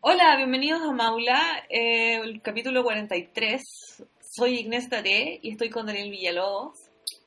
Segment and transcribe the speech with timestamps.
[0.00, 3.60] Hola, bienvenidos a Maula, eh, el capítulo 43.
[4.20, 6.78] Soy Ignacia Taré y estoy con Daniel Villalobos.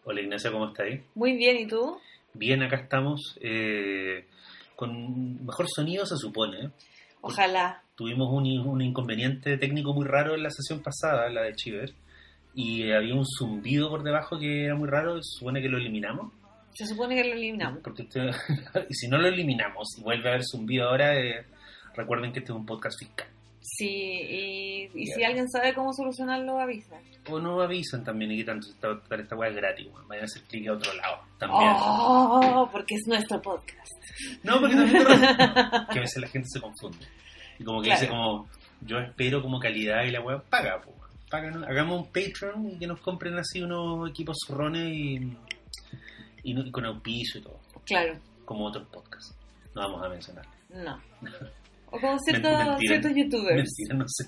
[0.05, 1.01] Hola Ignacia, ¿cómo estáis?
[1.15, 1.97] Muy bien, ¿y tú?
[2.33, 3.37] Bien, acá estamos.
[3.41, 4.25] eh,
[4.75, 6.65] con mejor sonido se supone.
[6.65, 6.69] ¿eh?
[7.21, 7.83] Ojalá.
[7.95, 11.93] Tuvimos un, un inconveniente técnico muy raro en la sesión pasada, la de Chiver,
[12.55, 16.33] y había un zumbido por debajo que era muy raro, se supone que lo eliminamos.
[16.73, 17.81] Se supone que lo eliminamos.
[17.83, 18.31] Porque este-
[18.89, 21.45] y si no lo eliminamos y vuelve a haber zumbido ahora, eh,
[21.95, 23.27] recuerden que este es un podcast fiscal.
[23.61, 26.97] Sí, y, y si alguien sabe cómo solucionarlo, avisa.
[27.29, 30.41] O no avisan también y que tanto esta, esta weá es gratis, vayan a hacer
[30.43, 31.71] clic a otro lado también.
[31.77, 33.91] Oh, porque es nuestro podcast.
[34.43, 37.07] No, porque también que a veces la gente se confunde.
[37.57, 38.01] Y como que Claro.
[38.01, 38.47] dice como,
[38.81, 40.97] yo espero como calidad y la web paga, pues.
[41.31, 45.15] Hagamos un Patreon y que nos compren así unos equipos zorrones y,
[46.43, 49.33] y, y con auspicio y todo, Claro, como otros podcasts.
[49.73, 50.45] No vamos a mencionar.
[50.69, 50.99] no.
[51.95, 53.55] O como ciertos, ciertos youtubers.
[53.55, 54.25] Mentira, no sé.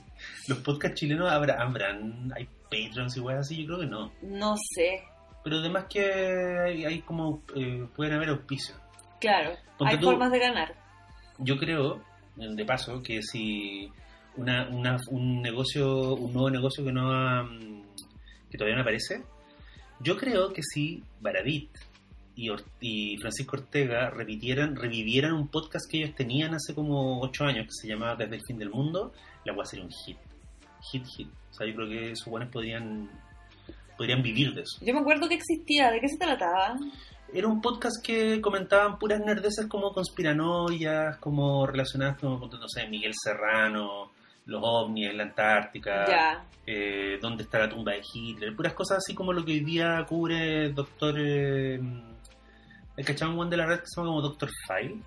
[0.48, 4.12] Los podcasts chilenos habrá, habrán, hay Patreons y weas así, yo creo que no.
[4.22, 5.02] No sé,
[5.44, 6.02] Pero además que
[6.66, 8.78] hay, hay como, eh, pueden haber auspicios.
[9.20, 9.52] claro.
[9.80, 10.74] Hay tú- formas de ganar.
[11.40, 12.02] Yo creo,
[12.36, 13.92] de paso, que si
[14.38, 17.84] una, una- un negocio, un nuevo negocio que no ha, mm,
[18.50, 19.24] que todavía no aparece,
[20.02, 21.70] yo creo que si Baradit
[22.36, 27.72] y, Francisco Ortega repitieran, revivieran un podcast que ellos tenían hace como ocho años que
[27.72, 29.14] se llamaba Desde el fin del mundo,
[29.46, 30.18] la voy a ser un hit.
[30.92, 31.30] Hit, hit.
[31.52, 33.10] O sea, yo creo que esos buenos podrían,
[33.98, 34.78] podrían vivir de eso.
[34.86, 35.92] Yo me acuerdo que existía.
[35.92, 36.78] ¿De qué se trataba?
[37.34, 43.14] Era un podcast que comentaban puras nerdeces como conspiranoias, como relacionadas con, no sé, Miguel
[43.16, 44.12] Serrano,
[44.46, 49.16] los ovnis en la Antártica, eh, dónde está la tumba de Hitler, puras cosas así
[49.16, 51.16] como lo que hoy día cubre Doctor...
[51.18, 51.80] Eh,
[52.98, 54.98] el cachón one de la red que se llama como Doctor File,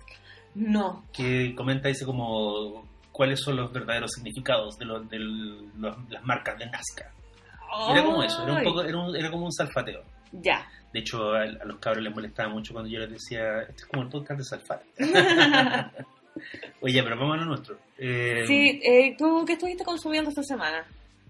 [0.55, 1.05] No.
[1.13, 6.57] que comenta, dice como cuáles son los verdaderos significados de, los, de los- las marcas
[6.57, 7.11] de Nazca.
[7.91, 10.01] Era como eso, era, un poco, era, un- era como un salfateo.
[10.31, 10.67] Ya.
[10.93, 13.85] De hecho, a, a los cabros les molestaba mucho cuando yo les decía, este es
[13.85, 14.85] como el podcast de Salfate.
[16.81, 17.77] Oye, pero vamos a lo nuestro.
[17.97, 20.83] Eh, Sí, eh, ¿tú qué estuviste consumiendo esta semana?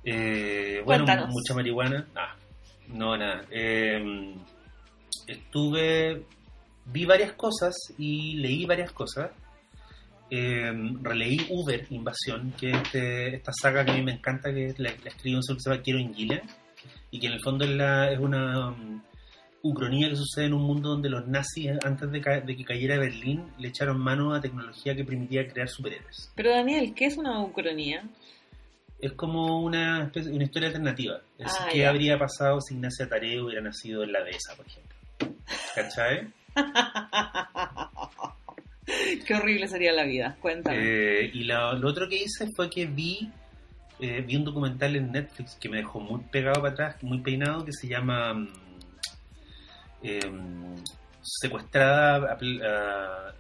[0.06, 2.08] eh, bueno, mucha marihuana.
[2.16, 2.36] Ah,
[2.88, 3.44] no, nada.
[5.28, 6.24] Estuve,
[6.92, 9.32] vi varias cosas y leí varias cosas.
[10.32, 14.76] Eh, releí Uber Invasión, que es este- esta saga que a mí me encanta, que
[14.78, 16.44] la, la escribió un señor que se llama Quiero Inguile,
[17.12, 19.02] y que en el fondo es, la- es una um,
[19.64, 22.98] ucronía que sucede en un mundo donde los nazis, antes de, ca- de que cayera
[23.00, 26.32] Berlín, le echaron mano a tecnología que permitía crear superhéroes.
[26.36, 28.04] Pero Daniel, ¿qué es una ucronía?
[29.00, 31.22] Es como una, especie- una historia alternativa.
[31.40, 31.90] Es Ah, qué ya.
[31.90, 34.96] habría pasado si Ignacia Tareo hubiera nacido en la dehesa, por ejemplo.
[35.74, 36.28] ¿Cachai?
[39.26, 40.36] Qué horrible sería la vida.
[40.42, 40.78] Cuéntame.
[40.80, 43.30] Eh, y lo, lo otro que hice fue que vi,
[44.00, 47.64] eh, vi un documental en Netflix que me dejó muy pegado para atrás, muy peinado,
[47.66, 48.48] que se llama mm,
[50.04, 50.76] em,
[51.22, 53.34] Secuestrada a, pl- a-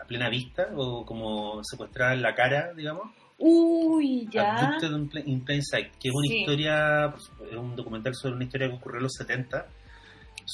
[0.00, 3.10] a plena vista, o como secuestrada en la cara, digamos.
[3.36, 4.56] Uy, ya.
[4.56, 6.38] Abducted in Pla- in Plain Sight, que es una Sí.
[6.40, 7.14] historia,
[7.50, 9.66] es un documental sobre una historia que ocurrió en los 70,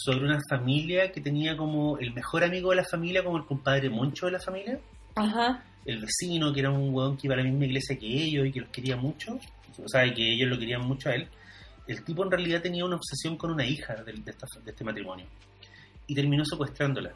[0.04, 3.88] sobre una familia que tenía como el mejor amigo de la familia, como el compadre
[3.88, 4.78] Moncho de la familia,
[5.14, 5.64] Ajá.
[5.86, 8.52] el vecino, que era un hueón que iba a la misma iglesia que ellos y
[8.52, 9.38] que los quería mucho,
[9.82, 11.28] o sea, que ellos lo querían mucho a él.
[11.86, 14.84] El tipo en realidad tenía una obsesión con una hija de, de esta- de este
[14.84, 15.26] matrimonio
[16.06, 17.12] y terminó secuestrándola.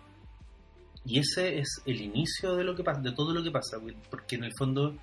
[1.05, 3.79] Y ese es el inicio de lo que pasa, de todo lo que pasa,
[4.11, 4.95] porque en el fondo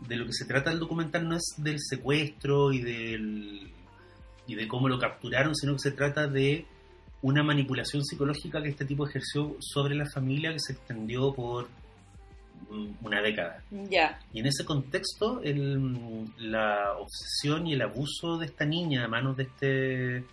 [0.00, 3.70] de lo que se trata el documental no es del secuestro y del
[4.48, 6.66] y de cómo lo capturaron, sino que se trata de
[7.22, 11.68] una manipulación psicológica que este tipo ejerció sobre la familia que se extendió por
[12.70, 13.62] mm, una década.
[13.90, 14.20] Ya.
[14.32, 19.36] Y en ese contexto, el- la obsesión y el abuso de esta niña a manos
[19.36, 20.24] de este, de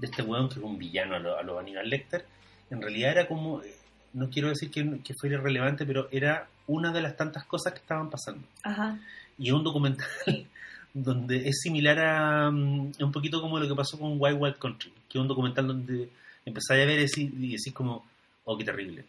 [0.00, 2.24] este weón, que es un villano a lo, a lo Aníbal Lecter,
[2.70, 3.74] en realidad era como, eh,
[4.14, 7.80] no quiero decir que, que fuera irrelevante, pero era una de las tantas cosas que
[7.80, 8.42] estaban pasando.
[8.62, 8.98] Ajá.
[9.38, 10.06] Y un documental
[10.94, 14.92] donde es similar a mm, un poquito como lo que pasó con Wild Wild Country,
[15.08, 16.08] que es un documental donde
[16.50, 18.06] empezáis a ver y decís, y decís como,
[18.44, 19.04] oh, qué terrible,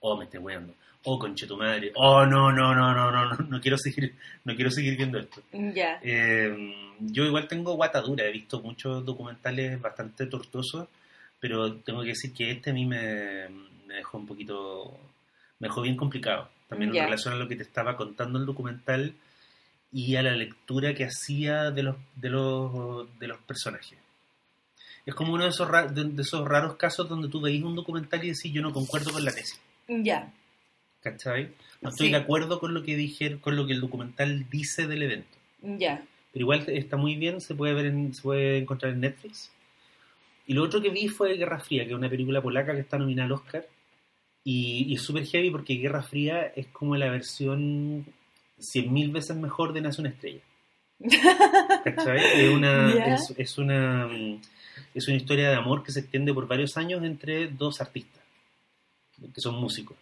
[0.00, 0.74] oh, me estoy weando,
[1.04, 4.14] oh, conche tu madre, oh, no, no, no, no, no, no, no quiero seguir,
[4.44, 5.42] no quiero seguir viendo esto.
[5.52, 6.00] Ya.
[6.02, 10.88] Eh, yo igual tengo guatadura, he visto muchos documentales bastante tortuosos,
[11.38, 13.48] pero tengo que decir que este a mí me,
[13.86, 14.98] me dejó un poquito,
[15.58, 16.48] me dejó bien complicado.
[16.68, 19.14] También en relación a lo que te estaba contando el documental
[19.92, 23.98] y a la lectura que hacía de los, de los, de los personajes.
[25.04, 27.74] Es como uno de esos, ra- de, de esos raros casos donde tú veis un
[27.74, 29.60] documental y decís yo no concuerdo con la tesis.
[29.88, 30.32] Ya.
[31.02, 31.50] ¿cachai?
[31.80, 32.12] No estoy Sí.
[32.12, 35.36] de acuerdo con lo que dije, con lo que el documental dice del evento.
[35.60, 36.04] Ya.
[36.32, 39.50] Pero igual está muy bien, se puede ver en- se puede encontrar en Netflix.
[40.46, 42.98] Y lo otro que vi fue Guerra Fría, que es una película polaca que está
[42.98, 43.66] nominada al Oscar.
[44.44, 48.04] Y, y es súper heavy porque Guerra Fría es como la versión
[48.58, 50.40] 100.000 veces mejor de Nace una estrella.
[51.84, 52.20] ¿Cachai?
[52.40, 54.40] Es una, es una, mm,
[54.94, 58.22] es una historia de amor que se extiende por varios años entre dos artistas,
[59.34, 59.96] que son músicos.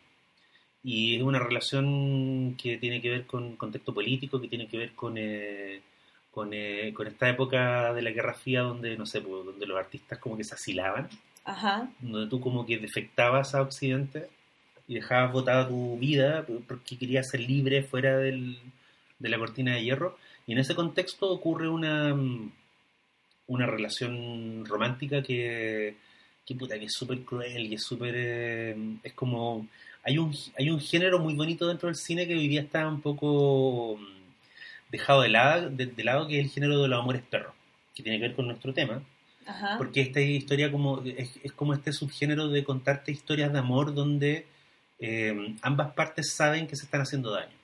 [0.82, 4.92] Y es una relación que tiene que ver con contexto político, que tiene que ver
[4.92, 5.82] con, eh,
[6.30, 9.78] con, eh, con esta época de la Guerra Fría donde, no sé, pues, donde los
[9.78, 11.08] artistas como que se asilaban,
[11.44, 11.90] Ajá.
[12.00, 14.28] donde tú como que defectabas a Occidente
[14.88, 18.58] y dejabas botada tu vida porque querías ser libre fuera del,
[19.18, 20.16] de la cortina de hierro.
[20.46, 22.16] Y en ese contexto ocurre una,
[23.50, 25.96] una relación romántica que,
[26.46, 28.14] que, puta, que es súper cruel y es súper...
[28.16, 29.66] eh, es como...
[30.02, 33.02] Hay un, hay un género muy bonito dentro del cine que hoy día está un
[33.02, 37.22] poco mm, dejado de lado, de, de lado, que es el género de los amores
[37.22, 37.54] perros,
[37.94, 39.02] que tiene que ver con nuestro tema.
[39.46, 39.76] Ajá.
[39.78, 44.46] Porque esta historia como es, es como este subgénero de contarte historias de amor donde
[45.00, 47.56] eh, ambas partes saben que se están haciendo daño,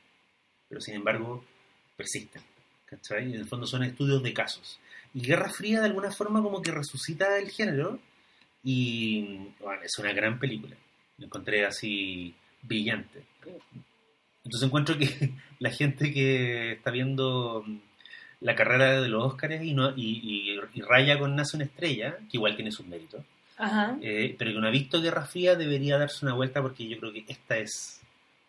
[0.68, 1.44] pero sin embargo
[1.96, 2.42] persisten.
[2.86, 3.24] ¿cachai?
[3.24, 4.78] En el fondo son estudios de casos.
[5.14, 7.98] Y Guerra Fría de alguna forma como que resucita el género
[8.64, 10.76] y bueno, es una gran película.
[11.18, 13.22] La encontré así brillante.
[14.44, 17.76] Entonces encuentro que la gente que está viendo mm,
[18.40, 22.16] la carrera de los Óscares y, no, y, y- y raya con Nace una estrella,
[22.30, 23.24] que igual tiene sus méritos,
[23.56, 23.96] Ajá.
[24.02, 27.12] eh, pero que no ha visto Guerra Fría debería darse una vuelta porque yo creo
[27.12, 28.00] que esta es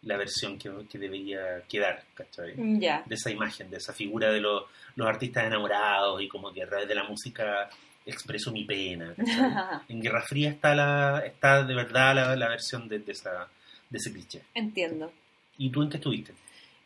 [0.04, 2.54] la versión que, que debería quedar, ¿cachai?
[2.56, 4.64] De esa imagen, de esa figura de los,
[4.96, 7.70] los artistas enamorados y como que a través de la música
[8.06, 9.14] expreso mi pena.
[9.90, 13.48] En Guerra Fría está, la, está de verdad la, la versión de, de esa,
[13.90, 14.42] de ese cliché.
[14.54, 15.12] Entiendo.
[15.58, 16.34] ¿Y tú en qué estuviste?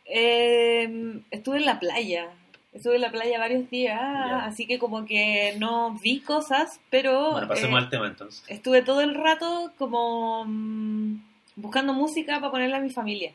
[0.06, 2.28] Eh, estuve en la playa.
[2.72, 4.46] Estuve en la playa varios días, Ya.
[4.46, 8.42] así que como que no vi cosas, pero Bueno, pasemos eh, al tema entonces.
[8.48, 11.16] estuve todo el rato como mm,
[11.56, 13.32] buscando música para ponerla a mi familia.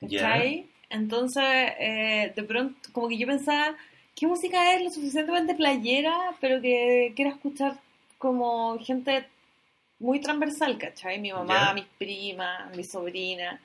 [0.00, 0.66] ¿Cachai?
[0.90, 1.42] Entonces,
[1.78, 3.74] eh, de pronto, como que yo pensaba,
[4.14, 7.78] ¿qué música es lo suficientemente playera, pero que quiera escuchar
[8.18, 9.26] como gente
[9.98, 11.20] muy transversal, ¿cachai?
[11.20, 11.74] Mi mamá, Ya.
[11.74, 13.60] mis primas, mi sobrina.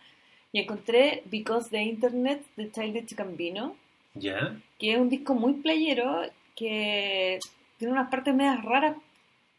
[0.51, 3.75] Y encontré Because the Internet de Childish Gambino,
[4.15, 4.55] ¿Ya?
[4.79, 6.23] que es un disco muy playero
[6.55, 7.39] que
[7.77, 8.95] tiene unas partes medias raras,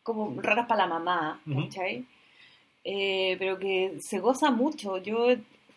[0.02, 1.40] como raras para la mamá.
[1.46, 2.04] ¿cachai?
[2.84, 4.98] Eh, pero que se goza mucho.
[4.98, 5.26] Yo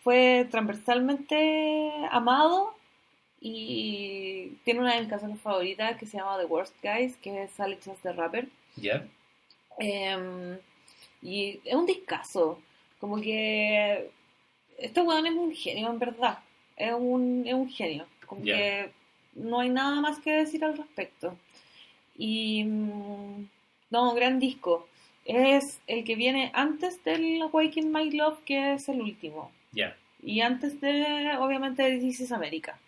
[0.02, 2.74] fue transversalmente amado
[3.40, 7.78] y tiene una de mis canciones favoritas que se llama The Worst Guys, que sale
[7.78, 8.48] Chance the Rapper.
[8.76, 9.06] ¿Ya?
[9.78, 10.58] Eh,
[11.22, 12.58] y es un discazo.
[12.98, 14.10] Como que
[14.78, 16.38] este weón es un genio, en verdad.
[16.76, 18.06] Es un, es un genio.
[18.26, 18.90] Como que
[19.34, 21.36] no hay nada más que decir al respecto.
[22.16, 22.64] Y.
[22.64, 23.48] mm,
[23.90, 24.88] No, gran disco.
[25.24, 29.50] Es el que viene antes del Awaken My Love, que es el último.
[29.72, 29.96] ¿Ya?
[30.22, 32.78] Y antes de, obviamente, This is America.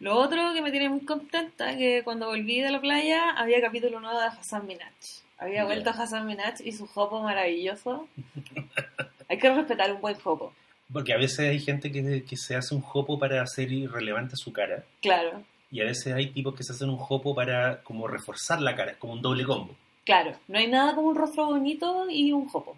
[0.00, 3.98] Lo otro que me tiene muy contenta que cuando volví de la playa había capítulo
[4.00, 4.92] nuevo de Hassan Minaj.
[5.38, 5.64] Había Ya.
[5.64, 8.08] vuelto Hassan Minaj y su jopo maravilloso.
[9.28, 10.52] Hay que respetar un buen jopo,
[10.92, 14.52] Porque a veces hay gente que, que se hace un jopo para hacer irrelevante su
[14.52, 14.84] cara.
[15.02, 18.74] claro, Y a veces hay tipos que se hacen un jopo para como reforzar la
[18.74, 19.76] cara, es como un doble combo.
[20.08, 20.34] Claro.
[20.48, 22.76] No hay nada como un rostro bonito y un jopo.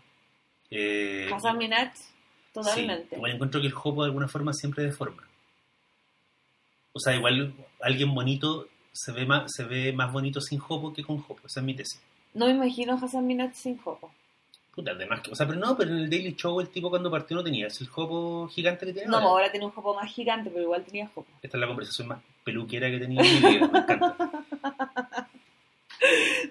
[0.69, 2.05] Eh, Hassan Minaj, sí,
[2.53, 3.15] totalmente.
[3.15, 5.23] igual encuentro que el jopo de alguna forma siempre deforma.
[6.93, 11.05] O sea, igual alguien bonito se ve más, se ve más bonito sin jopo que
[11.05, 11.47] con jopo.
[11.47, 12.03] Esa es mi tesis.
[12.35, 14.11] No me imagino a Hassan Minaj sin jopo.
[14.75, 17.11] Puta, además que, o sea, pero no, pero en el Daily Show el tipo cuando
[17.11, 19.29] partió no tenía ese el jopo gigante que tiene No, ahora.
[19.31, 21.27] ahora tiene un jopo más gigante, pero igual tenía jopo.
[21.43, 24.17] Esta es la conversación más peluquera que he tenido en mi vida, me encanta.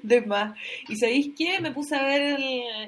[0.03, 0.57] De más.
[0.87, 1.59] ¿Y sabéis qué?
[1.59, 2.43] Me puse a ver el,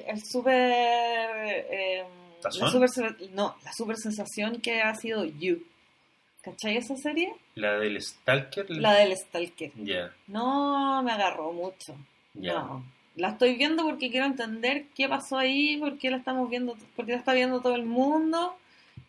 [0.08, 0.54] el super.
[0.54, 2.04] eh,
[2.38, 2.72] la ¿Tazón?
[2.72, 2.90] super.
[2.90, 5.64] se- No, la super sensación que ha sido You.
[6.42, 7.32] ¿Cachai esa serie?
[7.56, 8.70] La del Stalker.
[8.72, 9.72] La del Stalker.
[9.76, 11.96] Ya, No me agarró mucho.
[12.34, 12.54] ya.
[12.54, 12.84] No.
[13.16, 17.06] La estoy viendo porque quiero entender qué pasó ahí, por qué la estamos viendo, por
[17.06, 18.56] qué la está viendo todo el mundo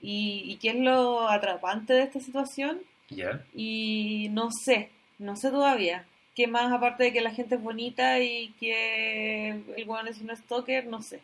[0.01, 2.81] y, y qué es lo atrapante de esta situación.
[3.11, 3.45] Ya.
[3.55, 4.91] Y no sé,
[5.21, 6.05] no sé todavía.
[6.35, 10.35] ¿Qué más aparte de que la gente es bonita y que el weón es un
[10.35, 10.87] stalker?
[10.87, 11.21] No sé.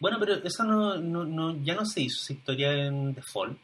[0.00, 3.56] Bueno, pero eso no, no, no, ya no se hizo esa historia en The Fall.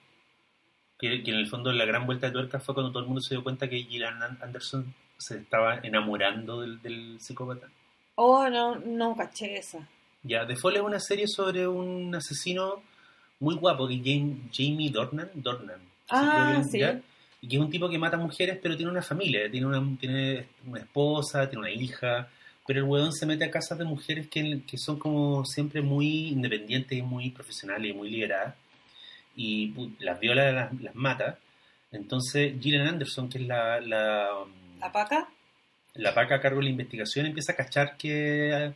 [0.99, 3.21] Que, que en el fondo la gran vuelta de tuerca fue cuando todo el mundo
[3.21, 7.69] se dio cuenta que Gillian An- Anderson se estaba enamorando del, del psicópata.
[8.15, 9.89] Oh, no, no caché esa.
[10.23, 12.83] Ya, The Fall es una serie sobre un asesino,
[13.41, 15.81] muy guapo, que es Jamie, Jamie Dornan, Dornan.
[16.09, 17.03] Ah, que- sí.
[17.45, 20.47] Y que es un tipo que mata mujeres, pero tiene una familia, tiene una, tiene
[20.67, 22.27] una esposa, tiene una hija,
[22.67, 26.29] pero el weón se mete a casas de mujeres que, que son como siempre muy
[26.29, 28.55] independientes y muy profesionales y muy liberadas,
[29.37, 31.39] y las viola, las, las mata.
[31.93, 34.31] Entonces Gillian Anderson, que es la, la,
[34.81, 35.29] ¿La paca?
[35.97, 38.73] la paca a cargo de la investigación, empieza a cachar que,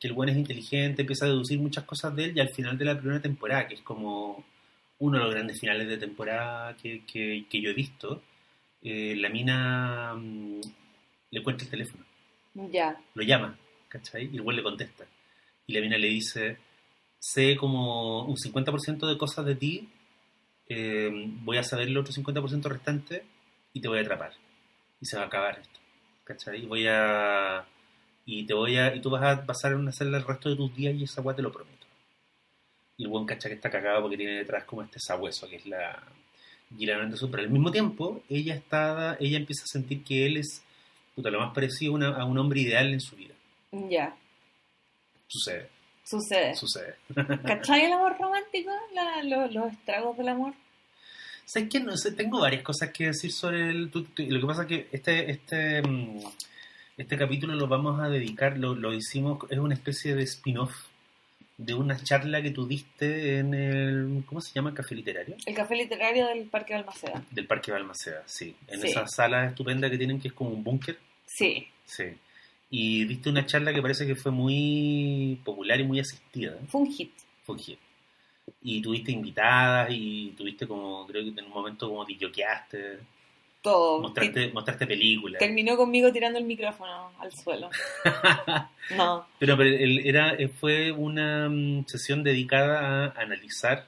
[0.00, 2.78] que el buen es inteligente, empieza a deducir muchas cosas de él, y al final
[2.78, 4.46] de la primera temporada, que es como
[5.00, 8.22] uno de los grandes finales de temporada que, que, que yo he visto,
[8.82, 10.60] eh, la mina mm,
[11.30, 12.04] le cuenta el teléfono,
[12.70, 13.00] Ya.
[13.14, 13.56] lo llama,
[13.88, 14.28] ¿cachai?
[14.32, 15.04] Y el buen le contesta.
[15.66, 16.56] Y la mina le dice,
[17.18, 19.88] sé como un 50% de cosas de ti,
[20.68, 21.10] eh,
[21.42, 23.24] voy a saber el otro 50% restante
[23.72, 24.32] y te voy a atrapar.
[25.00, 25.78] Y se va a acabar esto,
[26.24, 26.62] ¿cachai?
[26.62, 27.64] Y voy a...
[28.26, 28.94] Y te voy a...
[28.94, 31.20] Y tú vas a pasar en una celda el resto de tus días y esa
[31.22, 31.77] weá te lo prometo.
[32.98, 35.66] Y el buen cacha que está cagado porque tiene detrás como este sabueso, que es
[35.66, 36.02] la...
[36.76, 40.62] Gillian Anderson, pero al mismo tiempo ella está, ella empieza a sentir que él es
[41.14, 43.32] puta, lo más parecido a, una- a un hombre ideal en su vida.
[43.72, 44.14] Ya.
[45.28, 45.68] Sucede,
[46.04, 46.54] Sucede.
[46.56, 46.96] sucede.
[47.46, 48.70] ¿Cachai el amor romántico?
[48.94, 50.52] La- lo- los estragos del amor.
[51.46, 51.80] ¿Sabes qué?
[51.80, 53.90] No sé, tengo varias cosas que decir sobre el...
[53.90, 56.18] tú- tú- lo que pasa es que este, este, mm,
[56.98, 60.74] este capítulo lo vamos a dedicar, lo, lo hicimos, es una especie de spin-off
[61.58, 64.22] de una charla que tú diste en el...
[64.26, 64.72] ¿Cómo se llama?
[64.72, 65.36] Café Literario.
[65.44, 67.24] El café literario del Parque de Almaceda.
[67.32, 68.54] Del Parque Balmaceda, sí.
[68.68, 68.86] En Sí.
[68.88, 70.96] esa sala estupenda que tienen que es como un búnker.
[71.26, 71.66] Sí.
[71.84, 72.04] Sí.
[72.70, 76.56] Y diste una charla que parece que fue muy popular y muy asistida.
[76.68, 77.12] Fue un hit.
[77.42, 77.78] Fue un hit.
[78.62, 82.98] Y tuviste invitadas y tuviste como, creo que en un momento como dilloqueaste,
[83.70, 84.00] Todo.
[84.00, 85.38] mostraste, mostraste películas.
[85.38, 87.70] Terminó conmigo tirando el micrófono al suelo.
[88.96, 89.26] No.
[89.38, 93.84] Pero, era, eh, fue una mm, sesión dedicada a analizar,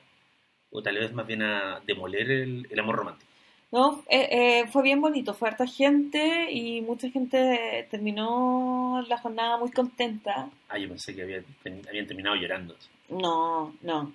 [0.70, 3.30] o tal vez más bien a demoler el, el amor romántico.
[3.72, 9.58] No, eh, eh, fue bien bonito, fue harta gente y mucha gente terminó la jornada
[9.58, 10.50] muy contenta.
[10.68, 12.76] Ah, yo pensé que habían terminado llorando.
[13.08, 14.12] No, no.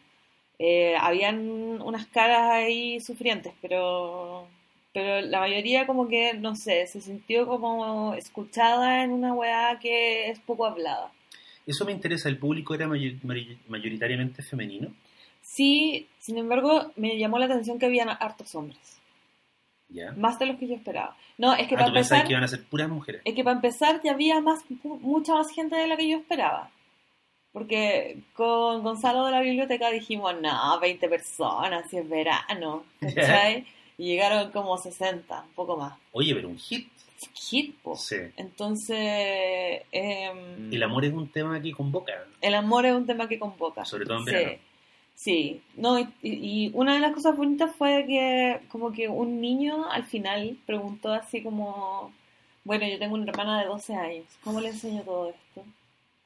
[0.59, 4.47] Eh, habían unas caras ahí sufrientes, pero,
[4.95, 10.29] pero la mayoría como que, no sé, se sintió como escuchada en una weá que
[10.29, 11.11] es poco hablada.
[11.67, 14.87] Eso me interesa, ¿el público era mayor- mayor- mayoritariamente femenino?
[15.41, 18.97] Sí, sin embargo, me llamó la atención que habían hartos hombres,
[19.89, 20.11] ¿Ya?
[20.13, 21.15] más de los que yo esperaba.
[21.37, 22.23] No, es que Ah, para tú empezar...
[22.25, 23.21] que iban a ser puras mujeres.
[23.25, 26.17] Es que para empezar ya había más, mu- mucha más gente de la que yo
[26.17, 26.71] esperaba.
[27.51, 33.65] Porque con Gonzalo de la biblioteca dijimos, no, 20 personas, si es verano, ¿cachai?
[33.97, 35.97] Y llegaron como 60, un poco más.
[36.11, 36.89] Oye, pero un hit.
[37.33, 37.95] Hit, po.
[37.95, 38.17] Sí.
[38.35, 38.97] Entonces,
[39.91, 42.13] em, El amor es un tema que convoca.
[42.41, 43.85] el amor es un tema que convoca.
[43.85, 44.31] Sobre todo en Sí.
[44.31, 44.57] verano.
[45.17, 49.89] Sí, no, y, y una de las cosas bonitas fue que como que un niño
[49.89, 52.11] al final preguntó así como,
[52.65, 55.63] bueno, yo tengo una hermana de 12 años, ¿cómo le enseño todo esto?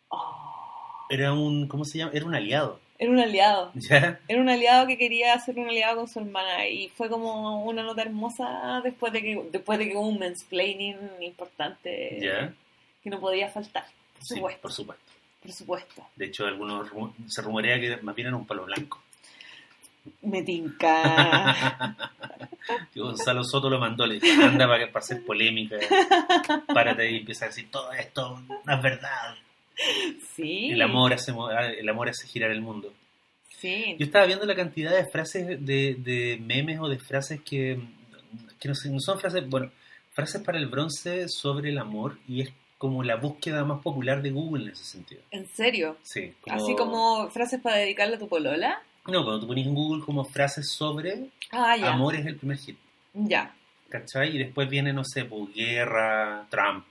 [0.08, 2.12] Oh, Era un, ¿cómo se llama?
[2.16, 2.80] Era un aliado.
[3.00, 4.20] Era un aliado, ¿Ya?
[4.28, 7.82] era un aliado que quería hacer un aliado con su hermana y fue como una
[7.82, 12.54] nota hermosa después de que después de que hubo un mansplaining importante ¿Ya?
[13.04, 15.06] que no podía faltar, por Sí, supuesto, por supuesto.
[15.42, 16.08] por supuesto.
[16.18, 19.02] De hecho, algunos rumo- se rumorea que más bien era un palo blanco.
[20.22, 21.96] Me tinca.
[22.96, 25.78] Gonzalo Soto lo mandó, le dijo, anda para, para hacer polémica,
[26.74, 29.36] párate y empieza a decir, todo esto no es verdad.
[30.36, 30.70] sí.
[30.72, 32.94] El amor hace, mo- el amor hace girar el mundo.
[33.60, 33.96] Sí.
[34.00, 37.80] Yo estaba viendo la cantidad de frases, de, de memes o de frases que,
[38.60, 39.72] que no, no son frases, bueno,
[40.14, 44.32] frases para el bronce sobre el amor y es como la búsqueda más popular de
[44.32, 45.22] Google en ese sentido.
[45.32, 45.98] ¿En serio?
[46.04, 48.82] Sí, Así como frases para dedicarle a tu polola.
[49.08, 52.78] No, cuando tú pones en Google como frases sobre Ah, amor es el primer hit,
[53.14, 53.54] Ya.
[53.90, 54.36] ¿cachai?
[54.36, 56.86] Y después viene, no sé, pues, guerra, Trump.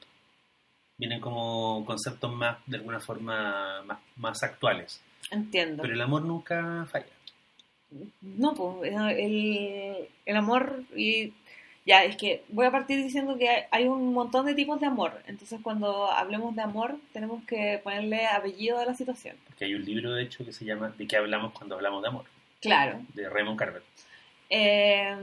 [0.98, 5.00] Vienen como conceptos más, de alguna forma, más, más actuales.
[5.30, 5.82] Entiendo.
[5.82, 7.06] Pero el amor nunca falla.
[8.20, 11.32] No, pues el, el amor y
[11.86, 14.86] ya, es que voy a partir diciendo que hay, hay un montón de tipos de
[14.86, 15.22] amor.
[15.26, 19.36] Entonces cuando hablemos de amor tenemos que ponerle apellido a la situación.
[19.46, 22.08] Porque hay un libro, de hecho, que se llama ¿De qué hablamos cuando hablamos de
[22.08, 22.24] amor?
[22.60, 23.00] Claro.
[23.14, 23.82] De Raymond Carver.
[24.50, 25.16] Eh,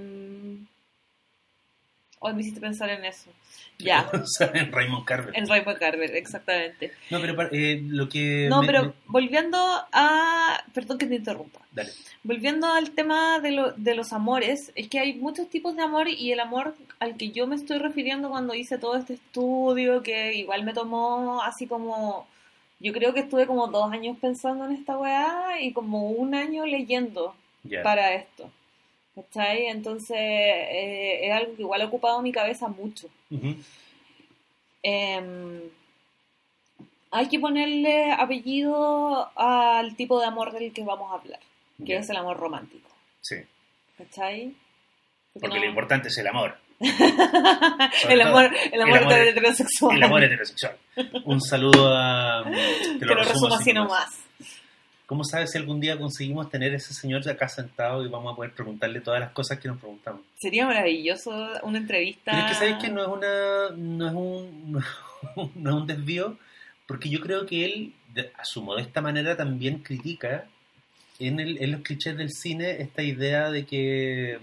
[2.19, 3.29] hoy me hiciste pensar en eso.
[3.77, 4.09] Ya.
[4.13, 5.37] O en Raymond Carver.
[5.37, 6.91] En Raymond Carver, exactamente.
[7.09, 8.47] No, pero eh, lo que...
[8.49, 9.57] No, me- pero me- volviendo
[9.91, 10.63] a...
[10.73, 11.59] Perdón que te interrumpa.
[11.71, 11.91] Dale.
[12.23, 16.07] Volviendo al tema de, lo- de los amores, es que hay muchos tipos de amor
[16.07, 20.33] y el amor al que yo me estoy refiriendo cuando hice todo este estudio, que
[20.35, 22.27] igual me tomó así como...
[22.79, 26.65] Yo creo que estuve como dos años pensando en esta weá y como un año
[26.65, 27.33] leyendo
[27.83, 28.51] para esto.
[29.15, 29.67] ¿Cachai?
[29.67, 33.07] Entonces eh, es algo que igual ha ocupado mi cabeza mucho.
[34.83, 35.61] Em,
[37.11, 41.39] hay que ponerle apellido al tipo de amor del que vamos a hablar,
[41.85, 42.89] que es el amor romántico.
[43.21, 43.37] Sí.
[43.97, 44.53] ¿Cachai?
[45.33, 46.57] Porque no- lo importante es el amor.
[46.79, 49.95] el amor, el amor, el amor- heterosexual.
[49.95, 50.77] El amor heterosexual.
[51.23, 52.43] Un saludo a...
[52.99, 54.09] Te que lo resumo así nomás.
[55.05, 58.35] ¿Cómo sabes si algún día conseguimos tener a ese señor acá sentado y vamos a
[58.35, 60.21] poder preguntarle todas las cosas que nos preguntamos?
[60.35, 61.31] Sería maravilloso
[61.63, 62.31] una entrevista.
[62.31, 64.83] Pero es que sabes que no es una no es un
[65.55, 66.37] no es un desvío
[66.87, 70.45] porque yo creo que él de- a su modesta manera también critica
[71.19, 74.39] en, el- en los clichés del cine esta idea de que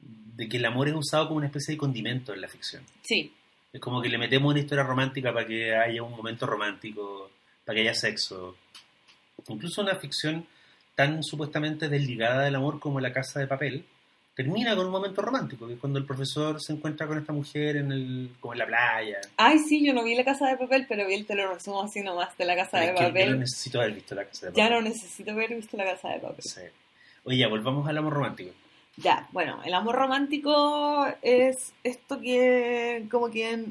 [0.00, 2.82] de que el amor es usado como una especie de condimento en la ficción.
[3.02, 3.32] Sí,
[3.72, 7.30] Es como que le metemos una historia romántica para que haya un momento romántico,
[7.64, 8.56] para que haya sexo.
[9.48, 10.46] Incluso una ficción
[10.94, 13.84] tan supuestamente desligada del amor como La Casa de Papel
[14.34, 17.76] termina con un momento romántico, que es cuando el profesor se encuentra con esta mujer
[17.76, 19.18] en el, como en la playa.
[19.38, 21.82] Ay, sí, yo no vi la casa de papel, pero vi el te lo resumo
[21.82, 23.40] así nomás de la casa de Es que yo no papel.
[23.40, 24.74] necesito haber visto La Casa de Ya Papel.
[24.84, 26.42] no necesito haber visto la casa de papel.
[26.42, 26.60] Sí.
[27.24, 28.50] Oye, ya, volvamos al amor romántico.
[28.98, 33.64] Ya, bueno, el amor romántico es esto que como que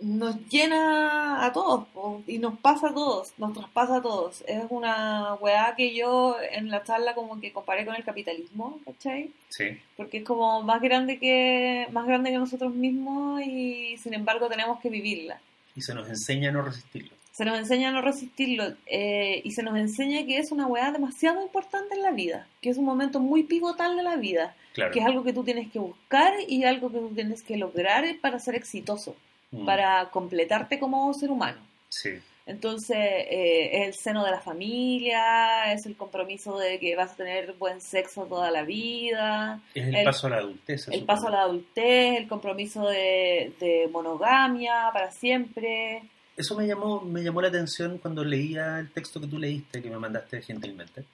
[0.00, 4.42] nos llena a todos po, y nos pasa a todos, nos traspasa a todos.
[4.46, 9.30] Es una weá que yo en la charla como que comparé con el capitalismo, ¿cachai?
[9.50, 9.78] Sí.
[9.96, 14.80] Porque es como más grande que más grande que nosotros mismos y sin embargo tenemos
[14.80, 15.40] que vivirla.
[15.76, 17.10] Y se nos enseña a no resistirlo.
[17.32, 20.90] Se nos enseña a no resistirlo eh, y se nos enseña que es una weá
[20.92, 24.92] demasiado importante en la vida, que es un momento muy pivotal de la vida, Claro.
[24.92, 28.04] que es algo que tú tienes que buscar y algo que tú tienes que lograr
[28.20, 29.16] para ser exitoso,
[29.52, 31.58] Mm, para completarte como ser humano.
[31.88, 32.10] Sí.
[32.46, 37.16] Entonces, eh, es el seno de la familia, es el compromiso de que vas a
[37.16, 40.88] tener buen sexo toda la vida, Es el, El- paso a la adultez.
[40.88, 46.02] el paso a la adultez, el compromiso de, de monogamia para siempre.
[46.36, 49.90] Eso me llamó, me llamó la atención cuando leía el texto que tú leíste, que
[49.90, 51.04] me mandaste gentilmente.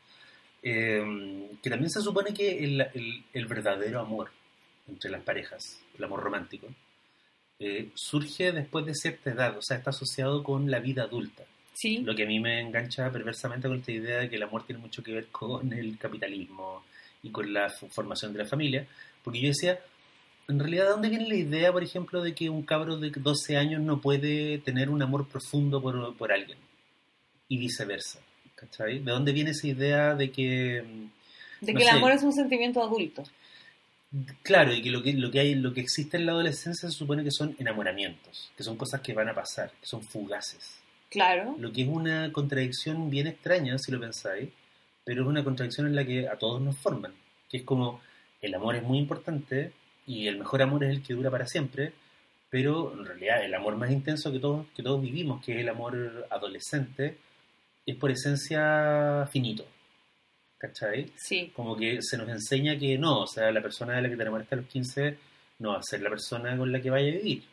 [0.62, 4.30] Eh, que también se supone que el, el- el verdadero amor
[4.88, 6.66] entre las parejas, el amor romántico,
[7.58, 11.44] eh, surge después de cierta edad, o sea, está asociado con la vida adulta.
[11.74, 14.64] Sí, Lo que a mí me engancha perversamente con esta idea de que el amor
[14.64, 16.84] tiene mucho que ver con el capitalismo
[17.22, 18.86] y con la formación de la familia,
[19.22, 19.78] porque yo decía,
[20.48, 23.56] en realidad, ¿de dónde viene la idea, por ejemplo, de que un cabro de 12
[23.56, 26.58] años no puede tener un amor profundo por, por alguien?
[27.48, 28.20] Y viceversa,
[28.54, 29.00] ¿cachai?
[29.00, 30.82] ¿De dónde viene esa idea de que...
[30.82, 31.96] mm, de no que el sé.
[31.96, 33.24] amor es un sentimiento adulto.
[34.42, 36.96] Claro, y que lo que, lo que hay, lo que existe en la adolescencia se
[36.96, 40.80] supone que son enamoramientos, que son cosas que van a pasar, que son fugaces.
[41.10, 44.50] Claro, Lo que es una contradicción bien extraña, si lo pensáis,
[45.04, 47.12] pero es una contradicción en la que a todos nos forman.
[47.48, 48.00] Que es como,
[48.40, 49.72] el amor es muy importante
[50.06, 51.92] y el mejor amor es el que dura para siempre,
[52.50, 55.68] pero en realidad el amor más intenso que todos, que todos vivimos, que es el
[55.68, 57.18] amor adolescente,
[57.84, 59.64] es por esencia finito.
[60.58, 61.12] ¿Cachai?
[61.16, 61.52] sí.
[61.54, 64.22] Como que se nos enseña que no, o sea, la persona de la que te
[64.22, 65.18] enamoraste a los 15
[65.58, 67.44] no va a ser la persona con la que vaya a vivir.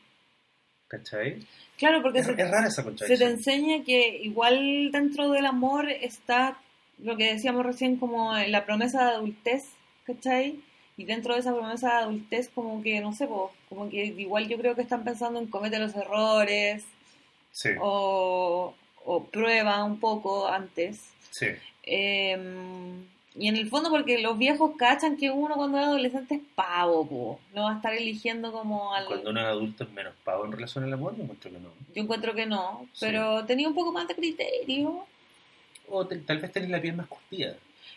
[0.88, 1.40] ¿Cachai?
[1.78, 5.90] Claro, porque Es, se, es rara esa se te enseña que igual dentro del amor
[5.90, 6.58] está
[7.00, 9.64] lo que decíamos recién como la promesa de adultez,
[10.06, 10.60] ¿cachai?
[10.96, 14.48] Y dentro de esa promesa de adultez como que, no sé, po, como que igual
[14.48, 16.86] yo creo que están pensando en cometer los errores
[17.52, 18.74] Sí, o,
[19.06, 21.13] o prueba un poco antes.
[21.34, 21.48] Sí.
[21.86, 22.38] Eh,
[23.36, 27.08] y en el fondo porque los viejos cachan que uno cuando es adolescente es pavo,
[27.10, 27.40] po.
[27.54, 29.06] no va a estar eligiendo como al...
[29.06, 31.70] Cuando uno es adulto es menos pavo en relación al amor, yo encuentro que no.
[31.96, 33.00] Yo encuentro que no, Sí.
[33.08, 35.06] pero tenía un poco más de criterio.
[35.90, 37.56] O te- tal vez tenés la piel más curtida.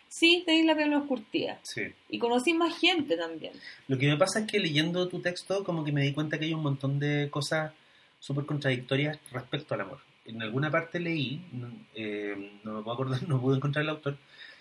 [0.09, 1.59] Sí, tenéis la piel más curtida.
[1.63, 1.83] Sí.
[2.09, 3.53] Y conocí más gente también.
[3.89, 6.47] Lo que me pasa es que leyendo tu texto, como que me di cuenta que
[6.47, 7.73] hay un montón de cosas
[8.21, 9.99] súper contradictorias respecto al amor.
[10.27, 14.17] En alguna parte leí, no, eh, me puedo acordar, no pude encontrar el autor,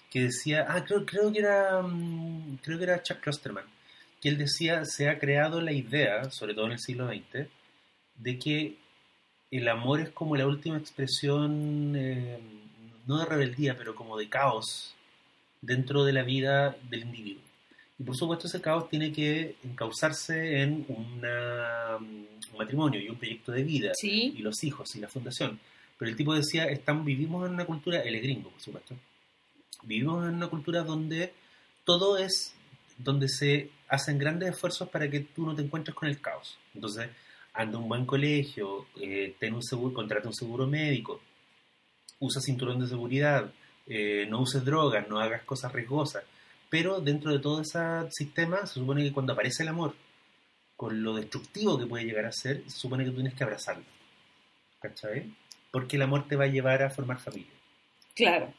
[0.09, 3.65] que decía, ah, creo, creo que era mm, creo que era Chuck Klosterman,
[4.21, 7.47] que él decía, se ha creado la idea, sobre todo en el siglo XX,
[8.17, 8.77] de que
[9.51, 12.39] el amor es como la última expresión, eh,
[13.07, 14.95] no de rebeldía, pero como de caos
[15.61, 17.44] dentro de la vida del individuo.
[17.97, 22.03] Y por supuesto ese caos tiene que encauzarse en una, mm,
[22.51, 25.59] un matrimonio y un proyecto de vida Sí, y los hijos y la fundación.
[25.97, 28.95] Pero el tipo decía, estamos, vivimos en una cultura, él es gringo, por supuesto,
[29.83, 31.33] vivimos en una cultura donde
[31.85, 32.53] todo es,
[32.97, 36.57] donde se hacen grandes esfuerzos para que tú no te encuentres con el caos.
[36.73, 37.09] Entonces,
[37.53, 41.21] anda a un buen colegio, eh, ten un seguro, contrata un seguro médico,
[42.19, 43.51] usa cinturón de seguridad,
[43.87, 46.23] eh, no uses drogas, no hagas cosas riesgosas.
[46.69, 47.79] Pero dentro de todo ese
[48.11, 49.95] sistema se supone que cuando aparece el amor,
[50.75, 53.83] con lo destructivo que puede llegar a ser, se supone que tú tienes que abrazarlo.
[54.79, 55.31] ¿Cachai?
[55.71, 57.51] Porque el amor te va a llevar a formar familia.
[58.13, 58.53] Claro.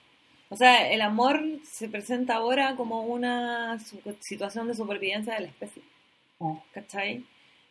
[0.49, 3.79] O sea, el amor se presenta ahora como una
[4.21, 5.83] situación de supervivencia de la especie.
[6.73, 7.25] ¿Cachai?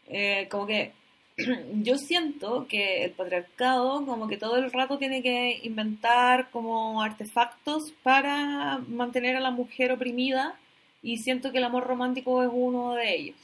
[0.08, 0.94] Eh, como que
[1.74, 7.92] yo siento que el patriarcado como que todo el rato tiene que inventar como artefactos
[8.04, 10.56] para mantener a la mujer oprimida
[11.02, 13.38] y siento que el amor romántico es uno de ellos.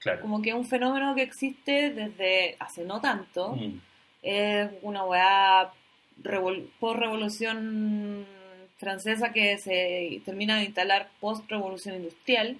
[0.00, 0.20] Claro.
[0.22, 3.54] Como que es un fenómeno que existe desde hace no tanto.
[3.56, 3.80] Mm,
[4.22, 5.70] Es una weá
[6.22, 8.26] revol- post-revolución
[8.78, 12.56] francesa que se termina de instalar post-revolución industrial.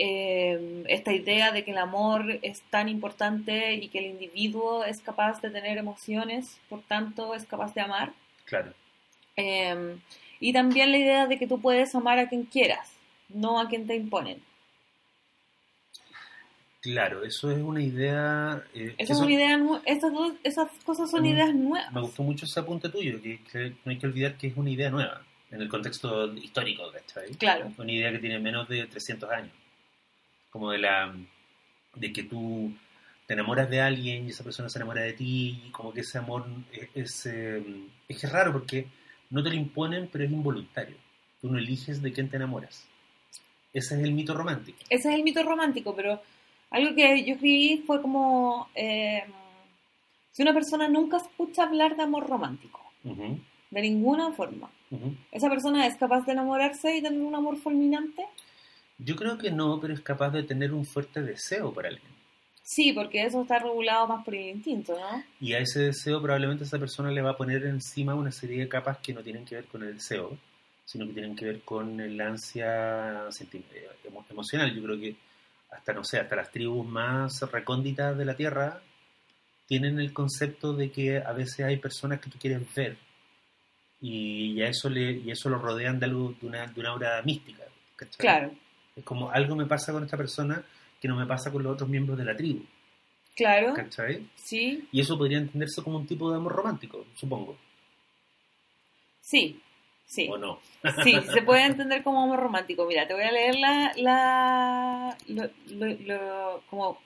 [0.00, 5.00] Eh, esta idea de que el amor es tan importante y que el individuo es
[5.00, 8.12] capaz de tener emociones, por tanto es capaz de amar.
[8.44, 8.72] claro.
[9.36, 9.96] Eh,
[10.40, 12.92] y también la idea de que tú puedes amar a quien quieras,
[13.28, 14.40] no a quien te imponen.
[16.80, 18.62] Claro, eso es una idea...
[18.74, 21.92] eh, eso- es una idea Estas dos, esas cosas son Mm, ideas nuevas.
[21.92, 24.70] Me gustó mucho ese apunte tuyo, que, que no hay que olvidar que es una
[24.70, 27.30] idea nueva, en el contexto histórico, ¿cachai?
[27.34, 27.72] Claro.
[27.78, 29.50] Una idea que tiene menos de 300 años.
[30.50, 31.14] Como de la
[31.94, 32.72] de que tú
[33.26, 36.18] te enamoras de alguien y esa persona se enamora de ti, y como que ese
[36.18, 37.62] amor es, es, eh,
[38.08, 38.86] es raro porque
[39.30, 40.96] no te lo imponen, pero es involuntario.
[41.40, 42.86] Tú no eliges de quién te enamoras.
[43.72, 44.78] Ese es el mito romántico.
[44.88, 46.20] ese es el mito romántico, pero
[46.70, 49.24] algo que yo escribí fue como eh,
[50.32, 53.38] si una persona nunca escucha hablar de amor romántico, Ujú,
[53.70, 55.14] de ninguna forma, ujú.
[55.30, 58.24] ¿esa persona es capaz de enamorarse y tener un amor fulminante?
[58.98, 62.18] Yo creo que no, pero es capaz de tener un fuerte deseo por alguien.
[62.62, 65.24] Sí, porque eso está regulado más por el instinto, ¿no?
[65.40, 68.68] Y a ese deseo probablemente esa persona le va a poner encima una serie de
[68.68, 70.36] capas que no tienen que ver con el deseo,
[70.84, 73.24] sino que tienen que ver con el ansia
[74.28, 74.74] emocional.
[74.74, 75.16] Yo creo que
[75.70, 78.82] hasta, no sé, hasta las tribus más recónditas de la Tierra
[79.66, 82.98] tienen el concepto de que a veces hay personas que tú quieres ver
[84.00, 87.22] y a eso, le, y eso lo rodean de algo, de una, de una aura
[87.22, 87.64] mística.
[87.96, 88.18] ¿cachai?
[88.18, 88.52] Claro,
[88.98, 90.62] Es como algo me pasa con esta persona
[91.00, 92.64] que no me pasa con los otros miembros de la tribu.
[93.36, 94.28] claro, ¿cachai?
[94.34, 97.56] sí, Y eso podría entenderse como un tipo de amor romántico, supongo.
[99.20, 99.60] sí,
[100.06, 100.28] sí.
[100.30, 100.58] ¿O no?
[101.04, 102.86] Sí, se puede entender como amor romántico.
[102.86, 106.98] Mira, te voy a leer la, la lo, lo- lo- como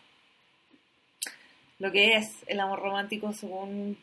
[1.78, 3.98] lo que es el amor romántico según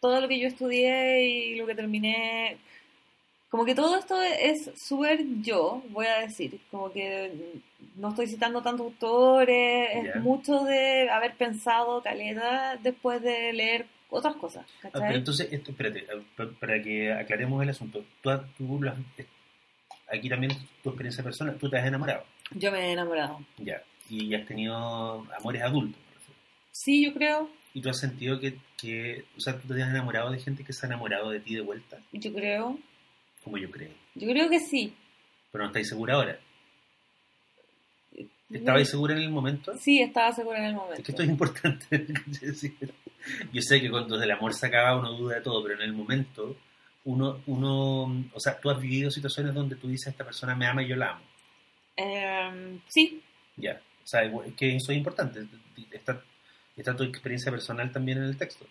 [0.00, 2.58] todo lo que yo estudié y lo que terminé.
[3.50, 6.60] Como que todo esto es súper yo, voy a decir.
[6.70, 7.54] Como que
[7.96, 14.36] no estoy citando tantos autores, es mucho de haber pensado caleta después de leer otras
[14.36, 14.66] cosas.
[14.68, 15.00] Ah, ¿cachai?
[15.08, 18.04] pero entonces, esto, espérate, eh, pa- para que aclaremos el asunto.
[18.22, 19.26] Tú, tú las- eh,
[20.12, 23.40] aquí también tu experiencia personal, tú te has enamorado, Yo me he enamorado.
[23.58, 24.74] ya, y has tenido
[25.38, 26.00] amores adultos.
[26.70, 30.30] Sí, yo creo, Y tú has sentido que, que, o sea, tú te has enamorado
[30.30, 32.78] de gente que se ha enamorado de ti de vuelta, yo creo.
[33.48, 33.90] Como yo creo.
[34.14, 34.94] Yo creo que sí.
[35.50, 36.38] Pero no estáis segura ahora.
[38.50, 39.76] ¿Estabais segura en el momento?
[39.76, 41.00] Sí, estaba segura en el momento.
[41.00, 42.06] Es que esto es importante.
[43.52, 45.92] Yo sé que cuando el amor se acaba uno duda de todo, pero en el
[45.92, 46.56] momento
[47.04, 50.82] uno, uno, o sea, tú has vivido situaciones donde tú dices esta persona me ama
[50.82, 51.24] y yo la amo.
[51.96, 53.22] Em, sí,
[53.56, 55.44] Ya, o sea, es que eso es importante.
[55.90, 56.22] Está,
[56.76, 58.66] está tu experiencia personal también en el texto.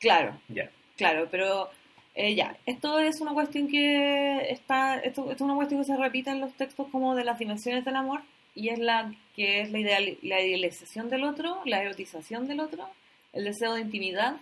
[0.00, 1.70] claro, Ya, claro, pero
[2.16, 5.96] eh, ya, esto es una cuestión que está, esto, esto es una cuestión que se
[5.96, 8.22] repite en los textos como de las dimensiones del amor
[8.54, 12.88] y es la que es la, ideal, la idealización del otro, la erotización del otro,
[13.34, 14.36] el deseo de intimidad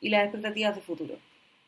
[0.00, 1.18] y las expectativas de futuro.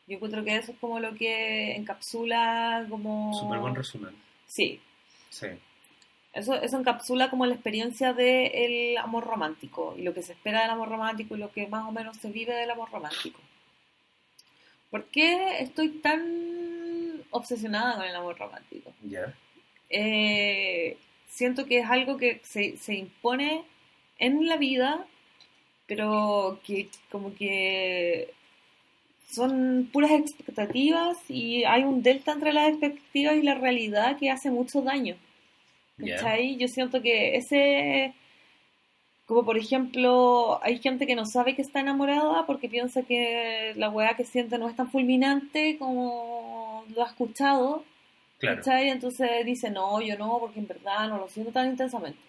[0.07, 3.31] Yo encuentro que eso es como lo que encapsula como...
[3.39, 4.15] súper buen resumen.
[4.47, 4.81] Sí,
[5.29, 5.47] Sí,
[6.33, 10.71] Eso, eso encapsula como la experiencia del amor romántico y lo que se espera del
[10.71, 13.39] amor romántico y lo que más o menos se vive del amor romántico.
[14.93, 16.21] ¿Por qué estoy tan
[17.31, 18.93] obsesionada con el amor romántico?
[19.89, 23.63] Eh, siento que es algo que se, se impone
[24.19, 25.03] en la vida,
[25.87, 28.35] pero que como que
[29.31, 34.51] son puras expectativas y hay un delta entre las expectativas y la realidad que hace
[34.51, 35.15] mucho daño.
[35.97, 36.55] ¿Cachai?
[36.57, 38.13] Yo siento que ese,
[39.25, 43.89] como por ejemplo, hay gente que no sabe que está enamorada porque piensa que la
[43.89, 47.83] weá que siente no es tan fulminante como lo ha escuchado,
[48.39, 48.57] Claro.
[48.57, 48.89] ¿cachai?
[48.89, 52.19] Entonces dice, no, yo no, porque en verdad no lo siento tan intensamente.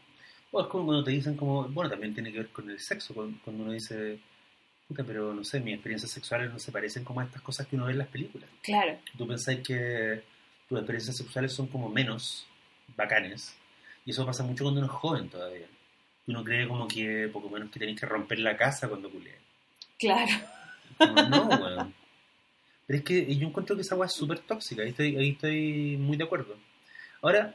[0.52, 3.12] O es como cuando te dicen como, bueno, también tiene que ver con el sexo,
[3.14, 4.20] cuando uno dice,
[4.86, 7.74] Puta, pero no sé, mis experiencias sexuales no se parecen como a estas cosas que
[7.74, 8.48] uno ve en las películas.
[8.62, 8.98] Claro.
[9.16, 10.22] Tú pensáis que
[10.68, 12.46] tus experiencias sexuales son como menos
[12.96, 13.56] bacanes.
[14.04, 15.66] Y eso pasa mucho cuando uno es joven todavía.
[16.26, 19.34] Uno cree como que poco menos que tenéis que romper la casa cuando culea.
[19.98, 20.32] Claro.
[20.98, 21.94] Como, no, weón.
[22.86, 24.82] Pero es que yo encuentro que esa agua es súper tóxica.
[24.82, 26.56] Ahí estoy, ahí estoy muy de acuerdo.
[27.22, 27.54] Ahora,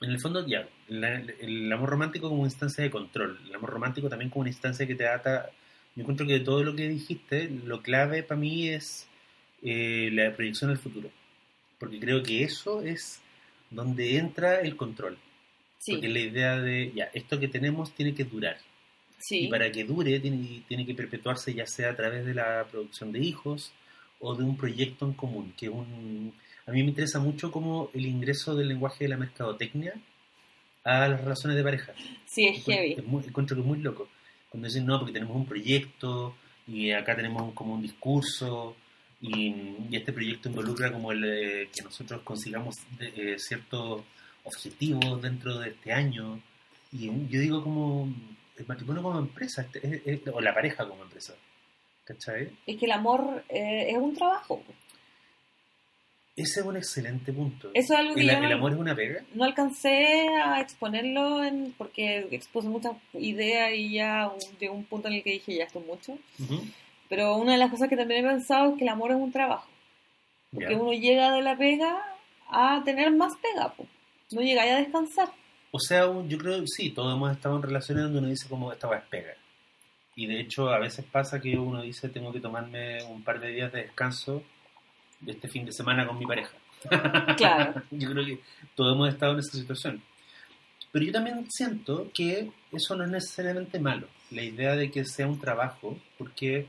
[0.00, 3.38] en el fondo, ya, la- el amor romántico como una instancia de control.
[3.46, 5.50] El amor romántico también como una instancia que te ata.
[5.94, 9.06] Yo encuentro que de todo lo que dijiste, lo clave para mí es
[9.62, 11.10] eh, la proyección al futuro.
[11.78, 13.20] Porque creo que eso es
[13.70, 15.18] donde entra el control.
[15.80, 15.92] Sí.
[15.92, 18.58] Porque la idea de, ya, esto que tenemos tiene que durar.
[19.18, 19.46] Sí.
[19.46, 23.12] Y para que dure, tiene, tiene que perpetuarse ya sea a través de la producción
[23.12, 23.72] de hijos
[24.18, 25.54] o de un proyecto en común.
[25.56, 26.34] Que un,
[26.66, 29.94] a mí me interesa mucho como el ingreso del lenguaje de la mercadotecnia
[30.84, 31.92] a las relaciones de pareja.
[32.26, 32.92] Sí, es heavy.
[32.98, 34.08] Es muy, encuentro que es muy loco.
[34.50, 36.34] Cuando dicen, no, porque tenemos un proyecto
[36.66, 38.76] y acá tenemos un- como un discurso
[39.22, 39.48] y,
[39.90, 44.02] y este proyecto involucra como el eh, que nosotros consigamos de- eh, ciertos
[44.54, 46.40] objetivos dentro de este año.
[46.92, 48.08] Y yo digo como
[48.56, 51.34] el matrimonio como empresa, este- es- es- o la pareja como empresa.
[52.04, 52.50] ¿Cachai?
[52.66, 54.62] Es que el amor eh, es un trabajo.
[56.36, 57.70] Ese es un excelente punto.
[57.74, 59.22] Eso es algo que ¿El, yo no- el amor es una pega?
[59.34, 65.14] No alcancé a exponerlo en, porque expuse muchas ideas y ya llegó un punto en
[65.14, 66.18] el que dije, ya esto es mucho.
[67.08, 69.32] Pero una de las cosas que también he pensado es que el amor es un
[69.32, 69.68] trabajo.
[70.52, 72.02] Porque uno llega de la pega
[72.48, 73.72] a tener más pega.
[73.74, 73.86] po.
[74.32, 75.28] No llega a descansar.
[75.72, 78.72] O sea, yo creo que sí, todos hemos estado en relaciones donde uno dice como
[78.72, 79.34] esta va pega.
[80.16, 83.48] Y de hecho a veces pasa que uno dice tengo que tomarme un par de
[83.48, 84.42] días de descanso
[85.20, 86.52] de este fin de semana con mi pareja.
[87.36, 87.82] Claro.
[87.90, 88.40] yo creo que
[88.74, 90.02] todos hemos estado en esa situación.
[90.92, 94.08] Pero yo también siento que eso no es necesariamente malo.
[94.30, 96.66] La idea de que sea un trabajo, porque,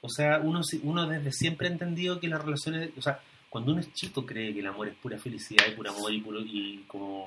[0.00, 3.20] o sea, uno, uno desde siempre ha entendido que las relaciones, o sea,
[3.52, 6.22] cuando uno es chico cree que el amor es pura felicidad y puro amor y
[6.22, 7.26] puro, y como,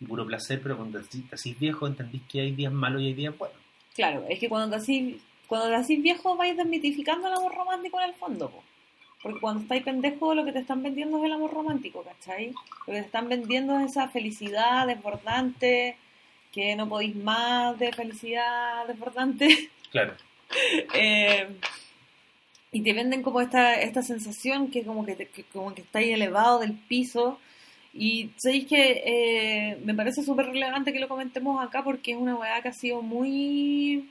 [0.00, 3.12] y puro placer, pero cuando te hacís viejo entendís que hay días malos y hay
[3.12, 3.58] días buenos.
[3.94, 8.08] Claro, es que cuando te hacís, cuando te viejo vais desmitificando el amor romántico en
[8.08, 8.48] el fondo.
[8.48, 8.64] po.
[9.22, 12.54] Porque cuando estáis pendejo lo que te están vendiendo es el amor romántico, ¿cachai?
[12.86, 15.98] Lo que te están vendiendo es esa felicidad desbordante,
[16.52, 19.68] que no podéis más de felicidad desbordante.
[19.90, 20.14] Claro.
[20.94, 21.48] Eh,
[22.72, 26.12] y te venden como esta, esta sensación que como que, te- que como que estáis
[26.12, 27.38] elevado del piso.
[27.94, 32.34] Y sabéis que eh, me parece súper relevante que lo comentemos acá porque es una
[32.36, 34.08] weá que ha sido muy...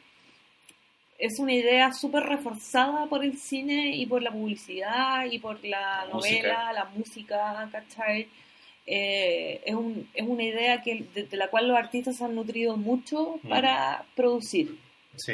[1.17, 6.06] Es una idea súper reforzada por el cine y por la publicidad y por la,
[6.06, 6.74] La novela, música.
[6.74, 8.28] la música, ¿cachai?
[8.88, 12.34] Eh, es, un, es una idea que, de, de la cual los artistas se han
[12.36, 13.50] nutrido mucho Mm.
[13.50, 14.78] para producir.
[15.15, 15.34] Sí.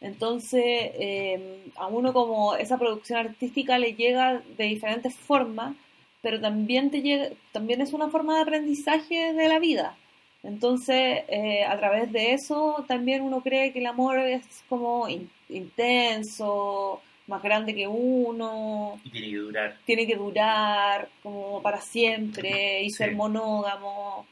[0.00, 5.74] Entonces, eh, a uno como esa producción artística le llega de diferentes formas,
[6.20, 9.96] pero también, te llega, también es una forma de aprendizaje de la vida.
[10.42, 15.30] Entonces, eh, a través de eso, también uno cree que el amor es como in-
[15.48, 19.76] intenso, más grande que uno, Y tiene que durar.
[19.86, 22.96] tiene que durar como para siempre y Sí.
[22.96, 24.26] ser monógamo.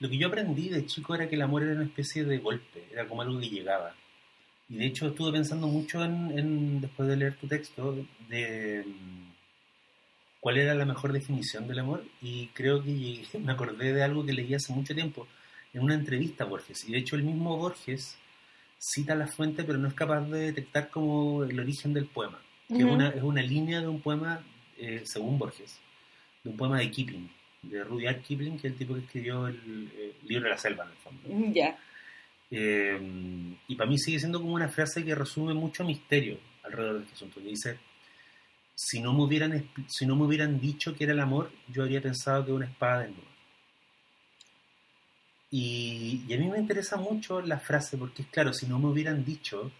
[0.00, 2.84] Lo que yo aprendí de chico era que el amor era una especie de golpe,
[2.92, 3.94] era como algo que llegaba.
[4.68, 7.96] Y de hecho estuve pensando mucho en, en- después de leer tu texto,
[8.28, 9.28] de mm,
[10.40, 12.04] cuál era la mejor definición del amor.
[12.22, 15.26] Y creo que me acordé de algo que leí hace mucho tiempo,
[15.72, 16.88] en una entrevista a Borges.
[16.88, 18.16] Y de hecho el mismo Borges
[18.78, 22.40] cita la fuente, pero no es capaz de detectar como el origen del poema.
[22.68, 24.44] Que es, una, es una línea de un poema,
[24.76, 25.78] eh, según Borges,
[26.44, 27.30] de un poema de Kipling,
[27.62, 30.84] de Rudyard Kipling, que es el tipo que escribió el, eh, libro de la selva,
[30.84, 31.54] en el fondo.
[31.54, 31.78] Ya,
[32.50, 37.02] Eh, y para mí sigue siendo como una frase que resume mucho misterio alrededor de
[37.02, 37.40] este asunto.
[37.40, 37.78] Que dice,
[38.74, 42.00] si no, me hubieran, si no me hubieran dicho que era el amor, yo habría
[42.00, 43.28] pensado que era una espada desnuda.
[45.50, 49.24] Y, y a mí me interesa mucho la frase porque, claro, si no me hubieran
[49.24, 49.72] dicho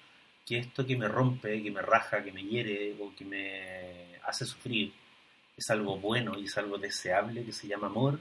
[0.47, 4.47] que esto que me rompe, que me raja, que me hiere o que me hace
[4.47, 4.93] sufrir
[5.59, 8.19] es algo bueno y es algo deseable que se llama amor,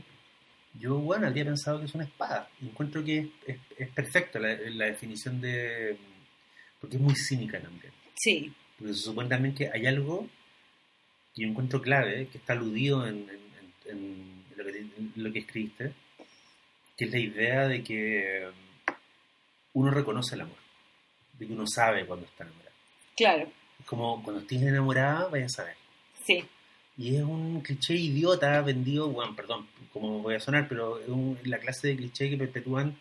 [0.80, 2.50] yo, bueno, habría pensado que es una espada.
[2.62, 5.98] Encuentro que es, es, es perfecta la, la definición de...
[6.80, 7.92] porque es muy cínica también.
[8.16, 10.28] sí, Porque se supone también que hay algo
[11.34, 13.48] que yo encuentro clave, que está aludido en, en-
[13.92, 15.94] en- en lo, que, en lo que escribiste,
[16.98, 18.48] que es la idea de que
[19.74, 20.58] uno reconoce el amor,
[21.34, 22.76] de que uno sabe cuando está enamorado.
[23.16, 25.76] claro, Es como cuando estés enamorada, vaya a saber.
[26.26, 26.44] sí,
[26.98, 31.38] Y es un cliché idiota vendido, bueno, perdón, como voy a sonar, pero es un-
[31.44, 32.96] la clase de cliché que perpetúan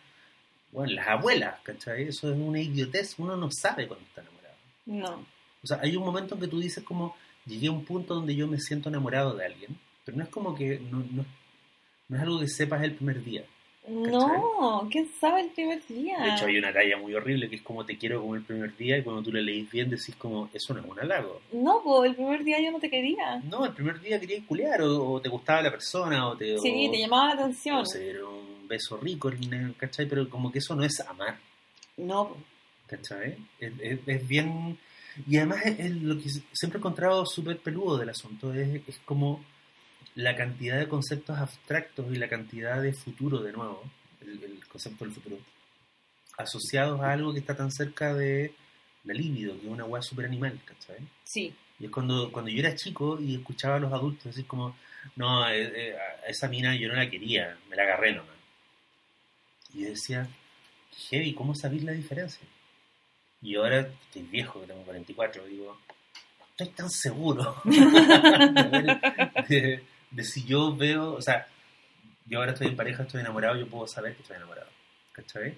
[0.71, 2.03] bueno, las abuelas, ¿cachai?
[2.09, 4.55] Eso es una idiotez, uno no sabe cuando está enamorado.
[4.85, 5.25] No.
[5.63, 8.35] O sea, hay un momento en que tú dices como, llegué a un punto donde
[8.35, 11.25] yo me siento enamorado de alguien, pero no es como que, no, no,
[12.09, 13.43] no es algo que sepas el primer día.
[13.87, 16.17] No, ¿quién sabe el primer día?
[16.19, 18.75] De hecho, hay una talla muy horrible que es como te quiero como el primer
[18.75, 21.41] día y cuando tú le leís bien decís como, eso no es un halago.
[21.53, 23.37] No, pues el primer día yo no te quería.
[23.49, 26.57] No, el primer día querías culiar o, o te gustaba la persona o te...
[26.59, 27.77] Sí, o- te llamaba la atención.
[27.77, 29.31] o se era un beso rico,
[29.77, 30.05] ¿cachai?
[30.07, 31.37] Pero como que eso no es amar.
[31.97, 32.35] No,
[32.87, 33.37] ¿cachai?
[33.59, 34.77] Es, es- es bien...
[35.27, 39.43] Y además es, lo que siempre he encontrado súper peludo del asunto, es, es como
[40.15, 43.83] la cantidad de conceptos abstractos y la cantidad de futuro, de nuevo,
[44.21, 45.37] el, el concepto del futuro,
[46.37, 48.53] asociados a algo que está tan cerca de
[49.03, 50.97] la libido, que es una weá súper animal, ¿cachai?
[51.23, 51.53] sí.
[51.79, 54.75] Y es cuando, cuando yo era chico y escuchaba a los adultos decir como,
[55.15, 58.35] no, eh, eh, a esa mina yo no la quería, me la agarré nomás.
[59.75, 60.27] Y yo decía,
[61.09, 62.47] heavy, ¿cómo sabéis la diferencia?
[63.43, 65.77] Y ahora que viejo, que tengo 44, digo,
[66.39, 67.61] no estoy tan seguro
[69.47, 71.47] de, de si yo veo, o sea,
[72.25, 74.69] yo ahora estoy en pareja, estoy enamorado, yo puedo saber que estoy enamorado,
[75.13, 75.57] ¿cachai?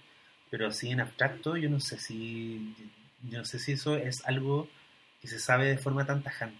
[0.50, 2.76] Pero así en abstracto, yo no sé si,
[3.30, 4.68] yo no sé si eso es algo
[5.22, 6.60] que se sabe de forma tan tajante.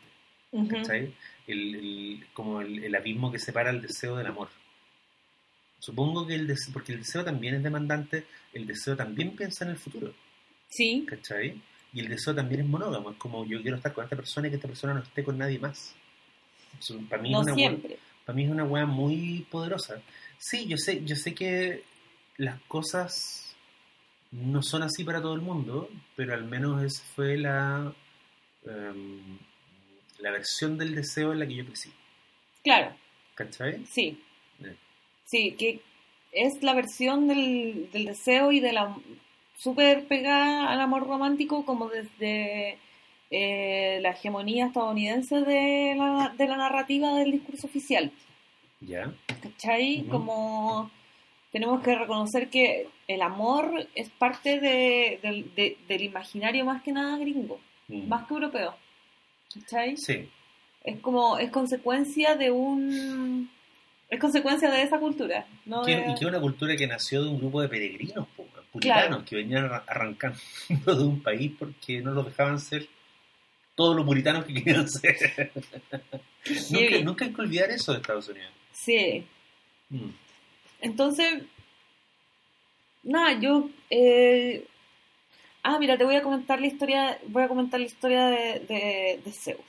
[0.82, 1.14] ¿cachai?
[1.48, 4.50] El, el- como el, el abismo que separa el deseo del amor.
[5.80, 9.72] Supongo que el deseo, porque el deseo también es demandante, el deseo también piensa en
[9.72, 10.14] el futuro,
[10.68, 11.62] Sí, ¿cachai?
[11.94, 14.52] Y el deseo también es monógamo, es como yo quiero estar con esta persona y
[14.52, 15.96] que esta persona no esté con nadie más.
[17.10, 18.00] Para, mí no es una siempre.
[18.26, 20.02] para mí es una weá muy poderosa.
[20.38, 21.84] Sí, yo sé, yo sé que
[22.38, 23.56] las cosas
[24.32, 27.94] no son así para todo el mundo, pero al menos esa fue la,
[28.66, 29.38] em,
[30.20, 31.92] la versión del deseo en la que yo crecí.
[32.64, 32.96] Claro,
[33.36, 33.86] ¿Cachai?
[33.86, 34.22] sí.
[34.64, 34.76] Eh.
[35.26, 35.82] Sí, que
[36.32, 38.96] es la versión del, del deseo y de la
[39.58, 42.78] súper pegada al amor romántico como desde
[43.32, 48.12] eh, la hegemonía estadounidense de la, de la narrativa del discurso oficial.
[48.82, 49.12] Ya.
[49.42, 50.04] ¿Cachai?
[50.10, 50.90] Como
[51.52, 56.92] tenemos que reconocer que el amor es parte de- del- de- del imaginario más que
[56.92, 58.76] nada gringo, más que europeo.
[59.54, 59.98] ¿Cachai?
[59.98, 60.30] Sí,
[60.84, 63.50] Es como, es consecuencia de un...
[64.10, 65.84] Es consecuencia de esa cultura, ¿no?
[65.84, 68.28] Y que es una cultura que nació de un grupo de peregrinos,
[68.72, 69.26] puritanos, Claro.
[69.26, 70.40] que venían arran- arrancando
[70.98, 72.88] de un país porque no los dejaban ser
[73.80, 75.52] todos los puritanos que querían ser.
[76.70, 78.52] nunca, nunca hay que olvidar eso de Estados Unidos.
[78.74, 79.26] Sí.
[79.90, 80.10] Mm.
[80.82, 81.44] Entonces,
[83.04, 83.70] nada, yo...
[83.90, 84.66] eh,
[85.62, 89.22] Ah, mira, te voy a comentar la historia, voy a comentar la historia de, de,
[89.26, 89.60] de Zeus.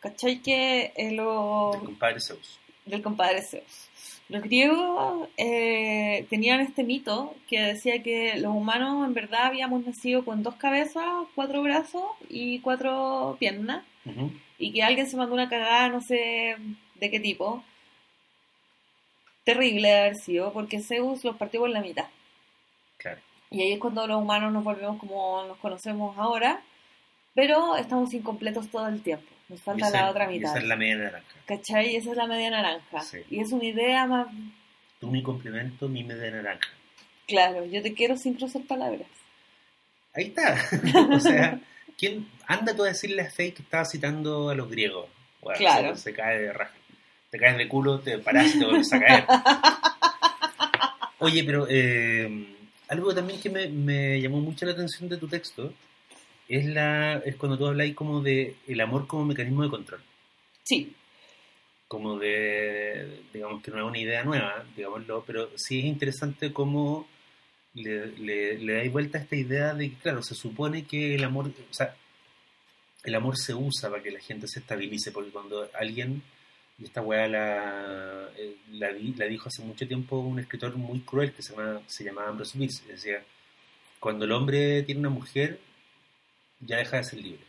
[0.00, 0.40] ¿Cachai?
[0.40, 2.58] Que eh, lo- Del compadre Zeus.
[2.86, 3.87] del compadre Zeus.
[4.28, 10.24] Los griegos eh, tenían este mito que decía que los humanos en verdad habíamos nacido
[10.24, 13.84] con dos cabezas, cuatro brazos y cuatro piernas,
[14.58, 16.56] y que alguien se mandó una cagada, no sé
[16.96, 17.62] de qué tipo.
[19.44, 22.06] Terrible de haber sido, porque Zeus los partió por la mitad.
[22.98, 23.20] Claro.
[23.50, 26.60] Y ahí es cuando los humanos nos volvemos como nos conocemos ahora,
[27.34, 29.37] pero estamos incompletos todo el tiempo.
[29.48, 30.50] Nos falta esa- la otra mitad.
[30.50, 31.26] Esa es la media naranja.
[31.46, 31.96] ¿Cachai?
[31.96, 33.00] Esa es la media naranja.
[33.00, 33.18] Sí.
[33.30, 34.26] Y es una idea más...
[35.00, 36.68] Tú mi complemento, mi media naranja.
[37.26, 39.06] Claro, yo te quiero sin cruzar palabras.
[40.14, 40.56] Ahí está.
[41.12, 41.60] o sea,
[41.96, 45.06] ¿quién anda tú a decirle a Faye que estaba citando a los griegos?
[45.40, 45.94] Bueno, Claro.
[45.96, 46.74] Se, se cae de raja.
[47.30, 49.24] Te caes de culo, te parás y te vuelves a caer.
[51.20, 52.54] Oye, pero eh,
[52.88, 55.72] algo también que me, me llamó mucho la atención de tu texto
[56.48, 60.00] es la es cuando tú habláis como de el amor como mecanismo de control.
[60.64, 60.94] Sí,
[61.88, 67.08] como de, digamos que no es una idea nueva, digámoslo, pero sí es interesante cómo
[67.74, 71.24] le, le, le dais vuelta a esta idea de que, claro, se supone que el
[71.24, 71.94] amor, o sea,
[73.04, 76.22] el amor se usa para que la gente se estabilice, porque cuando alguien,
[76.78, 81.32] y esta weá la, eh, la, la dijo hace mucho tiempo un escritor muy cruel
[81.32, 83.22] que se, llama, se llamaba Ambrose Bierce, decía,
[83.98, 85.58] cuando el hombre tiene una mujer,
[86.60, 87.44] ya deja de ser libre.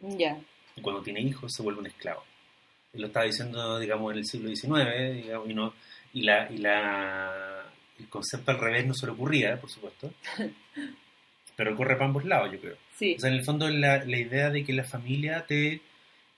[0.00, 0.38] ya.
[0.76, 2.22] Y cuando tiene hijos se vuelve un esclavo.
[2.92, 5.74] Él lo estaba diciendo, digamos, en el siglo XIX, digamos, y, no,
[6.12, 7.64] y, la, y la,
[7.98, 10.12] el concepto al revés no se le ocurría, por supuesto,
[11.56, 12.76] pero ocurre para ambos lados, yo creo.
[12.96, 15.82] Sí, O sea, en el fondo la, la idea de que la familia te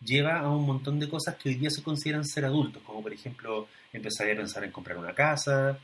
[0.02, 3.12] lleva a un montón de cosas que hoy día se consideran ser adultos, como por
[3.12, 5.78] ejemplo empezar a pensar en comprar una casa,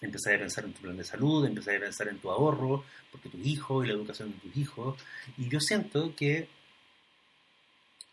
[0.00, 3.28] empezar a pensar en tu plan de salud, empezar a pensar en tu ahorro, porque
[3.28, 4.98] tu hijo y la educación de tus hijos.
[5.38, 6.48] Y yo siento que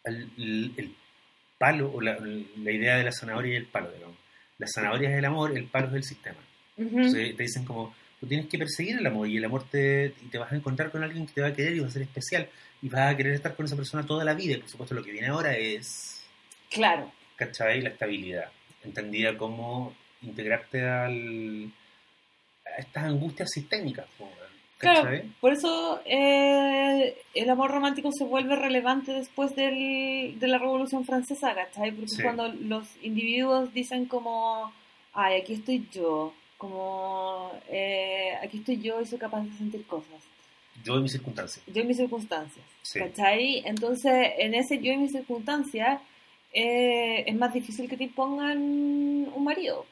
[0.03, 0.95] el, el- el
[1.57, 4.15] palo, o la, la idea de la zanahoria y el palo, digamos.
[4.59, 6.37] La zanahoria es el amor, el palo es el sistema.
[6.77, 6.87] Ujú.
[6.99, 10.29] Entonces te dicen como, Tú tienes que perseguir el amor y el amor te, y
[10.29, 12.01] te vas a encontrar con alguien que te va a querer y va a ser
[12.01, 12.49] especial
[12.81, 14.53] y vas a querer estar con esa persona toda la vida.
[14.53, 16.25] Y por supuesto lo que viene ahora es,
[16.71, 17.79] Claro, ¿cachai?
[17.79, 18.49] La estabilidad,
[18.83, 21.71] entendida como integrarte al,
[22.65, 24.05] a estas angustias sistémicas,
[24.79, 25.09] Claro,
[25.41, 31.55] por eso eh, el amor romántico se vuelve relevante después del- de la Revolución Francesa,
[31.55, 31.91] ¿cachai?
[31.93, 32.21] Porque Sí.
[32.21, 34.71] cuando los individuos dicen como,
[35.13, 40.21] ay, aquí estoy yo, como, eh, aquí estoy yo y soy capaz de sentir cosas,
[40.83, 41.65] Yo en mis circunstancias.
[41.65, 42.99] yo y mis circunstancias, Sí.
[42.99, 43.63] ¿cachai?
[43.65, 45.99] Entonces, en ese yo y mis circunstancias,
[46.53, 49.87] eh, es más difícil que te impongan un marido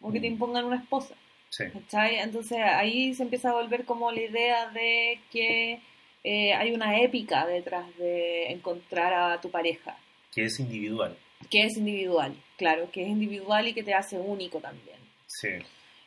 [0.00, 0.32] o que te Mm.
[0.32, 1.14] impongan una esposa.
[1.50, 1.64] Sí.
[1.72, 2.16] ¿Cachai?
[2.18, 5.80] Entonces ahí se empieza a volver como la idea de que
[6.22, 9.96] eh, hay una épica detrás de encontrar a tu pareja,
[10.34, 11.16] Que es individual.
[11.50, 14.98] que es individual, claro, que es individual y que te hace único también.
[15.26, 15.48] Sí.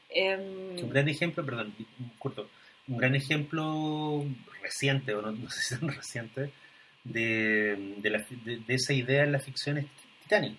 [0.09, 1.73] Em, Un gran ejemplo, perdón,
[2.19, 2.47] corto,
[2.87, 4.23] un gran ejemplo
[4.61, 6.51] reciente, o no, no sé si tan reciente,
[7.03, 9.85] de, de, la- de- de esa idea en la ficción es
[10.21, 10.57] Titanic,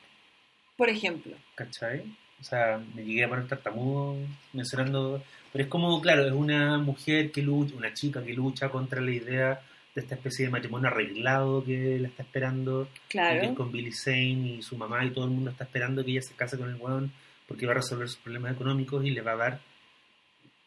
[0.76, 2.02] por ejemplo, ¿cachai?
[2.44, 4.18] O sea, me llegué a poner tartamudo
[4.52, 9.00] mencionando, pero es como, claro, es una mujer que lucha, una chica que lucha contra
[9.00, 9.62] la idea
[9.94, 13.72] de esta especie de matrimonio arreglado que la está esperando, y que es claro, con
[13.72, 16.58] Billy Zane y su mamá y todo el mundo está esperando que ella se case
[16.58, 17.10] con el weón
[17.48, 19.60] porque va a resolver sus problemas económicos y le va a dar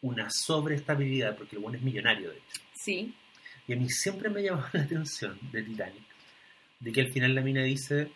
[0.02, 2.62] una sobreestabilidad porque el weón es millonario de hecho.
[2.74, 3.14] sí,
[3.68, 6.06] Y a mí siempre me ha llamado la atención de Titanic,
[6.80, 8.10] de que al final la mina dice,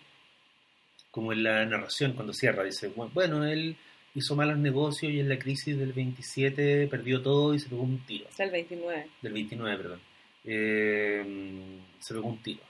[1.12, 3.76] como en la narración cuando cierra, dice, "Bu- bueno, él
[4.16, 8.00] hizo malos negocios y en la crisis del 27 perdió todo y se pegó un
[8.06, 9.08] tiro es el 29.
[9.22, 10.00] del 29, perdón,
[10.46, 12.62] eh, se pegó un tiro.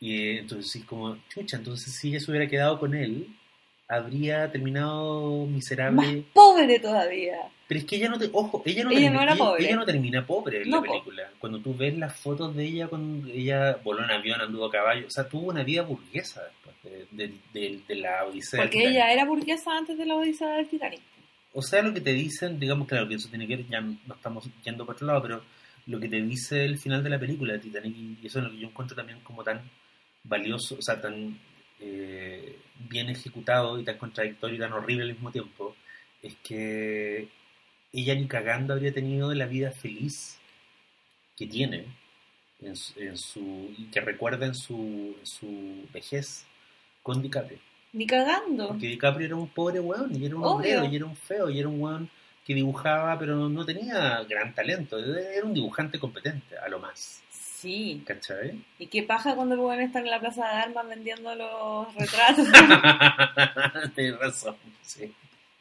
[0.00, 3.28] Y eh, entonces, sí, como, chucha, entonces si ella se hubiera quedado con él,
[3.88, 6.24] habría terminado Más miserable.
[6.34, 7.38] pobre todavía.
[7.68, 9.64] Pero es que ella no te, ojo, ella no, Ella termina, no era ella- pobre.
[9.66, 11.30] ella no termina pobre en la película.
[11.38, 15.06] Cuando tú ves las fotos de ella, cuando ella voló en avión, anduvo a caballo,
[15.06, 18.62] o sea, tuvo una vida burguesa después de, de- de- de la Odisea.
[18.62, 21.00] Porque ella era burguesa antes de la Odisea del Titanic.
[21.54, 23.96] O sea, lo que te dicen, digamos, claro, que eso tiene que ver, ya no
[24.14, 25.42] estamos yendo por otro lado, pero
[25.86, 28.50] lo que te dice el final de la película de Titanic, y eso es lo
[28.50, 29.60] que yo encuentro también como tan
[30.22, 31.36] valioso, o sea, tan
[31.80, 32.58] eh,
[32.88, 35.74] bien ejecutado y tan contradictorio y tan horrible al mismo tiempo,
[36.22, 37.28] es que
[38.00, 40.38] ella ni cagando habría tenido la vida feliz
[41.36, 41.84] que tiene
[42.60, 46.46] en su, en su- y que recuerda en su, en su vejez
[47.02, 47.58] con DiCaprio.
[47.92, 48.68] Ni cagando.
[48.68, 51.58] Porque DiCaprio era un pobre weón, y era un obrero, y era un feo, y
[51.58, 52.10] era un weón
[52.44, 54.98] que dibujaba, pero no, no tenía gran talento.
[54.98, 57.22] Era un dibujante competente, a lo más.
[57.30, 58.02] Sí.
[58.06, 58.62] ¿Cachai?
[58.78, 62.46] ¿Y qué paja cuando el weón está en la plaza de armas vendiendo los retratos?
[63.94, 65.12] Tienes razón, sí.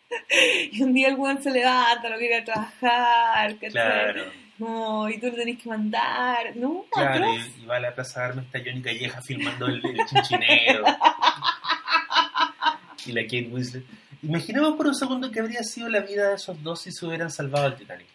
[0.72, 3.72] y un día el weón se levanta, no quiere trabajar, ¿cachai?
[3.72, 4.24] Claro,
[4.58, 6.56] No, y tú lo tenés que mandar.
[6.56, 7.34] No, claro.
[7.34, 10.86] Y, y va a la plaza de armas, está Johnny Calleja filmando el, el chinchinero.
[13.06, 13.84] y la Kate Winslet.
[14.24, 17.30] Imaginemos por un segundo que habría sido la vida de esos dos si se hubieran
[17.30, 18.08] salvado al Titanic.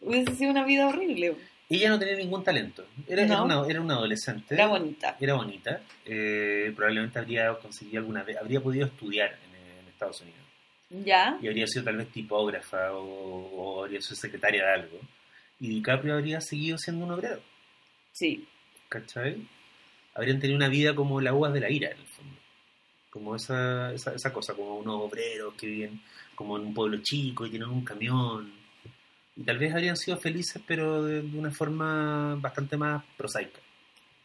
[0.00, 1.36] Hubiese sido una vida horrible.
[1.68, 2.84] Ella no tenía ningún talento.
[3.06, 4.54] Era, una, era una adolescente.
[4.54, 5.16] Era bonita.
[5.20, 10.41] era bonita, eh, probablemente habría conseguido alguna vez, habría podido estudiar en, en Estados Unidos
[11.04, 11.38] ¿Ya?
[11.40, 15.00] y habría sido tal vez tipógrafa o, o habría sido secretaria de algo.
[15.58, 17.40] Y DiCaprio habría seguido siendo un obrero,
[18.12, 18.46] Sí.
[18.88, 19.46] ¿cachai?
[20.14, 22.34] Habrían tenido una vida como la uvas de la ira, en el fondo.
[23.10, 26.02] Como esa, esa, esa cosa, como unos obreros que viven
[26.34, 28.52] como en un pueblo chico y tienen un camión.
[29.36, 33.60] Y tal vez habrían sido felices, pero de, de una forma bastante más prosaica.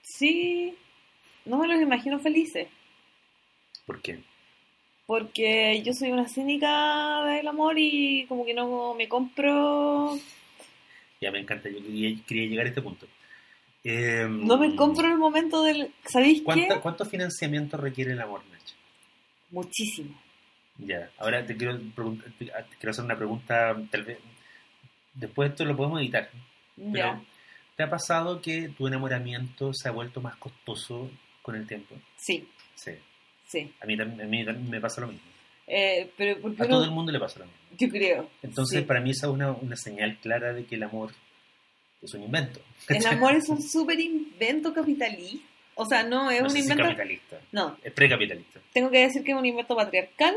[0.01, 0.75] Sí.
[1.45, 2.67] No me los imagino felices.
[3.85, 4.21] ¿Por qué?
[5.07, 10.17] Porque yo soy una cínica del amor y como que no me compro.
[11.21, 13.07] Ya me encanta, yo quería, quería llegar a este punto.
[13.83, 15.91] Eh, No me compro el momento del.
[16.05, 16.43] ¿Sabéis qué?
[16.43, 18.75] ¿cuánta- ¿Cuánto financiamiento requiere el amor, Nacho?
[19.49, 20.13] Muchísimo.
[20.77, 22.45] Ya, ahora te quiero, te
[22.77, 24.19] quiero hacer una pregunta, tal vez.
[25.13, 26.29] Después esto lo podemos editar.
[26.75, 26.91] Ya.
[26.91, 27.21] Pero,
[27.77, 31.09] ¿te ha pasado que tu enamoramiento se ha vuelto más costoso
[31.41, 31.95] con el tiempo?
[32.17, 32.91] Sí, Sí,
[33.47, 33.71] sí.
[33.81, 35.21] a mí, también- a mí también me pasa lo mismo.
[35.67, 37.59] Eh, pero A uno- todo el mundo le pasa lo mismo.
[37.77, 38.29] Yo creo.
[38.41, 38.85] Entonces, sí.
[38.85, 41.11] para mí esa es una, una señal clara de que el amor
[42.01, 42.61] es un invento.
[42.87, 45.45] El amor es un súper invento capitalista.
[45.75, 46.83] O sea, no es No un sé si invento.
[46.85, 48.59] capitalista, No, es precapitalista.
[48.73, 50.35] tengo que decir que es un invento patriarcal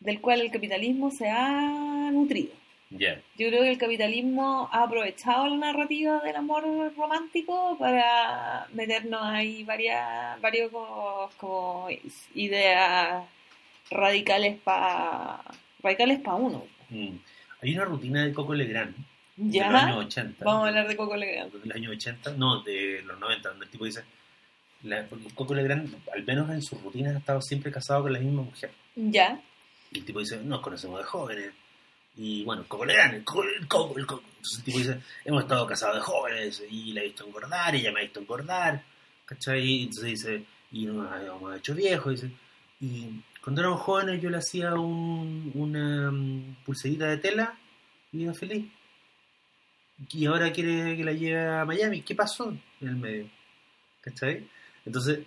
[0.00, 2.52] del cual el capitalismo se ha nutrido.
[2.90, 3.20] Ya.
[3.36, 6.64] Yo creo que el capitalismo ha aprovechado la narrativa del amor
[6.96, 11.88] romántico para meternos ahí varias, varios como, como
[12.34, 13.24] ideas
[13.90, 15.40] radicales para
[15.82, 16.64] radicales para uno.
[16.90, 17.16] Mm.
[17.62, 18.94] Hay una rutina de Coco Legrand
[19.36, 19.66] ¿Ya?
[19.66, 20.44] de los años 80.
[20.44, 21.52] Vamos a hablar de Coco Legrand.
[21.52, 24.04] De los años 80, no, de los 90, donde el tipo dice.
[24.82, 28.42] La, Coco Legrand, al menos en sus rutinas, ha estado siempre casado con la misma
[28.42, 28.70] mujer.
[28.94, 29.40] ¿Ya?
[29.90, 31.50] Y el tipo dice, nos conocemos de jóvenes.
[32.16, 34.24] Y bueno, Coco Legrand, el Coco, el Coco, el Coco.
[34.36, 37.92] Entonces el tipo dice, hemos estado casados de jóvenes y la he visto engordar, ella
[37.92, 38.82] me ha visto engordar.
[39.26, 39.82] ¿Cachai?
[39.82, 42.12] Entonces dice, y nos hemos hecho viejos.
[42.12, 42.32] Dice,
[42.80, 47.58] y cuando éramos jóvenes yo le hacía un, una mm, pulserita de tela
[48.12, 48.66] y iba feliz.
[50.10, 52.02] Y ahora quiere que la lleve a Miami.
[52.02, 52.50] ¿Qué pasó
[52.80, 53.30] en el medio?
[54.00, 54.48] ¿Cachai?
[54.84, 55.20] Entonces,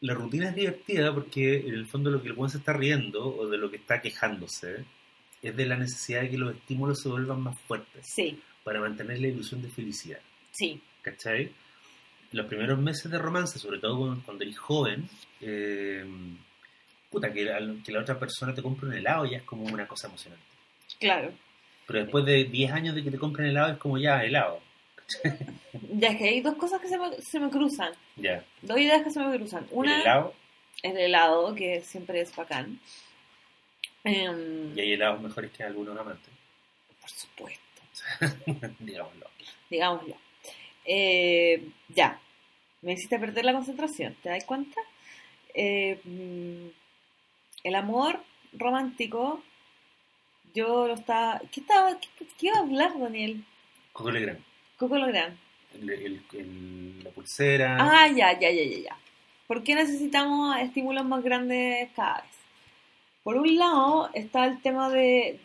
[0.00, 3.24] la rutina es divertida porque en el fondo lo que el buen se está riendo
[3.24, 4.84] o de lo que está quejándose
[5.42, 9.20] es de la necesidad de que los estímulos se vuelvan más fuertes Sí, para mantener
[9.20, 10.20] la ilusión de felicidad.
[10.52, 10.80] sí.
[11.02, 11.50] ¿Cachai?
[12.30, 15.08] Los primeros meses de romance, sobre todo cuando, cuando eres joven,
[15.40, 16.04] eh,
[17.10, 19.86] puta, que la, que la otra persona te compre un helado ya es como una
[19.88, 20.44] cosa emocionante.
[21.00, 21.32] Claro.
[21.88, 24.60] Pero después de 10 años de que te compren helado es como ya helado.
[25.94, 27.92] Ya es que hay dos cosas que se me, se me cruzan.
[28.16, 28.44] Ya.
[28.62, 29.66] Dos ideas que se me cruzan.
[29.70, 30.34] Una El helado
[30.82, 32.80] el helado, que siempre es bacán.
[34.04, 36.28] Em, y hay helados mejores que algunos amantes.
[37.00, 37.60] por supuesto,
[38.80, 39.26] Digámoslo.
[39.70, 40.16] digámoslo.
[40.84, 42.18] Eh, ya,
[42.82, 44.80] me hiciste perder la concentración, ¿te das cuenta?
[45.54, 46.66] Eh, mm,
[47.64, 48.20] el amor
[48.52, 49.42] romántico,
[50.54, 51.40] yo lo estaba...
[51.52, 53.44] ¿Qué, estaba, qué, qué iba a hablar, Daniel?
[53.92, 54.40] Coco Legrand.
[54.76, 55.36] Coco Legrand.
[55.74, 57.76] El- el- el- la pulsera.
[57.78, 58.96] Ah, ya, ya, ya, ya, ya.
[59.46, 62.30] ¿Por qué necesitamos estímulos más grandes cada vez?
[63.22, 65.38] Por un lado está el tema de,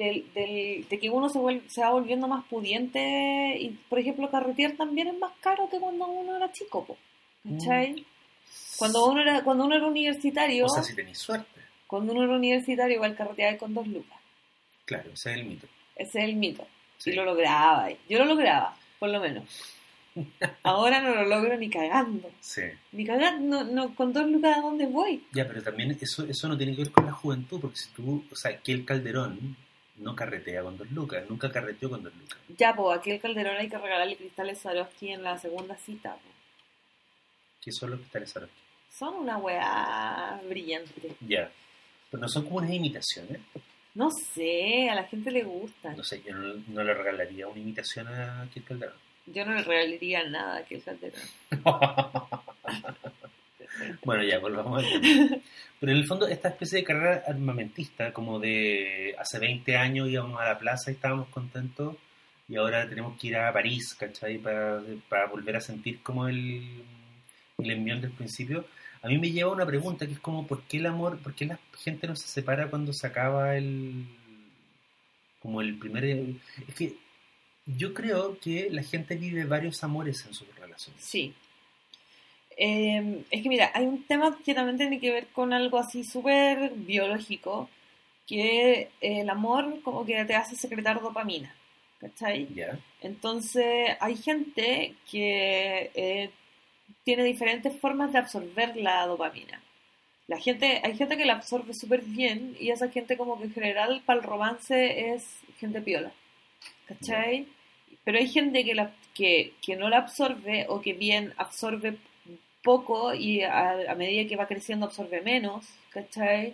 [0.89, 5.07] de que uno se, vuel- se va volviendo más pudiente y, por ejemplo, carretear también
[5.09, 6.97] es más caro que cuando uno era chico, po,
[7.47, 8.03] ¿cachai?
[8.79, 11.61] Cuando uno era cuando uno era universitario, O sea, si tenéis suerte.
[11.85, 14.17] cuando uno era universitario igual carreteaba con dos lucas.
[14.85, 15.67] Claro, ese es el mito.
[15.95, 16.65] Ese es el mito.
[16.97, 17.11] Sí.
[17.11, 17.89] Y lo lograba.
[18.09, 19.43] Yo lo lograba, por lo menos.
[20.63, 22.29] Ahora no lo logro ni cagando.
[22.39, 22.63] Sí.
[22.91, 25.23] Ni cagando, no, no, con dos lucas a dónde voy.
[25.33, 28.23] Ya, pero también eso, eso no tiene que ver con la juventud, porque si tú,
[28.31, 29.55] o sea, que el Calderón
[29.97, 32.37] no carretea con dos lucas, nunca carreteó con dos lucas.
[32.57, 36.13] Ya, pues aquí el Calderón hay que regalarle cristales Swarovski en la segunda cita.
[36.13, 36.29] po.
[37.61, 38.57] ¿Qué son los cristales Swarovski?
[38.89, 41.15] Son una weá brillante.
[41.21, 41.51] Ya.
[42.09, 43.41] Pero no son como unas imitaciones.
[43.93, 45.93] No sé, a la gente le gusta.
[45.93, 48.95] No sé, yo no, no le regalaría una imitación a Kid Calderón.
[49.27, 51.19] Yo no le regalaría nada a aquel Calderón.
[54.05, 55.41] bueno, ya, volvamos al.
[55.79, 60.39] Pero en el fondo, esta especie de carrera armamentista, como de hace 20 años íbamos
[60.39, 61.97] a la plaza y estábamos contentos,
[62.47, 64.37] y ahora tenemos que ir a París, ¿cachai?
[64.37, 66.83] Para, para volver a sentir como el,
[67.57, 68.65] el envión del principio.
[69.01, 71.45] A mí me lleva una pregunta que es como, ¿por qué el amor, por qué
[71.45, 74.05] la gente no se separa cuando se acaba el...
[75.39, 76.05] como el primer...
[76.67, 76.95] Es que
[77.67, 80.95] yo creo que la gente vive varios amores en su relación.
[80.97, 81.33] Sí.
[82.55, 86.03] Eh, es que mira, hay un tema que también tiene que ver con algo así
[86.03, 87.69] súper biológico,
[88.25, 91.53] que el amor como que te hace secretar dopamina,
[91.99, 92.47] ¿cachai?
[92.53, 92.79] ¿Ya?
[93.01, 96.31] Entonces hay gente que eh,
[97.03, 99.61] tiene diferentes formas de absorber la dopamina.
[100.27, 103.53] La gente, hay gente que la absorbe súper bien y esa gente como que en
[103.53, 106.11] general para el romance es gente piola.
[106.87, 107.47] ¿Cachai?
[108.07, 111.97] Pero hay gente que, la, que, que no la absorbe o que bien absorbe
[112.63, 115.65] poco y a, a medida que va creciendo absorbe menos.
[115.89, 116.53] ¿Cachai?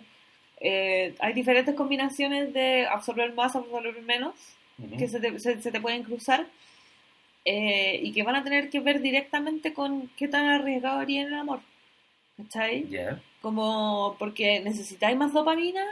[0.60, 4.34] Eh, hay diferentes combinaciones de absorber más, absorber menos
[4.78, 4.96] Ujú.
[4.98, 6.46] que se te, se- se te pueden cruzar
[7.44, 11.28] eh, y que van a tener que ver directamente con qué tan arriesgado haría en
[11.28, 11.60] el amor.
[12.36, 12.88] ¿Cachai?
[12.88, 13.20] ¿Ya?
[13.42, 15.84] Como porque necesitáis más dopamina,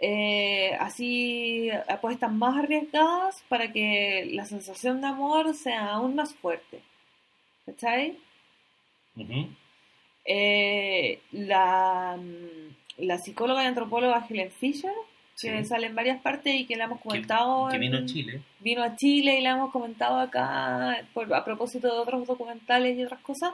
[0.00, 6.80] eh, así apuestas más arriesgadas para que la sensación de amor sea aún más fuerte.
[7.66, 8.18] ¿Cachai?
[10.24, 14.92] Eh, la, mm, la psicóloga y antropóloga Helen Fisher,
[15.40, 15.64] que Sí.
[15.64, 17.68] sale en varias partes y que la hemos comentado.
[17.68, 18.42] que vino a Chile.
[18.60, 23.04] vino a Chile y la hemos comentado acá por- a propósito de otros documentales y
[23.04, 23.52] otras cosas.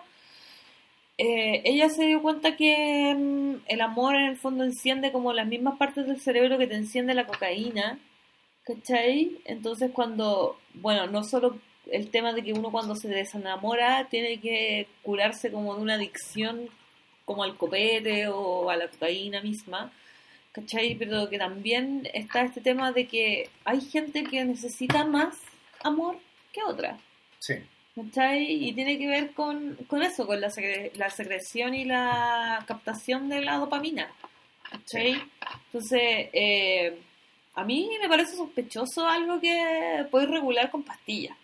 [1.18, 5.46] Eh, ella se dio cuenta que mm, el amor en el fondo enciende como las
[5.46, 7.98] mismas partes del cerebro que te enciende la cocaína,
[8.64, 9.38] ¿cachai?
[9.46, 11.58] Entonces cuando, bueno, no solo
[11.90, 16.68] el tema de que uno cuando se desenamora tiene que curarse como de una adicción
[17.24, 19.92] como al copete o a la cocaína misma,
[20.52, 20.96] ¿cachai?
[20.96, 25.36] Pero que también está este tema de que hay gente que necesita más
[25.82, 26.18] amor
[26.52, 26.98] que otra,
[27.38, 27.54] Sí.
[27.96, 28.68] ¿Cachai?
[28.68, 33.28] Y tiene que ver con, con eso, con la, secre- la secreción y la captación
[33.28, 34.08] de la dopamina,
[34.70, 35.20] ¿cachai?
[35.66, 36.98] Entonces, eh,
[37.54, 41.36] A mí me parece sospechoso algo que puedes regular con pastillas.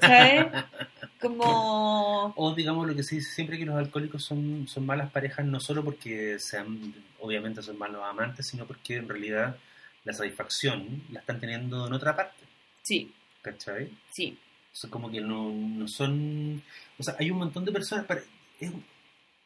[0.00, 0.46] ¿Sabes?
[1.20, 2.32] Como...
[2.36, 5.58] O digamos lo que se dice siempre que los alcohólicos son, son malas parejas, no
[5.60, 9.56] solo porque sean, obviamente son malos amantes, sino porque en realidad
[10.04, 12.44] la satisfacción la están teniendo en otra parte.
[12.82, 13.90] Sí, ¿Cachai?
[14.12, 14.38] sí.
[14.76, 16.62] O sea, como que no, no son...
[16.98, 18.04] O sea, hay un montón de personas...
[18.04, 18.20] Para,
[18.60, 18.72] es-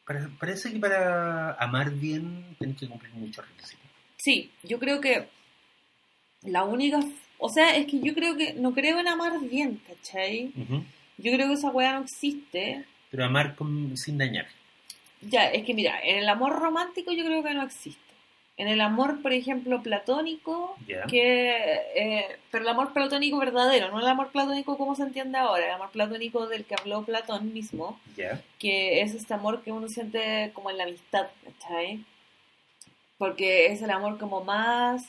[0.05, 3.85] para- parece que para amar bien tienes que cumplir muchos requisitos.
[4.17, 5.29] Sí, yo creo que
[6.43, 6.99] la única...
[7.37, 8.53] O sea, es que yo creo que...
[8.55, 10.51] No creo en amar bien, ¿cachai?
[11.17, 12.83] Yo creo que esa weá no existe.
[13.09, 14.47] Pero amar con- sin dañar.
[15.21, 18.01] Ya, es que mira, en el amor romántico yo creo que no existe.
[18.57, 21.03] En el amor, por ejemplo, platónico, Ya.
[21.07, 21.55] que...
[21.95, 25.71] eh, pero el amor platónico verdadero, no el amor platónico como se entiende ahora, el
[25.71, 28.41] amor platónico del que habló Platón mismo, Ya.
[28.59, 32.03] que es este amor que uno siente como en la amistad, ¿cachai?
[33.17, 35.01] Porque es el amor como más,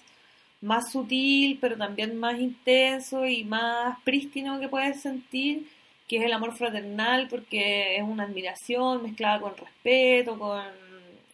[0.60, 5.68] más sutil, pero también más intenso y más prístino que puedes sentir,
[6.08, 10.62] que es el amor fraternal, porque es una admiración mezclada con respeto, con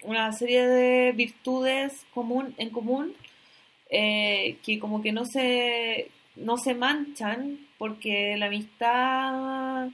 [0.04, 3.14] una serie de virtudes común, en común,
[3.90, 9.88] eh, que como que no se, no se manchan, porque la amistad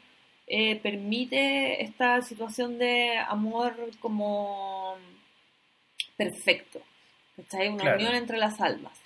[0.46, 4.96] eh, permite esta situación de amor como
[6.16, 6.80] perfecto.
[7.36, 7.68] ¿cachai?
[7.68, 7.96] Una Claro.
[7.98, 8.98] unión entre las almas.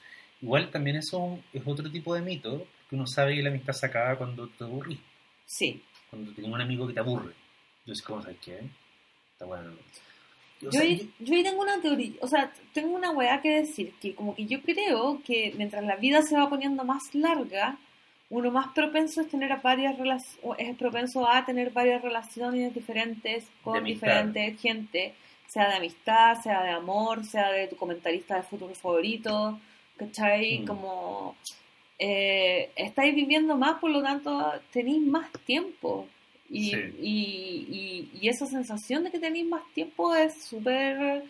[0.43, 3.87] Igual también eso es otro tipo de mito, porque uno sabe que la amistad se
[3.87, 4.99] acaba cuando te aburrís,
[5.47, 5.83] Sí.
[6.11, 7.33] cuando tenés un amigo que te aburre.
[7.81, 8.61] Entonces, ¿cómo sabes qué?
[9.33, 9.73] Está bueno.
[10.61, 13.95] Yo sea, ahí, yo ahí tengo una teoría, o sea, tengo una weá que decir,
[14.01, 17.79] que como que yo creo que mientras la vida se va poniendo más larga,
[18.31, 19.97] uno más propenso es tener a varias
[20.59, 24.07] es propenso a tener varias relaciones diferentes con amistad.
[24.07, 25.15] diferente gente,
[25.47, 29.59] sea de amistad, sea de amor, sea de tu comentarista de fútbol favorito,
[29.97, 30.61] ¿cachai?
[30.61, 30.67] Mm.
[30.67, 31.37] Como
[31.99, 36.07] eh, estáis viviendo más, por lo tanto tenéis más tiempo.
[36.51, 36.77] Y, Sí.
[37.01, 41.25] y, y, y esa sensación de que tenéis más tiempo es súper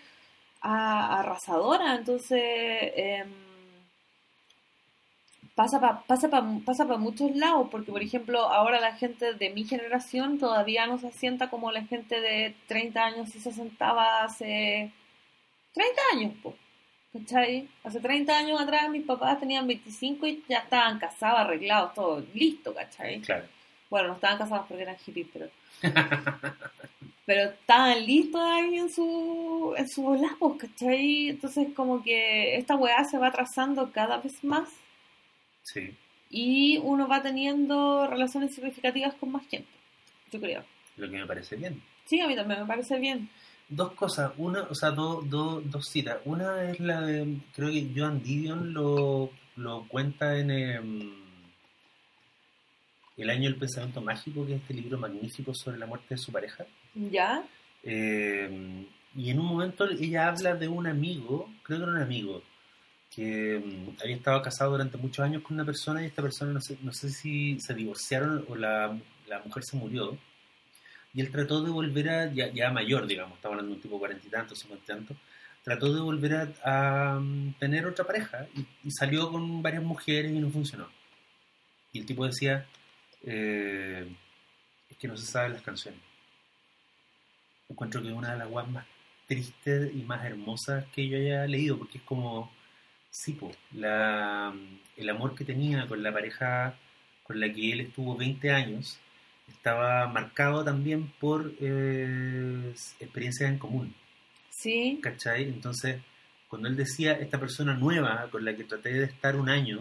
[0.61, 1.95] arrasadora.
[1.97, 2.41] Entonces,
[2.97, 3.29] em,
[5.55, 9.51] pasa para pasa pa, pasa pa muchos lados, porque por ejemplo, ahora la gente de
[9.51, 14.23] mi generación todavía no se sienta como la gente de 30 años y se sentaba
[14.25, 14.93] hace
[15.75, 16.55] 30 años, po,
[17.13, 17.69] ¿cachai?
[17.83, 22.73] Hace 30 años atrás mis papás tenían 25 y ya estaban casados, arreglados, todo listo,
[22.75, 23.21] ¿cachai?
[23.21, 23.47] Claro.
[23.91, 25.49] Bueno, no estaban casados porque eran hippies, pero...
[27.27, 31.29] pero estaban listos ahí en su, en su volá, pues, ¿cachai?
[31.31, 34.69] Entonces como que esta weá se va atrasando cada vez más
[35.63, 35.95] Sí.
[36.31, 39.69] y uno va teniendo relaciones significativas con más gente,
[40.33, 40.65] yo creo.
[40.97, 41.83] Lo que me parece bien.
[42.07, 43.29] Sí, a mí también me parece bien.
[43.69, 46.17] Dos cosas, una, o sea, dos dos dos citas.
[46.25, 51.13] Una es la de, creo que Joan Didion lo, lo cuenta en em,
[53.19, 56.33] El año del pensamiento mágico, que es este libro magnífico sobre la muerte de su
[56.33, 56.65] pareja.
[56.95, 57.45] ¿Ya?
[57.83, 62.43] Eh, y en un momento ella habla de un amigo, creo que era un amigo,
[63.15, 66.61] que mm, había estado casado durante muchos años con una persona y esta persona no
[66.61, 68.97] sé, no sé si se divorciaron o la,
[69.27, 70.17] la mujer se murió.
[71.13, 73.99] Y él trató de volver a, ya, ya mayor, digamos, estaba hablando de un tipo
[73.99, 75.17] cuarenta y tantos, cincuenta y tantos,
[75.65, 80.31] trató de volver a, a, mm, tener otra pareja y, y salió con varias mujeres
[80.31, 80.89] y no funcionó.
[81.93, 82.67] Y el tipo decía,
[83.23, 84.07] eh,
[84.89, 86.01] es que no se saben las canciones.
[87.69, 88.87] Encuentro que es una de las guas más
[89.27, 92.51] tristes y más hermosas que yo haya leído, porque es como,
[93.11, 94.55] sí, po, la,
[94.97, 96.75] el amor que tenía con la pareja
[97.23, 98.99] con la que él estuvo 20 años
[99.47, 103.95] estaba marcado también por eh, experiencias en común,
[104.59, 105.45] Sí, ¿cachai?
[105.45, 106.01] Entonces,
[106.49, 109.79] cuando él decía, esta persona nueva con la que traté de estar un año,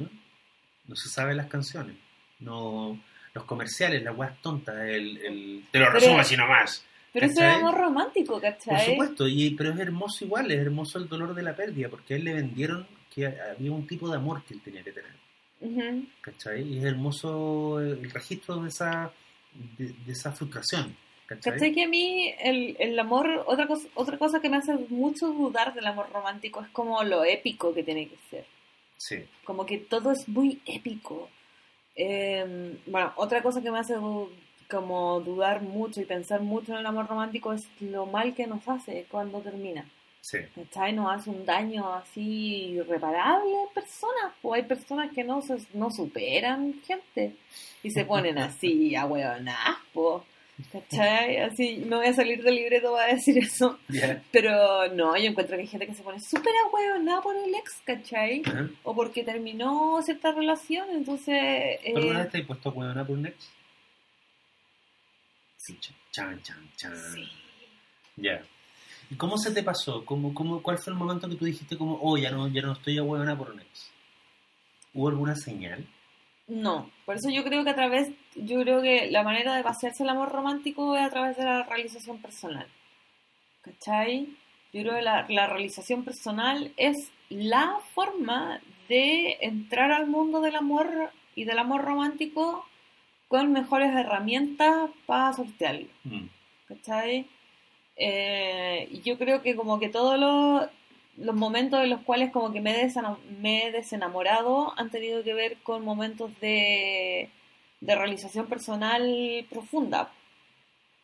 [0.85, 1.97] no se sabe las canciones,
[2.39, 3.01] no
[3.37, 6.83] los comerciales, las guas tontas, el, el te lo resumo así nomás.
[7.13, 7.59] pero eso es ¿Cachai?
[7.61, 8.85] amor romántico, Por ¿cachai?
[8.85, 12.17] supuesto, y, pero es hermoso igual, es hermoso el dolor de la pérdida, porque a
[12.17, 15.11] él le vendieron que había un tipo de amor que él tenía que tener,
[15.61, 16.05] Ujú.
[16.21, 16.61] ¿cachai?
[16.61, 19.11] Y es hermoso el registro de esa,
[19.77, 21.53] de, de esa frustración, ¿cachai?
[21.53, 25.27] ¿Cachai que a mí el, el amor, otra cosa, otra cosa que me hace mucho
[25.27, 28.45] dudar del amor romántico es como lo épico que tiene que ser.
[28.99, 31.29] Sí, Como que todo es muy épico.
[31.97, 33.95] Eh, bueno, otra cosa que me hace
[34.69, 38.67] como dudar mucho y pensar mucho en el amor romántico es lo mal que nos
[38.67, 39.85] hace cuando termina.
[40.21, 40.93] sí, ¿Cachai?
[40.93, 44.33] Nos hace un daño así irreparable a personas.
[44.43, 47.35] O hay personas que no, se, no superan gente
[47.81, 50.23] y se ponen así a huevonas, po.
[50.71, 51.37] ¿Cachai?
[51.37, 53.77] Así, me voy a salir del libreto para decir eso.
[54.31, 56.53] Pero no, yo encuentro que hay gente que se pone súper
[57.01, 58.41] nada por el ex, ¿cachai?
[58.83, 61.35] O porque terminó cierta relación, entonces...
[61.35, 63.49] eh, ¿Tú alguna vez te has puesto huevona por un ex?
[65.57, 65.77] Sí,
[66.11, 66.95] chan, chan, chan.
[67.13, 67.27] sí.
[68.15, 68.41] Ya.
[69.09, 70.03] ¿Y cómo se te pasó?
[70.05, 72.73] ¿Cómo, cómo, ¿Cuál fue el momento que tú dijiste como, oh, ya no, ya no
[72.73, 73.91] estoy a huevona por un ex?
[74.93, 75.87] ¿Hubo alguna señal?
[76.47, 80.03] No, por eso yo creo que a través, yo creo que la manera de pasearse
[80.03, 82.67] el amor romántico es a través de la realización personal.
[83.61, 84.27] ¿Cachai?
[84.73, 90.55] Yo creo que la, la realización personal es la forma de entrar al mundo del
[90.55, 92.65] amor y del amor romántico
[93.27, 95.87] con mejores herramientas para sortearlo.
[96.03, 96.27] Mm.
[96.67, 97.25] ¿cachai?
[97.95, 100.69] Eh, yo creo que como que todos los,
[101.17, 102.89] los momentos en los cuales como que me
[103.39, 107.29] me he desenamorado han tenido que ver con momentos de,
[107.79, 110.11] de realización personal profunda,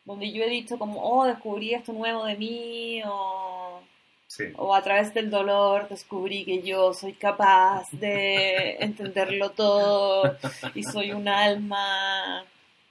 [0.05, 3.81] donde yo he dicho como, oh, descubrí esto nuevo de mí, o,
[4.27, 4.45] Sí.
[4.57, 10.37] o a través del dolor descubrí que yo soy capaz de entenderlo todo
[10.73, 12.43] y soy un alma,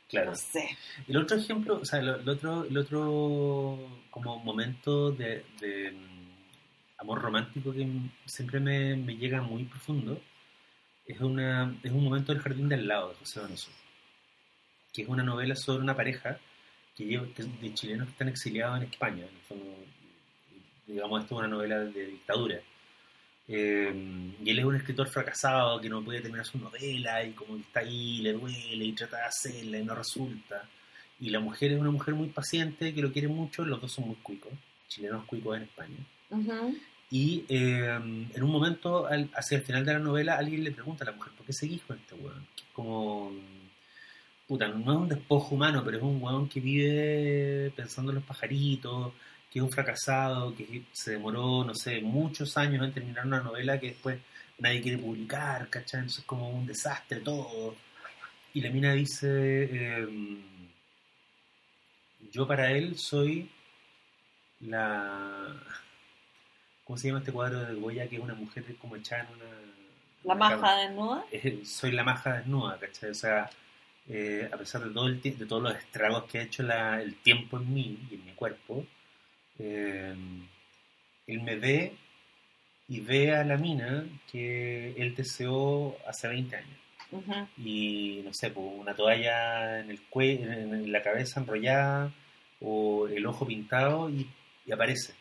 [0.09, 0.31] Claro.
[0.31, 0.77] no sé.
[1.09, 3.79] El otro ejemplo, o sea, el, el otro, el otro
[4.11, 6.31] como momento de, de, mm,
[6.99, 7.89] amor romántico que
[8.27, 10.21] siempre me, me llega muy profundo
[11.07, 13.71] es, una, es un momento del jardín del lado de José Donoso,
[14.93, 16.39] que es una novela sobre una pareja
[16.97, 19.27] que lleva, de chilenos que están exiliados en España.
[20.87, 22.61] Digamos, esto es una novela de dictadura.
[23.49, 27.57] Eh, y él es un escritor fracasado que no puede terminar su novela y como
[27.57, 30.69] está ahí, le duele y trata de hacerla y no resulta.
[31.21, 34.07] Y la mujer es una mujer muy paciente que lo quiere mucho, los dos son
[34.09, 34.53] muy cuicos,
[34.89, 35.97] chilenos cuicos en España.
[36.31, 36.77] Ujú.
[37.13, 37.85] Y eh,
[38.35, 41.35] en un momento, hacia el final de la novela, alguien le pregunta a la mujer,
[41.35, 42.47] ¿por qué seguís con este weón?
[42.73, 43.33] Como,
[44.47, 48.25] puta, no es un despojo humano, pero es un weón que vive pensando en los
[48.25, 49.13] pajaritos,
[49.51, 53.79] que es un fracasado, que se demoró, no sé, muchos años en terminar una novela
[53.79, 54.19] que después
[54.59, 56.01] nadie quiere publicar, ¿cachai?
[56.01, 57.77] Entonces es como un desastre todo.
[58.55, 59.29] Y la mina dice,
[59.71, 60.09] eh,
[62.33, 63.51] yo para él soy
[64.61, 65.55] la...
[66.85, 68.09] ¿Cómo se llama este cuadro de Goya?
[68.09, 69.51] Que es una mujer como echada en una...
[70.25, 70.57] La cama?
[70.57, 71.25] maja desnuda.
[71.65, 73.11] Soy la maja desnuda, ¿cachai?
[73.11, 73.51] O sea,
[74.09, 77.17] eh, a pesar de, todo el de todos los estragos que ha hecho la- el
[77.17, 78.85] tiempo en mí y en mi cuerpo,
[79.59, 80.15] eh,
[81.27, 81.95] él me ve
[82.89, 86.79] y ve a la mina que él deseó hace 20 años.
[87.59, 92.11] Y no sé, pues, una toalla en el cuello, en, en la cabeza enrollada,
[92.61, 94.27] o el ojo pintado y,
[94.67, 95.15] y aparece.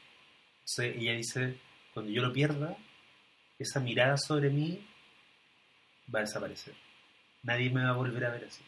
[0.61, 1.57] Entonces ella dice,
[1.93, 2.77] cuando yo lo pierda,
[3.59, 4.79] esa mirada sobre mí
[6.13, 6.73] va a desaparecer.
[7.43, 8.63] Nadie me va a volver a ver así.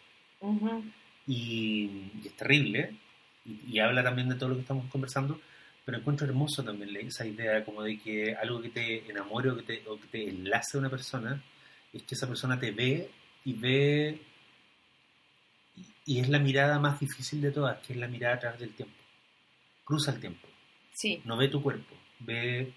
[1.26, 2.96] Y, y es terrible,
[3.46, 5.40] y, y habla también de todo lo que estamos conversando,
[5.86, 9.64] pero encuentro hermoso también esa idea como de que algo que te enamore o que
[9.64, 11.42] te, o que te enlace a una persona,
[11.92, 13.10] es que esa persona te ve
[13.46, 14.20] y ve,
[15.76, 18.60] y, y es la mirada más difícil de todas, que es la mirada a través
[18.60, 18.96] del tiempo.
[19.84, 20.48] Cruza el tiempo,
[20.94, 21.22] Sí.
[21.26, 22.72] no ve tu cuerpo, ve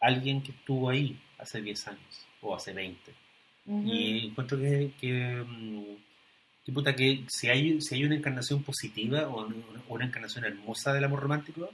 [0.00, 3.12] alguien que estuvo ahí hace 10 años o hace 20.
[3.66, 3.82] Ujú.
[3.86, 5.96] Y encuentro que, que, mm,
[6.64, 9.56] que puta, que si hay, si hay una encarnación positiva o una,
[9.88, 11.70] una encarnación hermosa del amor romántico,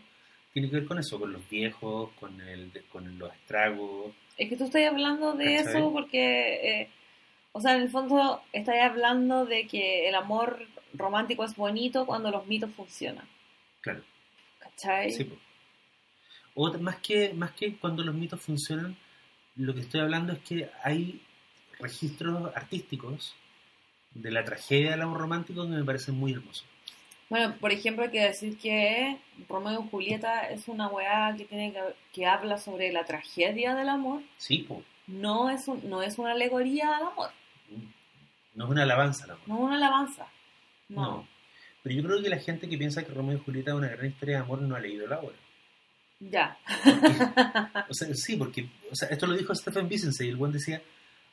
[0.53, 4.13] tiene que ver con eso, con los viejos, con, el, con los estragos.
[4.37, 5.77] Es que tú estás hablando de ¿Cachai?
[5.77, 6.91] eso porque, eh,
[7.53, 12.31] o sea, en el fondo estás hablando de que el amor romántico es bonito cuando
[12.31, 13.27] los mitos funcionan.
[13.81, 14.03] Claro,
[14.59, 15.11] ¿Cachai?
[15.13, 15.25] sí.
[15.25, 15.37] po.
[16.61, 18.97] O más que, más que cuando los mitos funcionan,
[19.55, 21.21] lo que estoy hablando es que hay
[21.79, 23.37] registros artísticos
[24.13, 26.65] de la tragedia del amor romántico que me parecen muy hermosos.
[27.31, 31.73] Bueno, por ejemplo, hay que decir que Romeo y Julieta es una weá que, tiene
[31.73, 31.81] que,
[32.13, 34.23] que habla sobre la tragedia del amor.
[34.39, 34.83] Sí, po.
[35.07, 37.31] No es, un- no es una alegoría al amor,
[38.55, 39.43] no es una alabanza al amor.
[39.49, 40.27] no es una alabanza.
[40.89, 41.03] No.
[41.03, 41.29] No.
[41.85, 44.07] Pero yo creo que la gente que piensa que Romeo y Julieta es una gran
[44.07, 45.37] historia de amor no ha leído la obra.
[46.21, 46.59] Ya.
[47.89, 50.83] O sea, sí, porque o sea, esto lo dijo Stephen Bisense y el buen decía,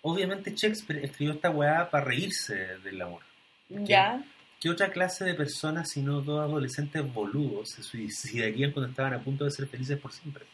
[0.02, 3.22] obviamente Shakespeare escribió esta weá para reírse del amor.
[3.70, 4.24] Ya.
[4.60, 9.44] ¿Qué otra clase de personas, sino dos adolescentes boludos, se suicidarían cuando estaban a punto
[9.44, 10.46] de ser felices por siempre?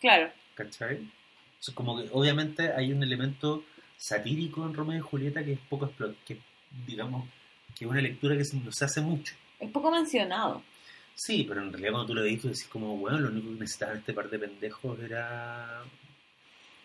[0.00, 0.30] Claro.
[0.54, 0.96] ¿Cachai?
[0.98, 3.64] O sea, como que obviamente hay un elemento
[3.96, 5.90] satírico en Romeo y Julieta que es poco
[6.26, 6.38] que
[6.86, 7.28] digamos
[7.76, 9.34] que es una lectura que se nos hace mucho.
[9.58, 10.62] Es poco mencionado.
[11.22, 13.60] Sí, pero en realidad cuando tú lo veis, tú decís como, bueno, lo único que
[13.60, 15.82] necesitaban este par de pendejos era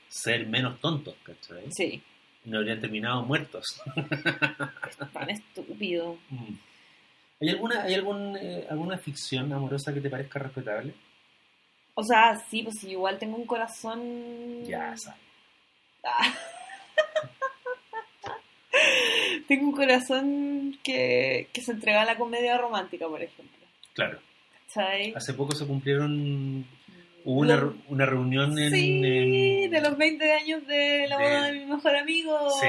[0.10, 1.72] ser menos tontos, ¿cachai?
[1.72, 2.04] Sí.
[2.44, 3.82] No habrían terminado muertos.
[5.14, 6.18] Tan estúpido.
[6.30, 6.54] Mm.
[7.40, 10.94] ¿Hay alguna, hay algún, eh, alguna ficción amorosa que te parezca respetable?
[11.94, 14.66] O sea, sí, pues igual tengo un corazón...
[14.66, 15.16] Ya, esa.
[16.04, 16.34] Ah.
[19.48, 23.65] tengo un corazón que, que se entrega a la comedia romántica, por ejemplo.
[23.96, 24.20] Claro.
[24.68, 25.14] ¿Cachai?
[25.16, 26.66] Hace poco se cumplieron...
[27.24, 28.70] Hubo una, una reunión en...
[28.72, 32.50] Sí, en- de los 20 años de la boda de- de mi mejor amigo.
[32.62, 32.68] Sí.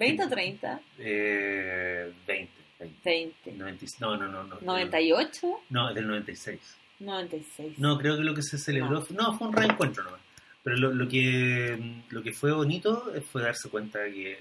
[0.00, 0.80] ¿20 o 30?
[0.98, 2.52] eh, 20.
[2.80, 3.00] 20.
[3.04, 3.52] 20.
[3.52, 4.42] 90 no, no, no.
[4.44, 5.56] no ¿98?
[5.70, 6.58] No, es del 96.
[6.98, 7.78] 96.
[7.78, 8.90] No, creo que lo que se celebró...
[8.90, 9.02] No.
[9.02, 10.20] fue- No, fue un reencuentro nomás.
[10.64, 11.76] Pero lo, lo que,
[12.10, 14.38] lo que fue bonito fue darse cuenta de que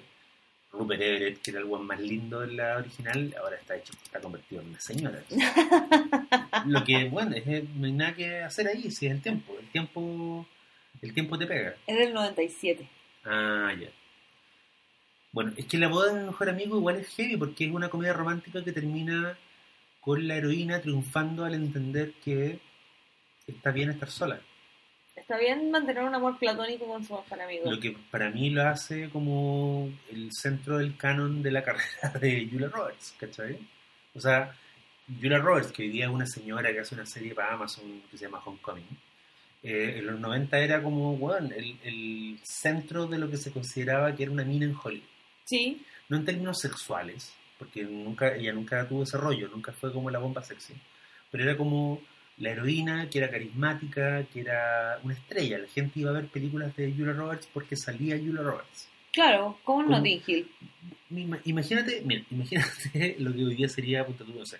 [0.71, 4.21] Rupert Everett, que era el guan más lindo en la original, ahora está hecho, está
[4.21, 5.23] convertido en una señora.
[6.65, 9.53] lo que, bueno, es, no hay nada que hacer ahí, si es el tiempo.
[9.59, 10.45] El tiempo,
[11.01, 11.75] el tiempo te pega.
[11.85, 12.87] Es del 97.
[13.25, 13.89] Ah, ya.
[15.33, 17.89] Bueno, es que la boda de mi mejor amigo igual es heavy porque es una
[17.89, 19.37] comedia romántica que termina
[20.01, 22.59] con la heroína triunfando al entender que
[23.47, 24.41] está bien estar sola.
[25.15, 27.71] Está bien mantener un amor platónico con su mejor amigo.
[27.71, 32.47] Lo que para mí lo hace como el centro del canon de la carrera de
[32.49, 33.59] Julia Roberts, ¿cachai?
[34.13, 34.55] O sea,
[35.07, 38.17] Julia Roberts, que hoy día es una señora que hace una serie para Amazon que
[38.17, 38.85] se llama Homecoming,
[39.63, 44.15] eh, en los 90 era como, bueno, el, el centro de lo que se consideraba
[44.15, 45.05] que era una mina en Hollywood.
[45.45, 50.09] Sí, No en términos sexuales, porque nunca ella nunca tuvo ese rollo, nunca fue como
[50.09, 50.73] la bomba sexy,
[51.29, 52.01] pero era como
[52.41, 55.59] la heroína que era carismática, que era una estrella.
[55.59, 58.89] La gente iba a ver películas de Julia Roberts porque salía Julia Roberts.
[59.13, 60.51] claro, como Como- Notting Hill.
[61.11, 64.57] Ima- Imagínate, mira, imagínate lo que hoy día sería, punto tú, no sé,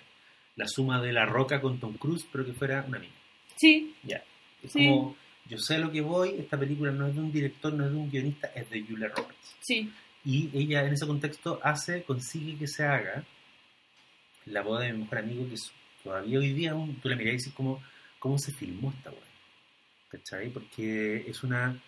[0.56, 3.14] la suma de La Roca con Tom Cruise, pero que fuera una mina.
[3.56, 4.22] Sí, Ya.
[4.62, 4.86] Es Sí.
[4.88, 5.16] como,
[5.48, 7.96] yo sé lo que voy, esta película no es de un director, no es de
[7.96, 9.56] un guionista, es de Julia Roberts.
[9.60, 9.92] sí.
[10.24, 13.24] Y ella en ese contexto hace, consigue que se haga
[14.46, 15.72] la boda de mi mejor amigo, que es-
[16.02, 17.82] todavía hoy día tú la mirás y dices cómo,
[18.18, 19.20] cómo se filmó esta weá.
[20.08, 20.50] ¿Cachai?
[20.50, 21.80] Porque es una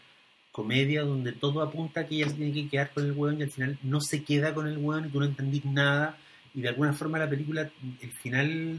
[0.50, 3.42] comedia donde todo apunta a que ella se tiene que quedar con el weón y
[3.42, 6.16] al final no se queda con el weón y tú no entendís nada
[6.54, 8.78] y de alguna forma la película, el final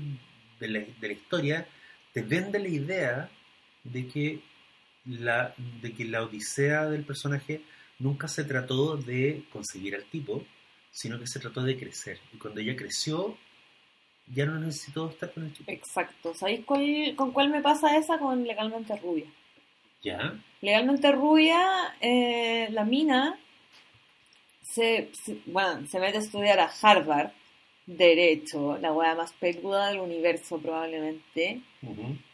[0.60, 1.68] de la, de la historia
[2.14, 3.30] te vende la idea
[3.84, 4.42] de que
[5.06, 7.62] la, de que la odisea del personaje
[8.00, 10.46] nunca se trató de conseguir al tipo,
[10.92, 12.20] sino que se trató de crecer.
[12.34, 13.38] Y cuando ella creció,
[14.28, 15.72] ya no necesitó estar con el tipo.
[15.72, 16.34] Exacto.
[16.34, 18.18] ¿Sabéis cuál- con cuál me pasa esa?
[18.18, 19.26] Con Legalmente Rubia.
[20.04, 20.36] ¿Ya?
[20.62, 23.38] Legalmente Rubia, eh, la mina
[24.62, 27.32] se, se- bueno, se mete a estudiar a Harvard,
[27.88, 31.62] Derecho, la wea más peluda del universo probablemente.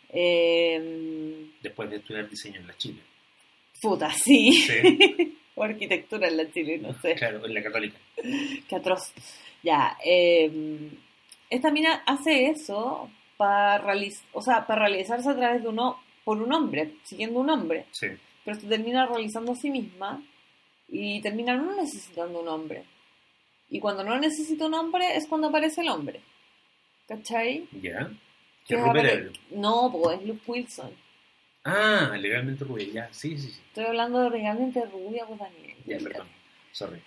[0.10, 3.02] Eh, Después de estudiar diseño en la Chile.
[3.82, 4.54] puta, sí.
[4.54, 7.16] Sí, o arquitectura en la Chile, no sé.
[7.16, 7.98] claro, en la católica.
[8.16, 9.12] Qué atroz.
[9.64, 10.50] Ya, eh,
[11.52, 13.84] esta mina hace eso para
[14.34, 17.86] o sea, para realizarse a través de uno, por un hombre, siguiendo un hombre.
[17.92, 18.08] Sí.
[18.44, 20.24] Pero se termina realizando a sí misma
[20.88, 22.84] y termina no necesitando un hombre.
[23.70, 26.22] Y cuando no necesita un hombre es cuando aparece el hombre.
[27.08, 27.68] ¿Cachai?
[27.82, 28.10] ¿Ya?
[28.68, 29.52] Que Que es.
[29.52, 30.92] No, pues es Luke Wilson.
[31.64, 33.10] Ah, legalmente rubia, ya.
[33.12, 33.62] Sí, sí, sí.
[33.68, 35.76] Estoy hablando de realmente rubia, pues Daniel.
[35.86, 36.28] Ya, perdón.
[36.72, 37.02] Sorry.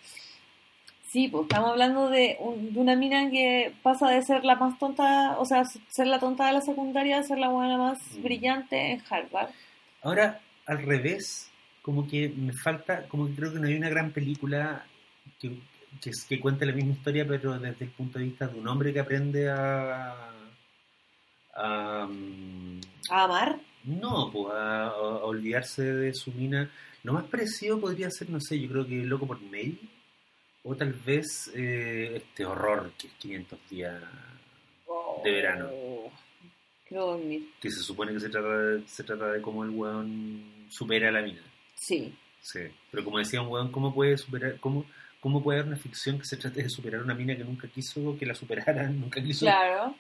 [1.15, 4.77] Sí, pues estamos hablando de, un- de una mina que pasa de ser la más
[4.81, 8.23] tonta, o sea, ser la tonta de la secundaria a ser la buena más Mm.
[8.25, 9.51] brillante en Harvard.
[10.03, 11.53] Ahora, al revés,
[11.83, 14.85] como que me falta, como que creo que no hay una gran película
[15.41, 15.57] que,
[16.03, 18.67] que, es- que cuente la misma historia, pero desde el punto de vista de un
[18.67, 20.33] hombre que aprende a...
[21.55, 22.09] a,
[23.11, 23.61] A amar.
[23.85, 24.93] no, pues a,
[25.23, 26.69] olvidarse de su mina.
[27.05, 29.79] Lo más parecido podría ser, no sé, yo creo que Loco por May,
[30.65, 34.03] o tal vez eh, este horror que es 500 días,
[35.23, 35.69] De verano.
[35.73, 36.13] Oh,
[36.87, 37.51] Quiero dormir.
[37.61, 41.13] que se supone que se trata de, se trata de cómo el weón supera a
[41.13, 41.43] la mina.
[41.75, 42.15] Sí.
[42.41, 42.61] Sí,
[42.91, 44.85] pero como decía un weón, ¿cómo puede superar, cómo,
[45.21, 48.17] cómo puede haber una ficción que se trate de superar una mina que nunca quiso
[48.19, 49.95] que la superaran, nunca quiso, Claro.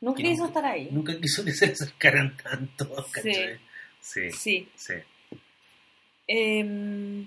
[0.00, 0.88] Nunca quiso nunca- estar ahí.
[0.90, 3.12] nunca quiso que se acercaran tanto, Sí.
[3.12, 3.58] ¿cachai?
[4.00, 4.94] Sí, sí, Sí.
[6.28, 7.26] Em,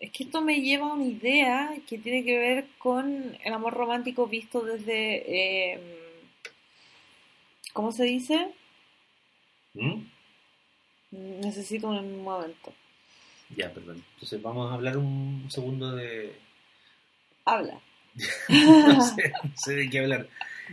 [0.00, 3.74] es que esto me lleva a una idea que tiene que ver con el amor
[3.74, 5.74] romántico visto desde...
[5.74, 5.80] em,
[7.74, 8.48] ¿Cómo se dice?
[9.74, 10.00] ¿Mm?
[11.12, 12.72] Necesito un momento.
[13.54, 14.02] Ya, perdón.
[14.14, 16.34] Entonces vamos a hablar un segundo de...
[17.44, 17.78] Habla.
[18.48, 20.28] no, sé, no sé de qué hablar.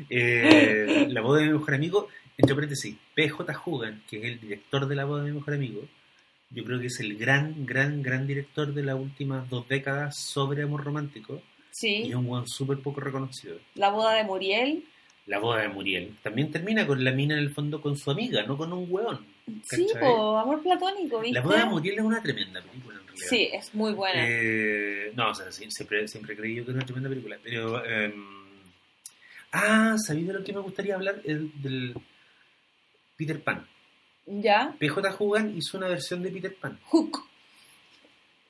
[0.09, 2.07] Eh, la boda de mi mejor amigo,
[2.37, 5.81] entre paréntesis, PJ Hugan, que es el director de la boda de mi mejor amigo,
[6.49, 10.63] yo creo que es el gran, gran, gran director de las últimas dos décadas sobre
[10.63, 11.41] amor romántico y
[11.71, 12.03] Sí.
[12.09, 13.59] es un weón súper poco reconocido.
[13.75, 14.83] La boda de Muriel.
[15.27, 16.15] La boda de Muriel.
[16.23, 19.25] También termina con la mina en el fondo con su amiga, no con un hueón.
[19.63, 21.33] Sí, po, amor platónico, ¿viste?
[21.39, 23.27] La boda de Muriel es una tremenda película en realidad.
[23.29, 24.23] Sí, es muy buena.
[24.25, 27.37] Eh, no, o sea, siempre, siempre he creído que es una tremenda película.
[27.43, 27.83] Pero.
[27.85, 28.13] eh,
[29.51, 31.21] ah, ¿sabéis de lo que me gustaría hablar?
[31.25, 31.93] El, del
[33.17, 33.67] Peter Pan.
[34.27, 34.75] ¿Ya?
[34.77, 36.77] PJ Hogan hizo una versión de Peter Pan.
[36.85, 37.25] Hook.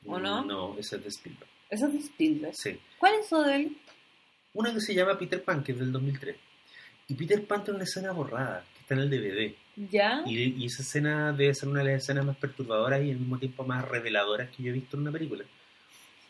[0.05, 0.43] ¿O no?
[0.43, 1.49] No, esa es de Spielberg.
[1.69, 2.55] Eso es de Spielberg.
[2.55, 2.79] Sí.
[2.97, 3.77] ¿Cuál es eso de él?
[4.53, 6.35] Una que se llama Peter Pan, que es del 2003.
[7.09, 9.53] Y Peter Pan tiene una escena borrada, que está en el DVD.
[9.91, 10.23] ¿Ya?
[10.25, 13.37] Y, y esa escena debe ser una de las escenas más perturbadoras y al mismo
[13.37, 15.45] tiempo más reveladoras que yo he visto en una película.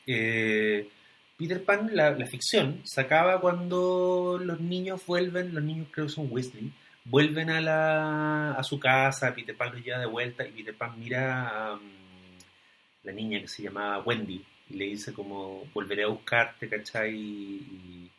[0.06, 0.90] Eh,
[1.38, 6.14] Peter Pan, la, la ficción, se acaba cuando los niños vuelven, los niños creo que
[6.14, 6.72] son Weasley,
[7.10, 11.00] vuelven a, la, a su casa, Peter Pan los lleva de vuelta y Peter Pan
[11.00, 11.80] mira a um,
[13.04, 17.16] la niña que se llamaba Wendy y le dice como volveré a buscarte, ¿cachai?
[17.16, 18.12] Y,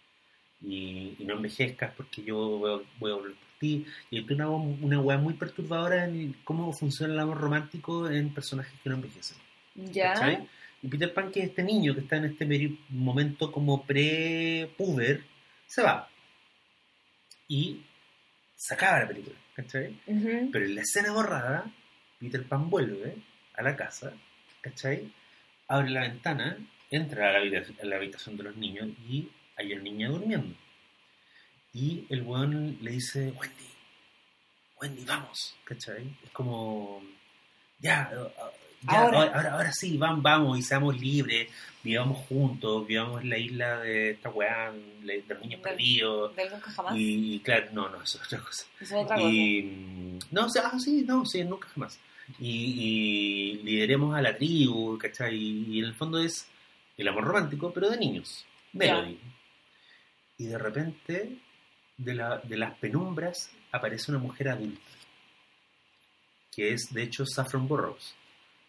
[0.62, 3.84] y- y no envejezcas porque yo voy a, voy a volver por ti.
[4.11, 8.72] Y hay una, una weá muy perturbadora en cómo funciona el amor romántico en personajes
[8.82, 9.36] que no envejecen.
[9.74, 10.14] ¿Ya?
[10.14, 10.49] ¿cachai?
[10.82, 15.22] Y Peter Pan, que es este niño que está en este momento como pre-puber,
[15.66, 16.09] se va.
[17.49, 17.82] Y
[18.59, 20.01] se acaba la película, ¿cachai?
[20.05, 21.73] Pero en la escena borrada,
[22.19, 23.15] Peter Pan vuelve
[23.55, 24.13] a la casa,
[24.61, 25.13] ¿cachai?
[25.69, 26.59] Abre la ventana,
[26.91, 30.57] entra a la habitación, a la habitación de los niños y hay una niña durmiendo.
[31.73, 33.71] Y el weón le dice, Wendy,
[34.83, 36.17] Wendy, vamos, ¿cachai?
[36.25, 37.01] Es como,
[37.79, 38.11] ya,
[38.83, 39.18] ya, Ahora.
[39.22, 41.51] ahora, ahora, sí, vamos, vamos y seamos libres,
[41.83, 46.37] vivamos juntos, vivamos en la isla de esta weá, de los niños Del- perdidos.
[46.37, 46.95] Del nunca jamás.
[46.97, 48.66] Y, y claro, no, no, eso es otra cosa.
[48.81, 49.29] Eso es otra cosa.
[49.29, 51.99] Y, mm, no, o sea, ah, sí, no, sí, nunca jamás.
[52.39, 55.35] Y, y lideremos a la tribu, ¿cachai?
[55.37, 56.47] Y, en el fondo es
[56.97, 58.45] el amor romántico, pero de niños.
[58.74, 59.18] Melody.
[60.37, 61.37] Y de repente,
[61.97, 64.81] de, la, de las penumbras, aparece una mujer adulta.
[66.55, 68.14] Que es, de hecho, Saffron Burrows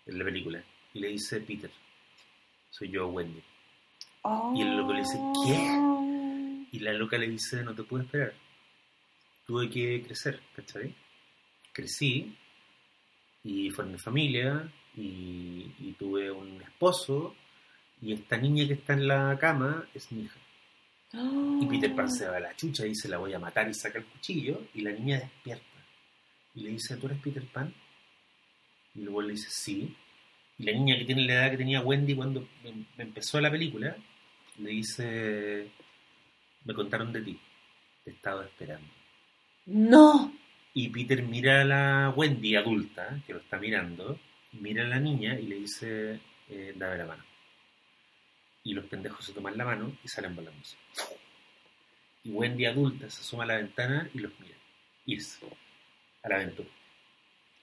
[0.09, 0.63] en la película.
[0.93, 1.71] Y le dice, Peter,
[2.69, 3.41] soy yo, Wendy.
[4.55, 6.67] Y el loco le dice, ¿qué?
[6.71, 8.33] Y la loca le dice, no te puedo esperar.
[9.45, 10.93] Tuve que crecer, ¿cachai?
[11.71, 12.35] Crecí
[13.43, 17.35] y formé familia y, y tuve un esposo
[18.01, 20.39] y esta niña que está en la cama es mi hija.
[21.11, 23.73] Y Peter Pan se va a la chucha y dice, la voy a matar y
[23.73, 25.65] saca el cuchillo y la niña despierta.
[26.53, 27.73] Y le dice, ¿tú eres Peter Pan?
[28.99, 29.95] Y luego le dice, sí.
[30.57, 33.95] Y la niña que tiene la edad que tenía Wendy cuando em- empezó la película,
[34.57, 35.67] le dice,
[36.65, 37.39] me contaron de ti,
[38.03, 38.87] te he estado esperando.
[39.67, 40.33] ¡No!
[40.73, 44.19] Y Peter mira a la Wendy adulta, que lo está mirando,
[44.53, 46.19] mira a la niña y le dice,
[46.49, 47.23] eh, dame la mano.
[48.65, 50.59] Y los pendejos se toman la mano y salen volando.
[52.25, 54.55] Y Wendy adulta se asoma a la ventana y los mira.
[55.05, 55.39] Irse
[56.21, 56.69] a la aventura.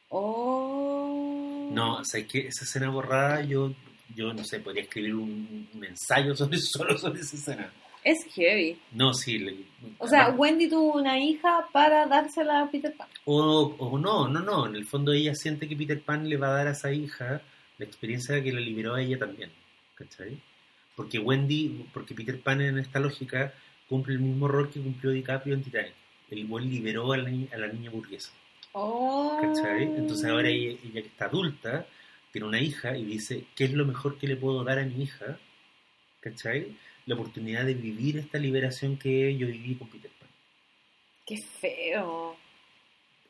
[0.08, 1.68] Oh.
[1.72, 3.72] No, o sea, es que esa escena borrada yo,
[4.14, 7.72] yo no sé, podría escribir un, un ensayo sobre, solo sobre esa escena.
[8.04, 8.78] Es heavy.
[8.92, 9.38] No, sí.
[9.38, 9.56] le-
[9.98, 13.08] O sea, Wendy tuvo una hija para dársela a Peter Pan.
[13.24, 14.66] O, o no, no, no.
[14.66, 17.42] En el fondo ella siente que Peter Pan le va a dar a esa hija
[17.78, 19.50] la experiencia que la liberó a ella también.
[19.96, 20.40] ¿Cachai?
[20.94, 23.52] Porque Wendy, porque Peter Pan en esta lógica
[23.88, 25.92] cumple el mismo rol que cumplió DiCaprio en Titanic.
[26.30, 28.30] El igual liberó a la, a la niña burguesa.
[28.78, 29.38] Oh.
[29.40, 29.84] ¿Cachai?
[29.84, 31.86] Entonces ahora ella, ella que está adulta,
[32.30, 35.02] tiene una hija y dice, ¿qué es lo mejor que le puedo dar a mi
[35.02, 35.38] hija?
[36.20, 36.76] ¿Cachai?
[37.06, 40.28] La oportunidad de vivir esta liberación que yo viví con Peter Pan.
[41.24, 42.36] Qué feo.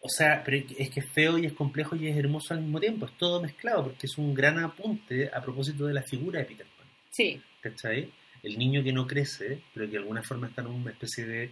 [0.00, 2.80] O sea, pero es que es feo y es complejo y es hermoso al mismo
[2.80, 3.06] tiempo.
[3.06, 6.66] Es todo mezclado porque es un gran apunte a propósito de la figura de Peter
[6.76, 6.88] Pan.
[7.10, 7.40] Sí.
[7.60, 8.10] ¿Cachai?
[8.42, 11.50] El niño que no crece, pero que de alguna forma está en una especie de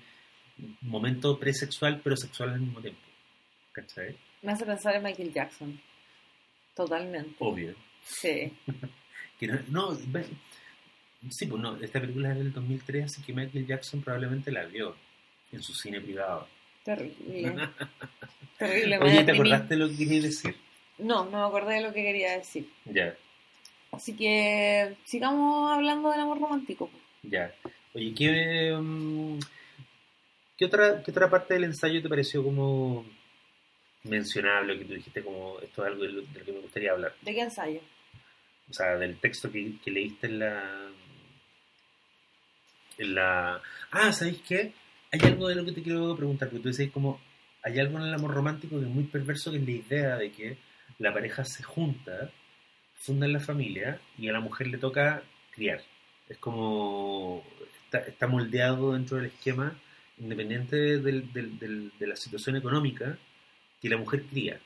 [0.80, 3.03] momento presexual, pero sexual al mismo tiempo.
[3.74, 4.16] ¿Cachai?
[4.42, 5.78] Me hace pensar en Michael Jackson.
[6.74, 7.36] Totalmente.
[7.38, 7.74] Obvio.
[8.02, 8.52] Sí.
[9.38, 9.94] Que no, no,
[11.28, 14.94] sí, pues no, esta película es del 2003, así que Michael Jackson probablemente la vio
[15.50, 16.46] en su cine privado.
[16.84, 17.68] Terrible.
[18.58, 18.98] Terrible.
[18.98, 20.54] Oye, ¿te acordaste lo que quería decir?
[20.98, 22.70] No, no me acordé de lo que quería decir.
[22.84, 23.16] Ya,
[23.90, 26.88] Así que sigamos hablando del amor romántico.
[27.22, 27.52] ya.
[27.92, 29.38] Oye, ¿qué, mm,
[30.56, 33.04] qué, otra, ¿qué otra parte del ensayo te pareció como
[34.04, 36.92] mencionable, que tú dijiste como esto es algo de lo, de lo que me gustaría
[36.92, 37.14] hablar?
[37.22, 37.80] ¿De qué ensayo?
[38.70, 40.88] O sea, del texto que, que leíste en la...
[42.98, 43.60] En la...
[43.90, 44.72] Ah, ¿sabéis qué?
[45.12, 47.20] Hay algo de lo que te quiero preguntar, porque tú decís como,
[47.62, 50.30] hay algo en el amor romántico que es muy perverso, que es la idea de
[50.32, 50.56] que
[50.98, 52.30] la pareja se junta,
[52.96, 55.82] fundan la familia y a la mujer le toca criar.
[56.28, 57.44] Es como,
[57.84, 59.76] está, está moldeado dentro del esquema
[60.18, 63.18] independiente del- del- del- de la situación económica,
[63.84, 64.58] que la mujer cría.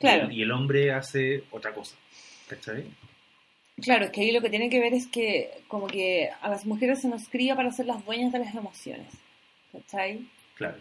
[0.00, 0.30] Claro.
[0.30, 1.96] Y el hombre hace otra cosa.
[2.48, 2.84] ¿Cachai?
[3.82, 6.64] Claro, es que ahí lo que tiene que ver es que como que a las
[6.66, 9.12] mujeres se nos cría para ser las dueñas de las emociones.
[9.72, 10.20] ¿Cachai?
[10.56, 10.78] Claro.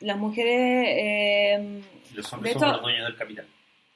[0.00, 0.86] Las mujeres...
[0.88, 3.46] eh, Y los hombres hecho- los dueños del capital.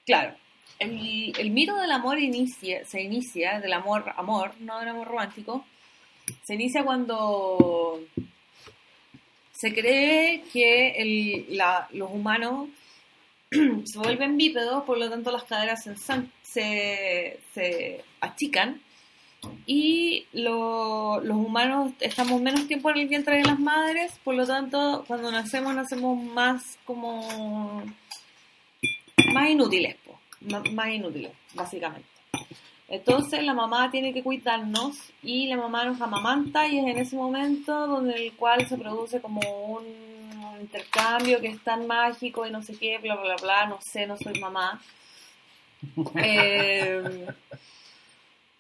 [0.04, 0.34] Claro,
[0.78, 5.64] el, el mito del amor inicia, se inicia, del amor, amor, no del amor romántico,
[6.42, 8.00] se inicia cuando
[9.52, 12.68] se cree que el- la- los humanos
[13.84, 18.80] se vuelven bípedos, por lo tanto las caderas se, se, achican
[19.66, 24.46] y lo- los humanos estamos menos tiempo en el vientre de las madres, por lo
[24.46, 27.82] tanto cuando nacemos nacemos más como
[29.32, 30.18] más inútiles, po,
[30.72, 32.08] más inútiles, básicamente.
[32.96, 37.16] Entonces la mamá tiene que cuidarnos y la mamá nos amamanta y es en ese
[37.16, 39.84] momento donde el cual se produce como un
[40.60, 44.16] intercambio que es tan mágico y no sé qué, bla, bla, bla, no sé, no
[44.16, 44.80] soy mamá.
[46.16, 47.26] Eh,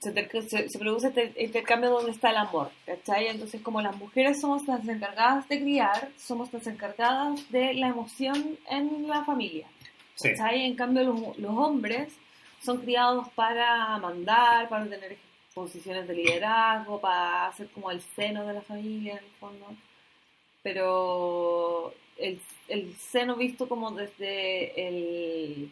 [0.00, 0.12] se,
[0.42, 3.28] se- se produce este intercambio donde está el amor, ¿cachai?
[3.28, 8.58] Entonces como las mujeres somos las encargadas de criar, somos las encargadas de la emoción
[8.68, 9.66] en la familia.
[10.16, 10.28] Sí.
[10.30, 10.66] ¿cachai?
[10.66, 12.12] En cambio, los, los hombres
[12.64, 15.16] son criados para mandar, para tener
[15.54, 19.66] posiciones de liderazgo, para ser como el seno de la familia, en el fondo.
[20.62, 25.70] Pero el, el seno visto como desde, el,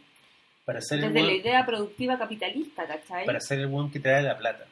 [0.65, 3.27] Para ser el desde la idea productiva capitalista, ¿cachai?
[3.27, 4.67] para ser el weón que trae la plata.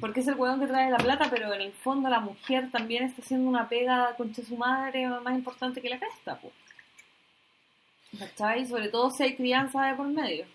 [0.00, 3.04] Porque es el hueón que trae la plata, pero en el fondo la mujer también
[3.04, 6.52] está haciendo una pega con su madre más importante que la cresta, pues.
[8.18, 8.66] ¿Cachai?
[8.66, 10.46] Sobre todo si hay crianza de por medio.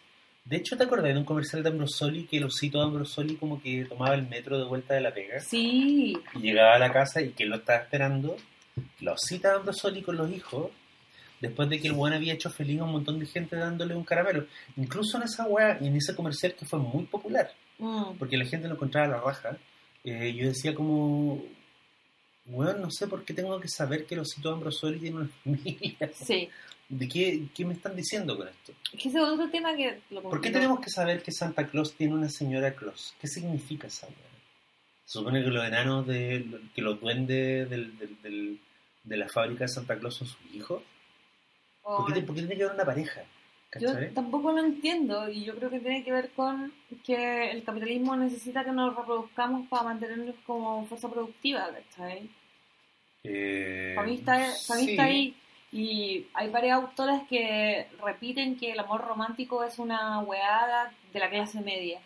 [0.50, 3.62] De hecho, ¿te acordás de un comercial de Ambrosoli que el osito de Ambrosoli como
[3.62, 7.22] que tomaba el metro de vuelta de la pega Sí, y llegaba a la casa
[7.22, 8.36] y que él lo estaba esperando?
[9.02, 10.72] La osita de Ambrosoli con los hijos,
[11.40, 14.04] después de que el weón había hecho feliz a un montón de gente dándole un
[14.04, 14.46] caramelo.
[14.76, 18.18] Incluso en esa weá, en ese comercial que fue muy popular, Mm.
[18.18, 19.58] porque la gente lo encontraba a la raja,
[20.04, 21.42] eh, yo decía como,
[22.48, 25.30] weón, no sé por qué tengo que saber que el osito de Ambrosoli tiene una
[25.44, 26.12] familia.
[26.14, 26.50] sí.
[26.90, 28.74] ¿De qué, qué me están diciendo con esto?
[28.92, 30.00] Es que ese es otro tema que...
[30.10, 33.14] Lo ¿Por qué tenemos que saber que Santa Claus tiene una señora Claus?
[33.22, 34.08] ¿Qué significa esa?
[34.08, 38.60] Se supone que los enanos, de, que los duendes del, del- del-
[39.04, 40.82] de la fábrica de Santa Claus son sus hijos.
[41.84, 43.22] ¿Por qué, te- por qué tiene que haber una pareja?
[43.80, 44.14] Yo ¿Cachai?
[44.16, 46.74] tampoco lo entiendo y yo creo que tiene que ver con
[47.06, 52.28] que el capitalismo necesita que nos reproduzcamos para mantenernos como fuerza productiva, ¿cachai?
[53.24, 54.34] Eh, Para mí está,
[54.68, 54.92] para mí sí.
[54.92, 55.36] está ahí.
[55.72, 61.30] Y hay varias autoras que repiten que el amor romántico es una weada de la
[61.30, 62.00] clase media.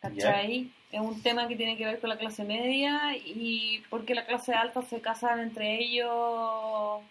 [0.00, 0.70] ¿Cachai?
[0.92, 4.54] Es un tema que tiene que ver con la clase media y porque la clase
[4.54, 7.02] alta se casan entre ellos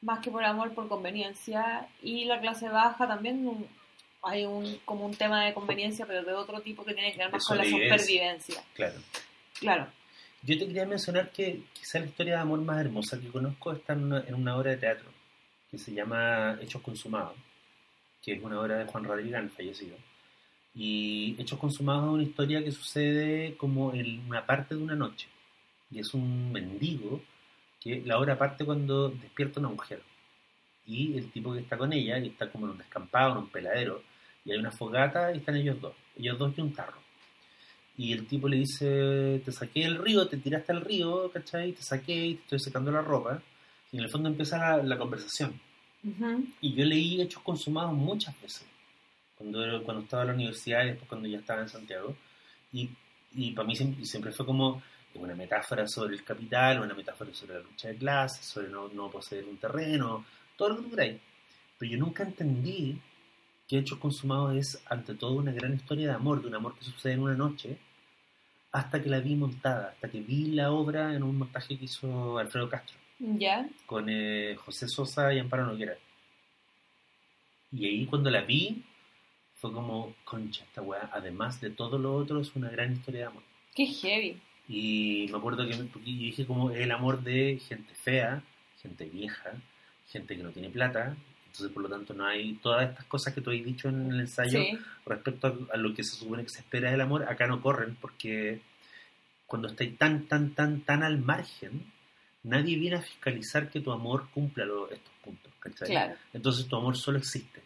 [0.00, 1.88] más que por amor, por conveniencia.
[2.02, 3.66] Y la clase baja también
[4.22, 7.32] hay un, como un tema de conveniencia, pero de otro tipo que tiene que ver
[7.32, 8.62] más con la supervivencia.
[8.74, 9.00] Claro.
[9.58, 9.86] Claro.
[10.42, 13.94] Yo te quería mencionar que quizá la historia de amor más hermosa que conozco está
[13.94, 15.10] en una, obra de teatro
[15.70, 17.34] que se llama Hechos Consumados,
[18.22, 19.96] que es una obra de Juan Rodríguez, fallecido.
[20.74, 25.28] Y Hechos Consumados es una historia que sucede como en una parte de una noche.
[25.90, 27.20] Y es un mendigo
[27.80, 30.02] que la obra parte cuando despierta una mujer.
[30.86, 33.50] Y el tipo que está con ella, y está como en un descampado, en un
[33.50, 34.02] peladero,
[34.44, 35.94] y hay una fogata y están ellos dos.
[36.16, 37.07] Ellos dos y un tarro.
[37.98, 41.72] Y el tipo le dice, te saqué del río, te tiraste al río, ¿cachai?
[41.72, 43.42] Te saqué y te estoy secando la ropa.
[43.92, 45.60] Y en el fondo empieza la, la conversación.
[46.04, 46.46] Ujú.
[46.60, 48.64] Y yo leí Hechos Consumados muchas veces.
[49.36, 52.16] Cuando, cuando estaba en la universidad y después cuando ya estaba en Santiago.
[52.72, 52.88] Y,
[53.34, 54.80] y para mí siempre, siempre fue como
[55.14, 59.10] una metáfora sobre el capital, una metáfora sobre la lucha de clases, sobre no, no
[59.10, 60.24] poseer un terreno,
[60.56, 61.20] todo lo que tú queráis.
[61.76, 62.96] Pero yo nunca entendí
[63.66, 66.84] que Hechos Consumados es ante todo una gran historia de amor, de un amor que
[66.84, 67.76] sucede en una noche,
[68.72, 72.38] hasta que la vi montada, hasta que vi la obra en un montaje que hizo
[72.38, 73.68] Alfredo Castro Ya.
[73.86, 75.96] con eh, José Sosa y Amparo Noguera.
[77.72, 78.82] Y ahí cuando la vi,
[79.56, 83.26] fue como, concha, esta weá, además de todo lo otro, es una gran historia de
[83.26, 83.42] amor.
[83.74, 84.40] Qué heavy.
[84.68, 88.42] Y me acuerdo que me- porque yo dije como el amor de gente fea,
[88.82, 89.52] gente vieja,
[90.10, 91.16] gente que no tiene plata.
[91.58, 94.20] Entonces, por lo tanto, no hay todas estas cosas que tú has dicho en el
[94.20, 94.78] ensayo Sí.
[95.04, 98.60] respecto a, lo que se supone que se espera del amor, acá no corren porque
[99.44, 101.92] cuando estáis tan, tan, tan, tan al margen,
[102.44, 105.88] nadie viene a fiscalizar que tu amor cumpla estos puntos, ¿cachai?
[105.88, 106.14] Claro.
[106.32, 107.60] Entonces tu amor solo existe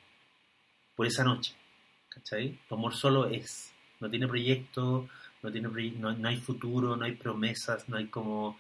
[0.97, 1.55] por esa noche,
[2.09, 2.59] ¿cachai?
[2.67, 5.07] Tu amor solo es, no tiene proyecto,
[5.43, 8.59] no, tiene no, no hay futuro, no hay promesas, no hay como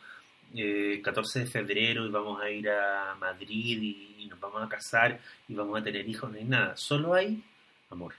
[0.54, 4.68] eh, 14 de febrero y vamos a ir a Madrid y, y nos vamos a
[4.68, 5.18] casar
[5.48, 6.76] y vamos a tener hijos, no hay nada.
[6.76, 7.42] Solo hay
[7.90, 8.14] amor.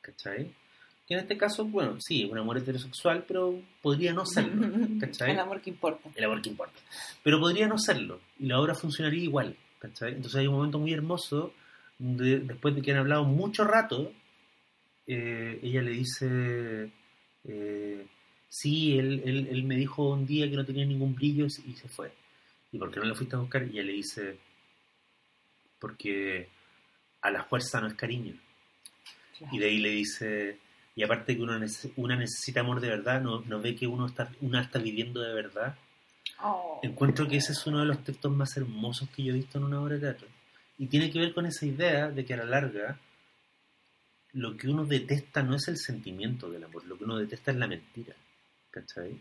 [0.00, 0.52] ¿Cachai?
[1.06, 4.68] Que en este caso, bueno, sí, es un amor heterosexual, pero podría no serlo.
[5.00, 5.32] ¿Cachai?
[5.32, 6.10] El amor que importa.
[6.14, 6.78] el amor que importa.
[7.22, 9.56] Pero podría no serlo, y la obra funcionaría igual.
[9.78, 10.14] ¿cachai?
[10.14, 11.52] Entonces hay un momento muy hermoso,
[11.98, 14.12] donde después de que han hablado mucho rato,
[15.06, 16.90] eh, ella le dice,
[17.44, 18.06] eh,
[18.60, 21.88] sí, él, él, él me dijo un día que no tenía ningún brillo y se-
[21.88, 22.12] fue.
[22.72, 23.62] ¿Y por qué no lo fuiste a buscar?
[23.64, 24.38] Y ella le dice,
[25.78, 26.48] porque
[27.22, 28.34] a la fuerza no es cariño.
[29.38, 29.54] Claro.
[29.54, 30.58] Y de ahí le dice,
[30.94, 31.58] y aparte que uno,
[31.96, 35.34] una necesita amor de verdad, no, no ve que uno está, una está viviendo de
[35.34, 35.76] verdad.
[36.42, 36.80] Oh.
[36.82, 39.64] Encuentro que ese es uno de los textos más hermosos que yo he visto en
[39.64, 40.28] una obra de teatro.
[40.78, 42.98] Y tiene que ver con esa idea de que a la larga
[44.32, 47.56] lo que uno detesta no es el sentimiento del amor, lo que uno detesta es
[47.56, 48.14] la mentira.
[48.76, 49.18] ¿Cachai?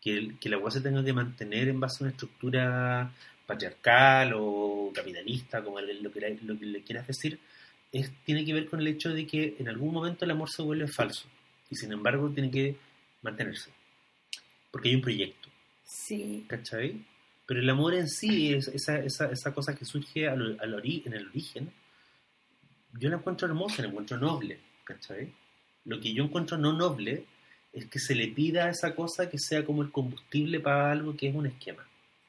[0.00, 3.12] Que, el- que la agua se tenga que mantener en base a una estructura
[3.46, 7.38] patriarcal o capitalista, como lo que, lo que le quieras decir,
[7.92, 10.62] es, tiene que ver con el hecho de que en algún momento el amor se
[10.62, 11.28] vuelve falso
[11.70, 12.76] y sin embargo tiene que
[13.22, 13.70] mantenerse.
[14.72, 15.48] Porque hay un proyecto.
[15.84, 16.44] Sí.
[16.48, 17.04] ¿cachai?
[17.46, 21.02] Pero el amor en sí, es esa, esa, esa cosa que surge al, al ori-
[21.06, 21.70] en el origen,
[22.98, 25.32] yo la encuentro hermosa, la encuentro noble, ¿cachai?
[25.84, 27.24] Lo que yo encuentro no noble
[27.72, 31.16] es que se le pida a esa cosa que sea como el combustible para algo
[31.16, 31.84] que es un esquema.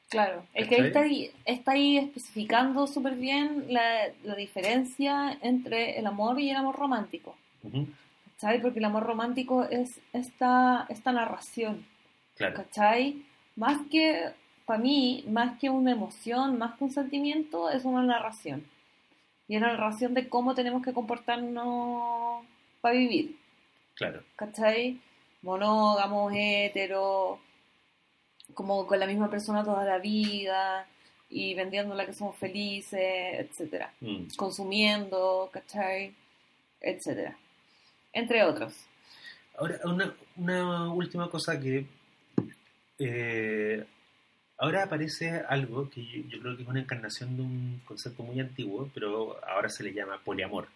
[0.08, 5.98] Claro, es que ahí está ahí, está ahí especificando súper bien la, la diferencia entre
[5.98, 7.34] el amor y el amor romántico.
[7.62, 7.86] Ujú,
[8.36, 8.60] ¿Cachai?
[8.60, 11.86] Porque el amor romántico es esta, esta narración,
[12.36, 13.22] Claro, ¿cachai?
[13.56, 14.32] Más que,
[14.66, 18.64] para mí, más que una emoción, más que un sentimiento, es una narración.
[19.48, 22.44] Y es la narración de cómo tenemos que comportarnos
[22.82, 23.36] para vivir,
[23.94, 24.22] claro.
[24.36, 25.00] ¿cachai?
[25.42, 27.40] Monógamos, hetero,
[28.54, 30.86] como con la misma persona toda la vida
[31.28, 33.92] y vendiéndola que somos felices, etcétera.
[34.00, 36.14] Mm, Consumiendo, ¿cachai?
[36.80, 37.36] Etcétera.
[38.12, 38.74] Entre otros.
[39.56, 41.86] Ahora, una, una última cosa que...
[42.98, 43.84] eh,
[44.58, 48.38] ahora aparece algo que yo, yo creo que es una encarnación de un concepto muy
[48.40, 50.68] antiguo, pero ahora se le llama poliamor.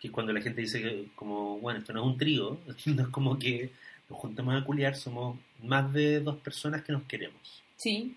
[0.00, 3.08] Que cuando la gente dice que, como, bueno, esto no es un trío, no es
[3.08, 3.70] como que
[4.08, 7.62] nos juntamos a culiar, somos más de dos personas que nos queremos.
[7.76, 8.16] Sí,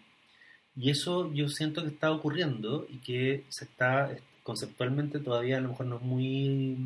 [0.75, 5.69] Y eso yo siento que está ocurriendo y que se está conceptualmente todavía a lo
[5.69, 6.77] mejor no es muy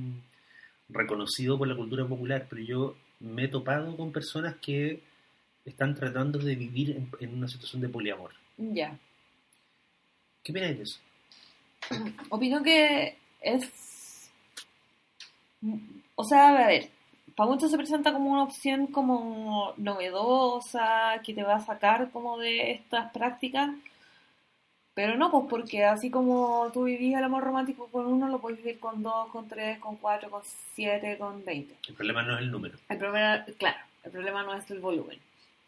[0.89, 5.01] reconocido por la cultura popular, pero yo me he topado con personas que
[5.63, 8.31] están tratando de vivir en, en una situación de poliamor.
[8.57, 8.97] ya.
[10.43, 10.99] ¿Qué opináis de eso?
[12.29, 13.94] Opino que es...
[16.15, 16.89] O sea, a ver,
[17.35, 22.37] para muchos se presenta como una opción como novedosa, que te va a sacar como
[22.37, 23.69] de estas prácticas,
[24.93, 28.59] pero no, pues porque así como tú vivís el amor romántico con uno, lo puedes
[28.59, 30.41] vivir con dos, con tres, con cuatro, con
[30.73, 31.75] siete, con veinte.
[31.87, 32.77] El problema no es el número.
[32.87, 35.19] El problema, claro, el problema no es el volumen,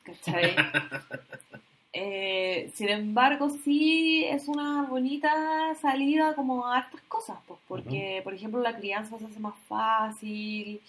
[0.03, 0.55] ¿cachai?
[1.93, 8.33] Eh, sin embargo, sí es una bonita salida como a hartas cosas, pues, porque, por
[8.33, 10.79] ejemplo, la crianza se hace más fácil,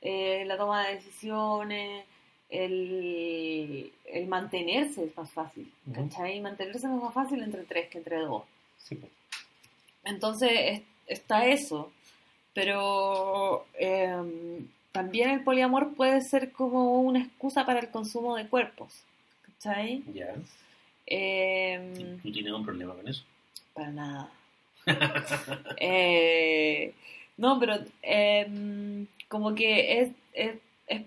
[0.00, 2.04] eh, la toma de decisiones,
[2.48, 6.08] el, el mantenerse es más fácil, Ujú.
[6.08, 6.40] ¿cachai?
[6.40, 8.44] Mantenerse es más fácil entre tres que entre dos.
[8.78, 9.12] Sí, pues.
[10.04, 11.90] Entonces es- está eso,
[12.54, 18.92] pero em, también el poliamor puede ser como una excusa para el consumo de cuerpos,
[19.64, 20.02] ¿cachai?
[20.14, 20.34] ya.
[21.06, 23.24] Em, ¿Tú tienes un problema con eso?
[23.74, 24.30] para nada.
[25.78, 26.92] Eh,
[27.36, 31.02] no, pero em, como que es, es- es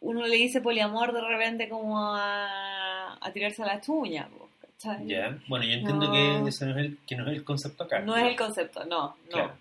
[0.00, 4.28] uno le dice poliamor de repente como a, a tirarse a la chuña,
[4.60, 5.06] ¿cachai?
[5.06, 5.38] Ya.
[5.48, 6.12] Bueno, yo entiendo No.
[6.12, 8.00] que ese no es el, que no es el concepto acá.
[8.00, 9.30] No es el concepto, no, no.
[9.30, 9.52] Claro.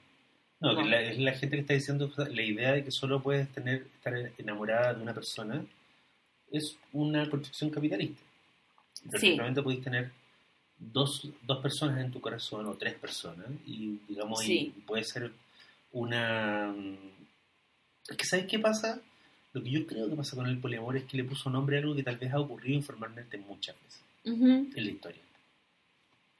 [0.60, 0.88] No, que No.
[0.90, 4.14] la- es la gente que está diciendo la idea de que solo puedes tener estar
[4.38, 5.64] enamorada de una persona
[6.54, 8.22] es una construcción capitalista.
[9.12, 10.12] Perfectamente podéis tener
[10.78, 14.74] dos, dos personas en tu corazón o tres personas y digamos Sí.
[14.78, 15.32] y puede ser
[15.92, 16.98] una mm,
[18.10, 19.02] es que ¿sabes qué pasa?
[19.54, 21.80] Lo que yo creo que pasa con el poliamor es que le puso nombre a
[21.80, 24.46] algo que tal vez ha ocurrido informalmente muchas veces Ujú.
[24.76, 25.22] en la historia.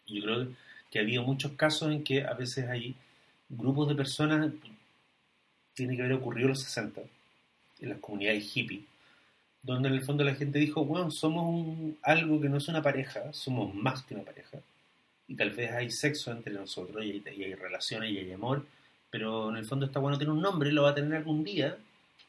[0.06, 0.48] Y yo creo
[0.92, 2.96] que ha habido muchos casos en que a veces hay
[3.50, 4.52] grupos de personas,
[5.74, 7.02] tiene que haber ocurrido en los 60,
[7.82, 8.86] en las comunidades hippie,
[9.64, 12.82] donde en el fondo la gente dijo, bueno, somos un- algo que no es una
[12.82, 14.60] pareja, somos más que una pareja,
[15.28, 18.66] y tal vez hay sexo entre nosotros, y hay, y hay relaciones, y hay amor,
[19.10, 21.44] pero en el fondo esta weá no tiene un nombre, lo va a tener algún
[21.44, 21.78] día,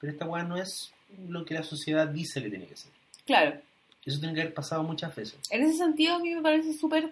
[0.01, 0.93] pero esta weá no es
[1.28, 2.93] lo que la sociedad dice que tiene que ser.
[3.27, 3.61] Claro,
[4.05, 5.39] Eso tiene que haber pasado muchas veces.
[5.51, 7.11] En ese sentido, a mí me parece súper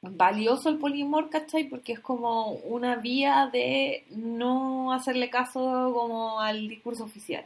[0.00, 1.64] valioso el polimor, ¿cachai?
[1.64, 5.60] Porque es como una vía de no hacerle caso
[5.94, 7.44] como al discurso oficial.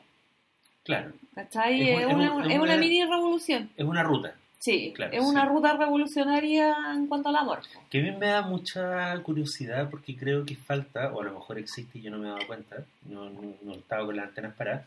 [0.89, 1.13] Claro.
[1.35, 1.83] ¿Cachai?
[1.91, 3.69] Es Es, un- es una, un- es una una- mini revolución.
[3.77, 4.35] Es una ruta.
[4.59, 5.49] Sí, Claro, es una sí.
[5.51, 7.61] ruta revolucionaria en cuanto al amor.
[7.91, 11.59] Que a mí me da mucha curiosidad porque creo que falta, o a lo mejor
[11.59, 14.55] existe y yo no me he dado cuenta, no, no, no estaba con las antenas
[14.57, 14.87] paradas,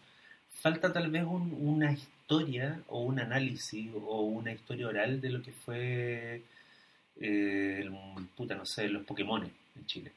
[0.60, 5.42] falta tal vez un- una historia o un análisis o una historia oral de lo
[5.44, 6.42] que fue,
[7.22, 7.92] eh, el,
[8.36, 10.12] puta, no sé, los Pokémon en Chile.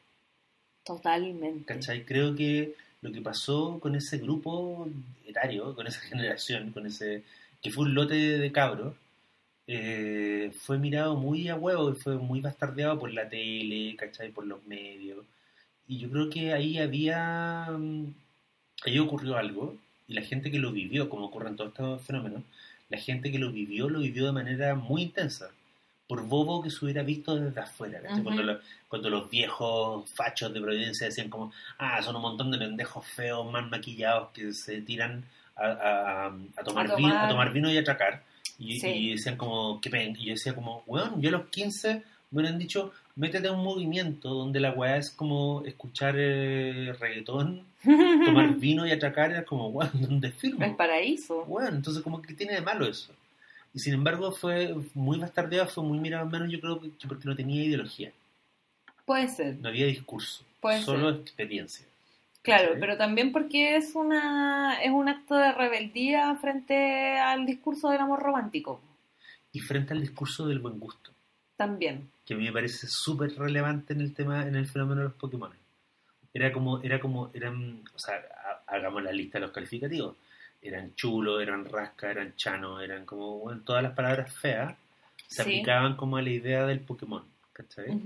[0.85, 1.65] Totalmente.
[1.74, 2.05] ¿Cachai?
[2.05, 2.74] Creo que
[3.05, 4.89] lo que pasó con ese grupo
[5.26, 7.24] etario, con esa generación, con ese
[7.62, 8.97] que fue un lote de cabros,
[9.66, 14.31] eh, fue mirado muy a huevo y fue muy bastardeado por la tele, ¿cachai?
[14.32, 15.24] Por los medios.
[15.89, 17.68] Y yo creo que ahí había.
[17.70, 18.14] mm,
[18.86, 19.76] Ahí ocurrió algo,
[20.09, 22.43] y la gente que lo vivió, como ocurren todos estos fenómenos,
[22.90, 25.51] la gente que lo vivió, lo vivió de manera muy intensa.
[26.06, 28.59] Por bobo que se hubiera visto desde afuera, cuando, lo-
[28.89, 33.51] cuando los viejos fachos de Providencia decían como, ah, son un montón de pendejos feos,
[33.51, 35.24] mal maquillados que se tiran
[35.56, 36.26] a, a-
[36.56, 38.22] a tomar, Vino, a tomar vino y a atracar.
[38.59, 38.89] Y, Sí.
[38.89, 40.14] y decían como, qué pen.
[40.18, 43.64] Y yo decía como, weón, yo a los 15 me hubieran dicho, métete a un
[43.64, 49.68] movimiento donde la weá es como escuchar eh, reggaetón, tomar vino y atracar, era como,
[49.68, 50.64] weón, ¿dónde firmo?
[50.64, 51.44] El paraíso.
[51.47, 53.12] Bueno, entonces como que tiene de malo eso.
[53.75, 57.29] Y sin embargo fue muy bastardeado, fue muy mirado en menos, yo creo que porque
[57.29, 58.13] no tenía ideología,
[59.05, 59.57] Puede ser.
[59.57, 61.85] no había discurso, Puede solo experiencia.
[62.43, 68.01] Claro, pero también porque es una es un acto de rebeldía frente al discurso del
[68.01, 68.81] amor romántico.
[69.51, 71.11] Y frente al discurso del buen gusto,
[71.57, 72.11] También.
[72.27, 75.15] que a mí me parece súper relevante en el tema, en el fenómeno de los
[75.15, 75.51] Pokémon.
[76.33, 80.17] Era como, era como, eran, o sea, ha- hagamos la lista de los calificativos.
[80.65, 84.74] Eran chulo, eran rasca, eran chano, eran como, bueno, todas las palabras feas
[85.28, 85.51] se Sí.
[85.51, 87.23] aplicaban como a la idea del Pokémon,
[87.53, 88.01] ¿cachai?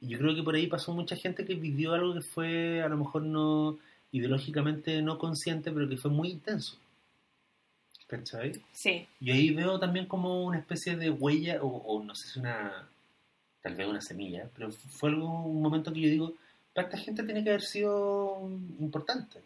[0.00, 2.88] Y yo creo que por ahí pasó mucha gente que vivió algo que fue a
[2.88, 3.78] lo mejor no
[4.12, 6.78] ideológicamente no consciente, pero que fue muy intenso.
[8.06, 8.52] ¿Cachai?
[8.72, 9.08] Sí.
[9.20, 12.86] Y ahí veo también como una especie de huella, o, o no sé si una,
[13.62, 16.34] tal vez una semilla, pero fue algo, un momento que yo digo,
[16.74, 18.38] para esta gente tiene que haber sido
[18.78, 19.40] importante.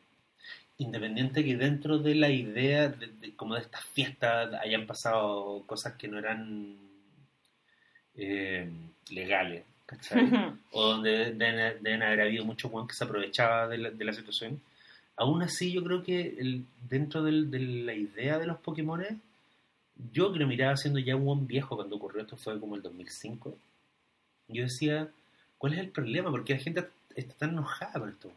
[0.79, 5.95] Independiente que dentro de la idea, de, de- como de estas fiestas, hayan pasado cosas
[5.95, 6.77] que no eran
[8.17, 8.71] eh,
[9.11, 10.31] legales, ¿cachai?
[10.73, 14.13] o donde deben, deben haber habido mucho Juan que se aprovechaba de la, de la
[14.13, 14.61] situación.
[15.17, 19.03] Aún así, yo creo que el, dentro del- de la idea de los Pokémon,
[20.13, 22.83] yo que lo miraba siendo ya un buen viejo cuando ocurrió esto, fue como el
[22.83, 23.57] 2005,
[24.49, 25.09] yo decía,
[25.59, 26.31] ¿cuál es el problema?
[26.31, 26.87] Porque la gente
[27.17, 28.33] está tan enojada con estos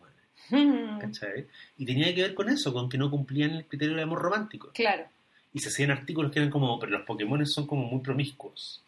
[1.00, 1.48] ¿cachai?
[1.78, 4.72] Y tenía que ver con eso, con que no cumplían el criterio del amor romántico.
[4.74, 5.06] Claro.
[5.54, 8.82] Y se hacían artículos que eran como, pero los Pokémon son como muy promiscuos.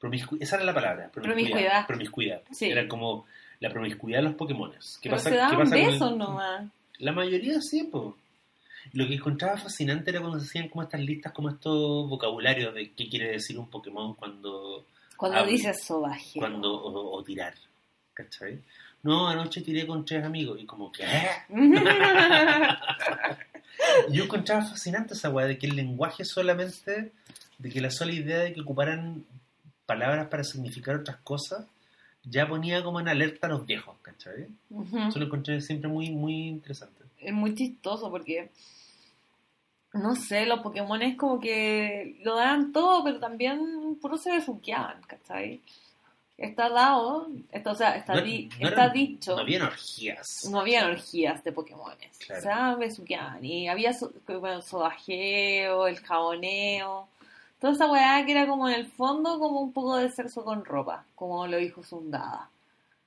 [0.00, 1.86] Promiscu- esa era la palabra, Promiscuidad.
[1.86, 2.42] Promiscuidad.
[2.52, 2.66] Sí.
[2.70, 3.26] Era como
[3.60, 4.70] la promiscuidad de los Pokémon.
[4.70, 6.68] ¿Qué Pero pasa, se qué daban pasa con el- besos nomás.
[6.98, 8.14] La mayoría sí, pues.
[8.92, 12.90] Lo que encontraba fascinante era cuando se hacían como estas listas, como estos vocabularios de
[12.92, 16.38] qué quiere decir un Pokémon cuando, Cuando dices sobaje.
[16.38, 17.54] cuando o, o tirar.
[18.14, 18.60] ¿Cachai?
[19.08, 21.02] No, anoche tiré con tres amigos y como que...
[21.02, 21.30] ¿eh?
[24.10, 27.12] Yo encontraba fascinante esa weá de que el lenguaje solamente,
[27.56, 29.24] de que la sola idea de que ocuparan
[29.86, 31.64] palabras para significar otras cosas,
[32.22, 34.48] ya ponía como en alerta a los viejos, ¿cachai?
[34.68, 34.98] Ujú.
[34.98, 37.02] Eso lo encontré siempre muy, muy interesante.
[37.18, 38.50] es muy chistoso porque
[39.94, 45.00] no sé, los Pokémon es como que lo dan todo, pero también puro se besuqueaban,
[45.06, 45.62] ¿cachai?
[46.38, 50.26] Está dado, está, o sea, está, No- di- no está eran- dicho, No habían orgías.
[50.50, 51.92] no habían orgías de Pokémon,
[52.24, 52.38] Claro.
[52.38, 57.08] o sea, besuqueaban, y había so- bueno, sobajeo, el jaboneo,
[57.60, 60.64] toda esa weá que era como en el fondo como un poco de sexo con
[60.64, 62.48] ropa, como lo dijo Sundada.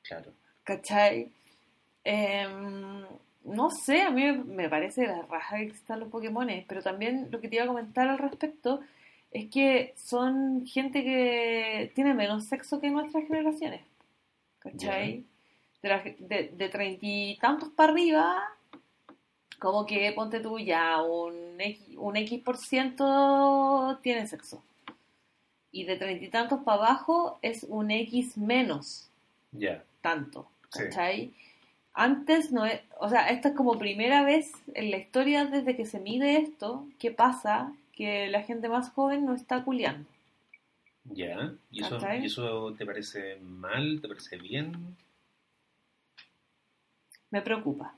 [0.03, 0.31] Claro.
[0.65, 1.31] ¿Cachai?
[2.03, 3.05] Em,
[3.45, 7.29] no sé, a mí me- me parece la raja que están los Pokémones, pero también
[7.31, 8.81] lo que te iba a comentar al respecto
[9.31, 13.81] es que son gente que tiene menos sexo que nuestras generaciones.
[14.59, 15.23] ¿Cachai?
[15.81, 18.43] Ge- de, treinta y tantos para arriba,
[19.59, 24.61] como que ponte tú ya, un X, un X por ciento tiene sexo.
[25.71, 29.09] Y de treinta y tantos para abajo es un X menos
[29.51, 29.83] Ya.
[30.01, 30.83] tanto, Sí.
[30.83, 31.33] ¿cachai?
[31.93, 35.85] Antes no es, o sea, esta es como primera vez en la historia desde que
[35.85, 40.09] se mide esto, que pasa que la gente más joven no está culiando.
[41.03, 41.53] Ya.
[41.69, 41.99] ¿Y eso.
[42.19, 43.99] ¿Y eso te parece mal?
[44.01, 44.97] ¿Te parece bien?
[47.29, 47.95] Me preocupa.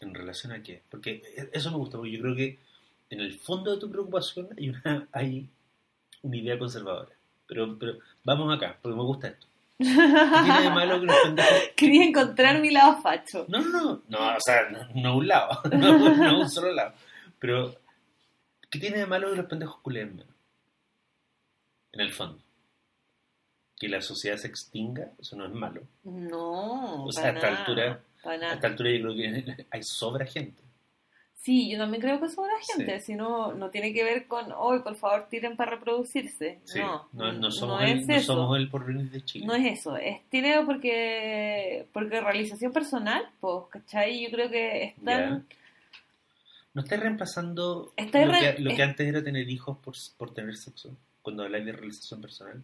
[0.00, 0.80] ¿En relación a qué?
[0.88, 2.60] Porque e- eso me gusta, porque yo creo que
[3.10, 5.48] en el fondo de tu preocupación hay una, hay
[6.22, 7.16] una idea conservadora.
[7.48, 9.48] Pero, pero vamos acá, porque me gusta esto.
[9.78, 11.52] ¿Qué tiene de malo que los pendejos...
[11.76, 13.44] Quería encontrar mi lado facho.
[13.48, 16.94] No, no, no, no, o sea, no, no un lado, no, no un solo lado.
[17.40, 17.74] Pero,
[18.70, 20.26] ¿qué tiene de malo que los pendejos menos?
[21.92, 22.38] En el fondo.
[23.78, 25.82] Que la sociedad se extinga, eso no es malo.
[26.04, 30.62] No, O sea, a esta altura- A esta altura yo creo que hay sobra gente.
[31.34, 33.06] Sí, yo también creo que sobra gente, Sí.
[33.06, 36.58] si no, no tiene que ver con, hoy por favor tiren para reproducirse.
[36.64, 38.34] Sí, no, no, no somos, no el, es no eso.
[38.34, 39.46] somos el porvenir de Chile.
[39.46, 44.24] No es eso, es tiene porque, porque realización personal, pues, ¿cachai?
[44.24, 45.46] Yo creo que están...
[46.76, 49.94] ¿No estás reemplazando Está lo, re- que, lo que es- antes era tener hijos por,
[50.18, 50.94] por tener sexo?
[51.22, 52.62] Cuando habláis de realización personal.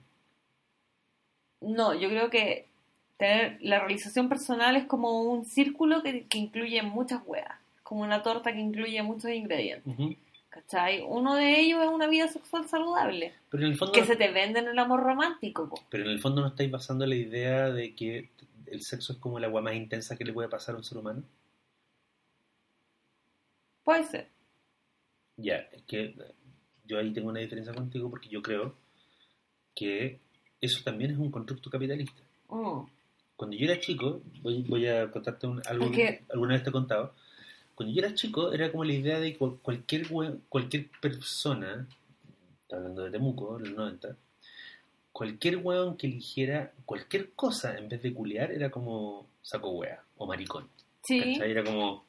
[1.62, 2.68] No, yo creo que
[3.16, 8.22] tener la realización personal es como un círculo que, que incluye muchas weas, como una
[8.22, 10.14] torta que incluye muchos ingredientes, Ujú.
[10.51, 11.02] ¿cachai?
[11.06, 14.30] Uno de ellos es una vida sexual saludable, Pero en el fondo que se te
[14.30, 15.80] vende en el amor romántico, po.
[15.89, 18.28] pero en el fondo no estáis basando la idea de que
[18.66, 20.98] el sexo es como el agua más intensa que le puede pasar a un ser
[20.98, 21.22] humano.
[23.85, 24.29] Puede ser.
[25.37, 26.15] Ya, es que
[26.85, 28.75] yo ahí tengo una diferencia contigo porque yo creo
[29.75, 30.21] que
[30.61, 32.23] eso también es un constructo capitalista.
[32.49, 32.81] Mm.
[33.37, 36.73] Cuando yo era chico, voy, voy a contarte un- algo que alguna vez te he
[36.73, 37.15] contado.
[37.75, 40.07] Cuando yo era chico, era como la idea de que cualquier,
[40.49, 41.89] cualquier persona,
[42.71, 44.17] hablando de Temuco, en los 90,
[45.11, 50.27] cualquier hueón que eligiera cualquier cosa en vez de culiar era como saco hueá o
[50.27, 50.69] maricón.
[51.03, 51.51] Sí, ¿cachai?
[51.51, 52.05] Era como,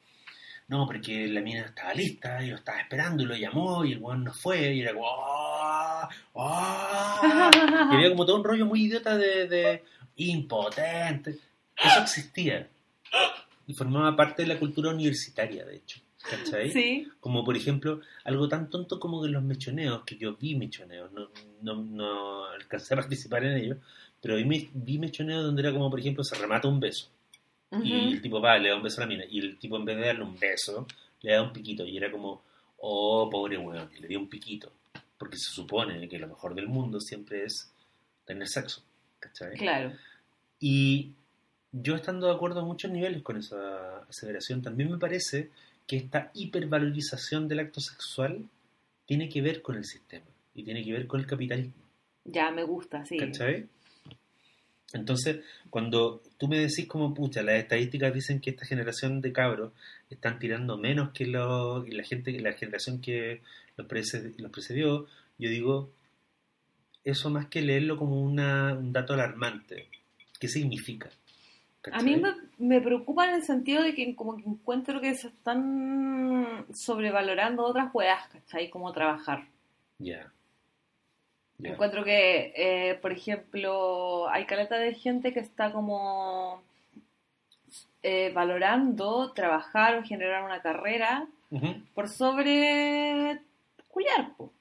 [0.68, 3.98] no, porque la mina estaba lista y lo estaba esperando y lo llamó y el
[3.98, 7.50] hueón no fue y era como, "Ah, ah".
[7.92, 9.84] Y había como todo un rollo muy idiota de, de
[10.16, 11.38] impotente.
[11.76, 12.68] Eso existía.
[13.66, 16.00] Y formaba parte de la cultura universitaria, de hecho.
[16.28, 16.70] ¿Cachai?
[16.70, 21.12] sí, Como por ejemplo, algo tan tonto como que los mechoneos, que yo vi mechoneos,
[21.12, 21.28] no,
[21.60, 23.78] no, no alcancé a participar en ellos,
[24.22, 27.10] pero vi mechoneos donde era como, por ejemplo, se remata un beso.
[27.82, 29.24] Y el tipo va, le da un beso a la mina.
[29.28, 30.86] Y el tipo en vez de darle un beso,
[31.22, 31.84] le da un piquito.
[31.84, 32.42] Y era como,
[32.78, 34.72] oh, pobre weón, y le dio un piquito.
[35.18, 37.72] Porque se supone que lo mejor del mundo siempre es
[38.24, 38.82] tener sexo.
[39.20, 39.56] ¿Cachai?
[39.56, 39.92] claro.
[40.60, 41.12] Y
[41.72, 45.50] yo estando de acuerdo a muchos niveles con esa aseveración, también me parece
[45.86, 48.48] que esta hipervalorización del acto sexual
[49.06, 51.82] tiene que ver con el sistema y tiene que ver con el capitalismo.
[52.24, 53.18] Ya me gusta, sí.
[53.18, 53.68] ¿Cachai?
[54.94, 59.72] Entonces, cuando tú me decís como, pucha, las estadísticas dicen que esta generación de cabros
[60.08, 63.42] están tirando menos que la gente, la generación que
[63.76, 65.06] los, preced- los precedió,
[65.38, 65.90] yo digo,
[67.04, 69.88] eso más que leerlo como una, un dato alarmante.
[70.40, 71.10] ¿Qué significa?
[71.92, 72.16] A mí
[72.58, 77.90] me preocupa en el sentido de que como que encuentro que se están sobrevalorando otras
[77.92, 78.70] weas, ¿cachai?
[78.70, 79.44] Como trabajar.
[79.98, 80.32] Ya.
[81.72, 86.62] Encuentro que, eh, por ejemplo, hay caleta de gente que está como
[88.02, 91.26] eh, valorando trabajar o generar una carrera
[91.94, 93.40] por sobre
[93.88, 94.52] culiar, po.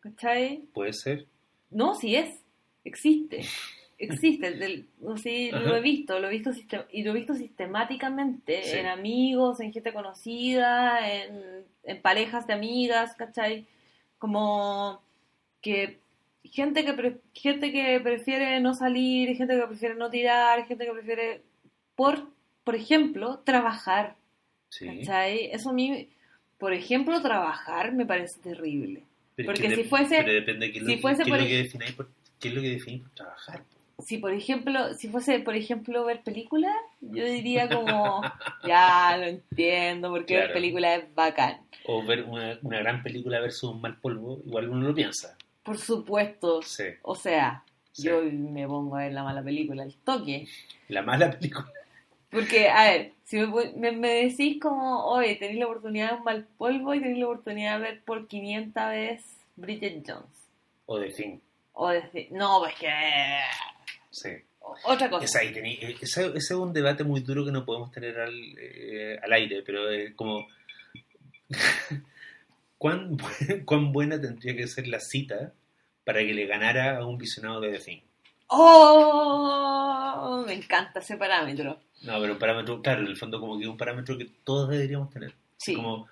[0.00, 0.58] ¿cachai?
[0.74, 1.26] Puede ser.
[1.70, 2.42] No, sí es,
[2.84, 3.40] existe,
[3.98, 4.86] existe, del-
[5.22, 6.50] sí, lo he visto, lo he visto
[6.92, 8.78] y lo he visto sistemáticamente Sí.
[8.78, 13.66] en amigos, en gente conocida, en, en parejas de amigas, ¿cachai?
[14.18, 15.00] Como
[15.62, 15.98] que
[16.52, 20.92] gente que pre- gente que prefiere no salir, gente que prefiere no tirar, gente que
[20.92, 21.42] prefiere
[21.94, 22.26] por
[22.64, 24.16] por ejemplo, trabajar,
[24.68, 24.86] Sí.
[24.98, 25.46] ¿cachai?
[25.52, 26.08] Eso a mí,
[26.58, 29.04] por ejemplo, trabajar me parece terrible.
[29.36, 31.38] Pero Porque que si fuese- pero depende de qué es lo, si que- fuese por
[31.38, 31.44] qué
[32.48, 33.64] es lo que defináis por trabajar.
[34.04, 38.20] si por ejemplo, si fuese por ejemplo ver películas, yo diría como,
[38.68, 41.60] ya lo entiendo, porque ver películas es bacán.
[41.86, 45.36] O ver una, una gran película versus un mal polvo, igual uno lo piensa.
[45.62, 46.84] Por supuesto, Sí.
[47.02, 47.62] o sea,
[47.92, 48.04] Sí.
[48.04, 50.46] yo me pongo a ver la mala película, el toque.
[50.88, 51.66] La mala película.
[52.30, 56.24] Porque, a ver, si me, me, me decís como, oye, tenéis la oportunidad de un
[56.24, 60.48] mal polvo y tenéis la oportunidad de ver por 500 veces Bridget Jones.
[60.86, 61.40] O de fin.
[61.72, 62.90] O decir, no, pues que...
[64.10, 64.28] Sí.
[64.60, 65.24] o- Otra cosa.
[65.24, 68.18] Esa ahí tení- eh, ese, ese es un debate muy duro que no podemos tener
[68.20, 70.46] al, eh, al aire, pero es como.
[72.78, 73.16] ¿Cuán,
[73.66, 75.52] ¿Cuán buena tendría que ser la cita
[76.04, 78.00] para que le ganara a un visionado de The Thing?
[78.48, 80.44] ¡Oh!
[80.46, 81.80] Me encanta ese parámetro.
[82.02, 84.68] No, pero un parámetro, claro, en el fondo, como que es un parámetro que todos
[84.70, 85.34] deberíamos tener.
[85.56, 86.06] Sí, Como,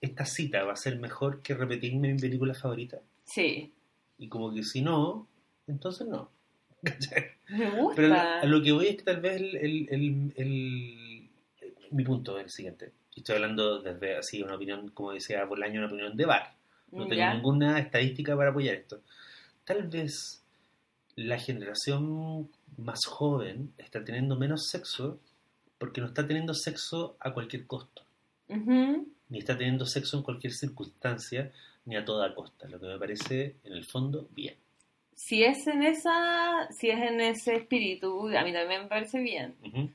[0.00, 2.98] esta cita va a ser mejor que repetirme mi película favorita.
[3.24, 3.72] sí.
[4.20, 5.28] Y como que si no,
[5.68, 6.28] entonces no.
[7.50, 7.94] Me gusta.
[7.94, 11.30] Pero a lo que voy es que tal vez el, el- el- el-
[11.92, 12.90] mi punto es el siguiente.
[13.18, 16.54] Y estoy hablando desde así, una opinión, como decía Bolaño, una opinión de bar.
[16.92, 17.34] No tengo ¿Ya?
[17.34, 19.00] ninguna estadística para apoyar esto.
[19.64, 20.44] Tal vez
[21.16, 25.18] la generación más joven está teniendo menos sexo
[25.78, 28.02] porque no está teniendo sexo a cualquier costo,
[28.50, 29.08] Ujú.
[29.30, 31.50] ni está teniendo sexo en cualquier circunstancia,
[31.86, 34.54] ni a toda costa, lo que me parece en el fondo bien.
[35.12, 39.56] Si es en esa, si es en ese espíritu, a mí también me parece bien.
[39.66, 39.90] Ujú.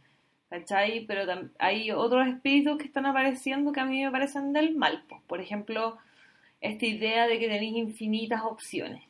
[0.54, 1.04] ¿Cachai?
[1.08, 1.24] Pero
[1.58, 5.04] hay otros espíritus que están apareciendo que a mí me parecen del mal.
[5.10, 5.20] po.
[5.26, 5.98] Por ejemplo,
[6.62, 9.02] esta idea de que tenéis infinitas opciones,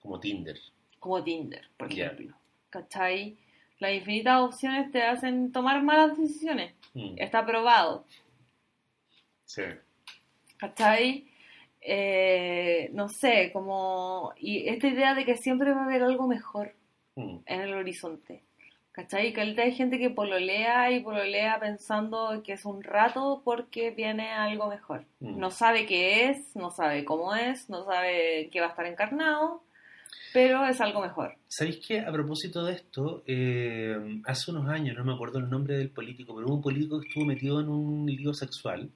[0.00, 0.56] Como Tinder.
[1.00, 2.36] como Tinder, por ejemplo.
[2.70, 3.36] ¿Cachai?
[3.80, 6.74] Las infinitas opciones te hacen tomar malas decisiones.
[6.94, 8.06] Mm, Está probado.
[9.46, 9.62] Sí.
[10.58, 11.26] ¿Cachai?
[11.80, 14.32] Eh, no sé, como...
[14.38, 16.72] Y esta idea de que siempre va a haber algo mejor
[17.16, 18.44] Mm, en el horizonte.
[18.98, 19.32] ¿Cachai?
[19.32, 24.32] Que ahorita hay gente que pololea y pololea pensando que es un rato porque viene
[24.32, 25.04] algo mejor.
[25.20, 25.38] Mm.
[25.38, 29.62] No sabe qué es, no sabe cómo es, no sabe qué va a estar encarnado,
[30.32, 31.36] pero es algo mejor.
[31.46, 32.00] ¿Sabéis qué?
[32.00, 36.34] A propósito de esto, eh, hace unos años, no me acuerdo el nombre del político,
[36.34, 38.90] pero hubo un político que estuvo metido en un lío sexual,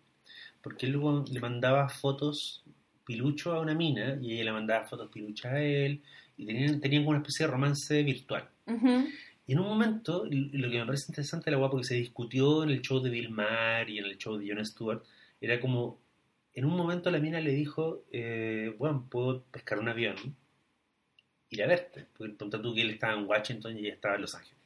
[0.65, 2.65] porque él luego le mandaba fotos
[3.07, 6.03] pilucho a una mina y ella le mandaba fotos piluchas a él,
[6.37, 8.49] y tenían, tenían como una especie de romance virtual.
[8.67, 9.07] Ujú.
[9.47, 12.71] Y en un momento, lo que me parece interesante la guapa, porque se discutió en
[12.71, 15.03] el show de Bill Maher y en el show de Jon Stewart,
[15.41, 15.99] era como,
[16.55, 20.17] en un momento la mina le dijo, eh, bueno, puedo pescar un avión,
[21.51, 24.21] ir a verte, porque ponte tú que él estaba en Washington y ella estaba en
[24.23, 24.59] Los Ángeles.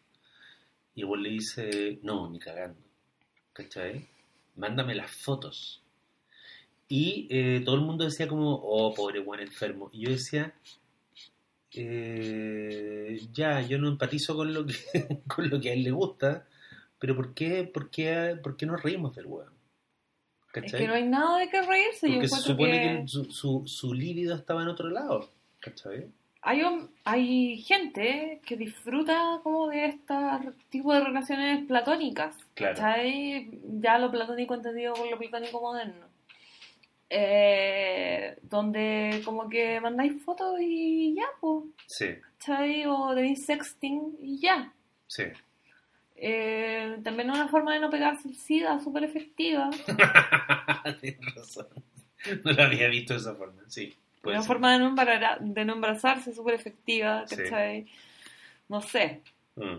[0.95, 2.81] Y el le dice, no, ni cagando,
[3.53, 4.07] ¿cachai?
[4.57, 5.83] Mándame las fotos.
[6.89, 9.91] Y eh, todo el mundo decía como, oh, pobre buen enfermo.
[9.93, 10.55] Y yo decía,
[11.79, 14.75] eh, ya, yo no empatizo con lo que,
[15.27, 16.47] con lo que a él le gusta,
[16.99, 19.53] pero ¿por qué, por qué, por qué nos reímos del weón?
[20.55, 22.09] Es que no hay nada de qué reírse.
[22.09, 25.29] Yo Porque se encuentro supone que, que, su, su, su líbido estaba en otro lado,
[25.61, 26.07] ¿cachai?
[26.41, 30.15] hay, hom- hay gente que disfruta como de este
[30.71, 32.37] tipo de relaciones platónicas.
[32.55, 32.75] Claro.
[32.77, 33.51] ¿Cachai?
[33.81, 36.06] Ya lo platónico entendido por lo platónico moderno.
[37.09, 42.07] Eh, donde como que mandáis fotos y ya, pues, Sí,
[42.39, 42.85] ¿cachai?
[42.87, 44.73] O tenéis sexting y ya.
[45.07, 45.25] sí.
[46.19, 49.69] Eh, también una forma de no pegarse el SIDA súper efectiva.
[51.03, 51.67] Tienes razón.
[52.43, 53.95] No lo había visto de esa forma, sí.
[54.25, 54.47] una ser.
[54.47, 57.37] forma de no, embara- de no embarazarse súper efectiva, Sí.
[57.37, 57.87] ¿cachai?
[58.69, 59.21] No sé.
[59.57, 59.77] Mm.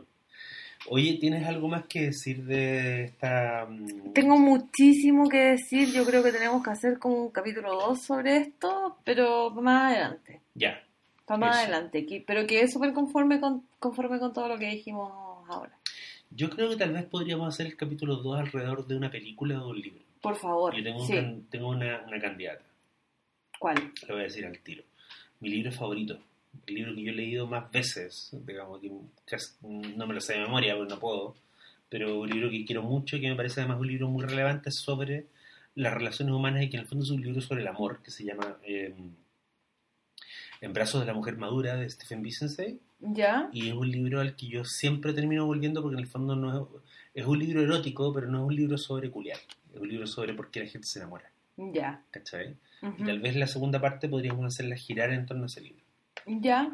[0.89, 3.65] Oye, ¿tienes algo más que decir de esta...
[3.69, 5.91] mm, Tengo muchísimo que decir.
[5.91, 10.41] Yo creo que tenemos que hacer como un capítulo 2 sobre esto, pero más adelante.
[10.55, 10.81] Ya,
[11.25, 11.63] Para más Eso.
[11.73, 12.23] adelante.
[12.25, 15.11] Pero que es súper conforme con, conforme con todo lo que dijimos
[15.49, 15.77] ahora.
[16.31, 19.69] yo creo que tal vez podríamos hacer el capítulo 2 alrededor de una película o
[19.71, 20.03] un libro.
[20.21, 20.73] Por favor.
[20.75, 21.13] Yo tengo, un sí.
[21.13, 22.63] can- tengo una, una candidata,
[23.59, 23.91] ¿Cuál?
[24.07, 24.83] lo voy a decir al tiro.
[25.41, 26.17] Mi libro favorito,
[26.65, 28.89] el libro que yo he leído más veces, digamos que
[29.61, 31.35] no me lo sé de memoria porque no puedo,
[31.89, 34.71] pero un libro que quiero mucho y que me parece además un libro muy relevante
[34.71, 35.27] sobre
[35.75, 38.11] las relaciones humanas y que en el fondo es un libro sobre el amor que
[38.11, 38.95] se llama eh,
[40.61, 43.49] En brazos de la mujer madura de Stephen Vicensey ¿Ya?
[43.53, 46.81] y es un libro al que yo siempre termino volviendo porque en el fondo no
[47.13, 49.37] es, es un libro erótico pero no es un libro sobre culiar,
[49.73, 52.01] es un libro sobre por qué la gente se enamora, Ya.
[52.09, 52.55] ¿cachai?
[52.81, 52.95] Ujú.
[53.03, 55.83] Y tal vez la segunda parte podríamos hacerla girar en torno a ese libro.
[56.27, 56.71] Ya.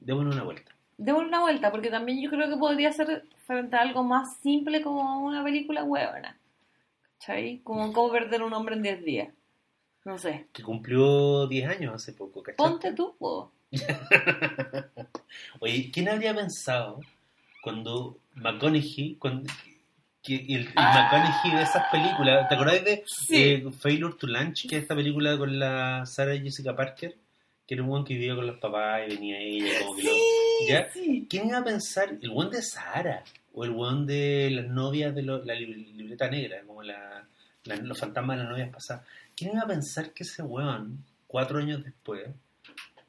[0.00, 0.72] Démonos una vuelta.
[0.96, 4.82] Démosle una vuelta, porque también yo creo que podría ser frente a algo más simple
[4.82, 6.36] como una película huevona.
[7.18, 7.60] ¿Cachai?
[7.64, 9.28] Como cómo perder un hombre en 10 días.
[10.04, 10.46] No sé.
[10.52, 12.56] Que cumplió 10 años hace poco, ¿cachai?
[12.56, 13.52] Ponte tú, po.
[15.60, 17.00] Oye, ¿quién habría pensado
[17.62, 19.50] cuando McConaughey, cuando,
[20.22, 21.08] que el, el Ah.
[21.12, 23.36] McConaughey de esas películas, ¿te acordás de Sí.
[23.36, 24.68] eh, Failure to Lunch?
[24.68, 27.16] Que es esta película con la Sarah Jessica Parker,
[27.68, 30.12] que era un buen que vivía con los papás y venía ella como que lo-
[30.68, 30.90] ¿Ya?
[30.90, 31.26] sí.
[31.30, 32.16] ¿Quién iba a pensar?
[32.20, 33.22] El buen de Sara
[33.52, 37.28] o el buen de las novias de lo- la lib- libreta negra, como la,
[37.64, 39.06] la- los fantasmas de las novias pasadas.
[39.36, 42.26] ¿Quién iba a pensar que ese weón, cuatro años después,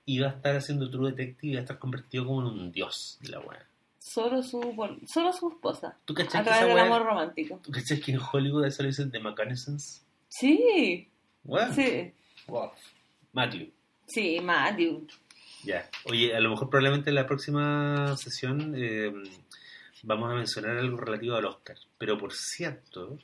[0.06, 3.18] iba a estar haciendo True Detective y iba a estar convertido como en un dios
[3.22, 3.66] de la weá?
[3.98, 4.60] Solo su,
[5.08, 5.96] solo su esposa.
[6.06, 7.60] ¿Tú A través del amor romántico.
[7.64, 10.04] ¿Tú cachai que en Hollywood eso le dicen The McConaughey's?
[10.28, 11.08] Sí.
[11.46, 11.74] Weón.
[11.74, 12.12] Sí.
[12.48, 12.72] Wow.
[13.34, 13.72] Matthew.
[14.10, 15.08] Sí, Matthew.
[15.64, 15.90] Ya.
[16.06, 19.14] Oye, a lo mejor probablemente en la próxima sesión eh,
[20.04, 21.78] vamos a mencionar algo relativo al Oscar.
[21.98, 23.20] Pero por cierto,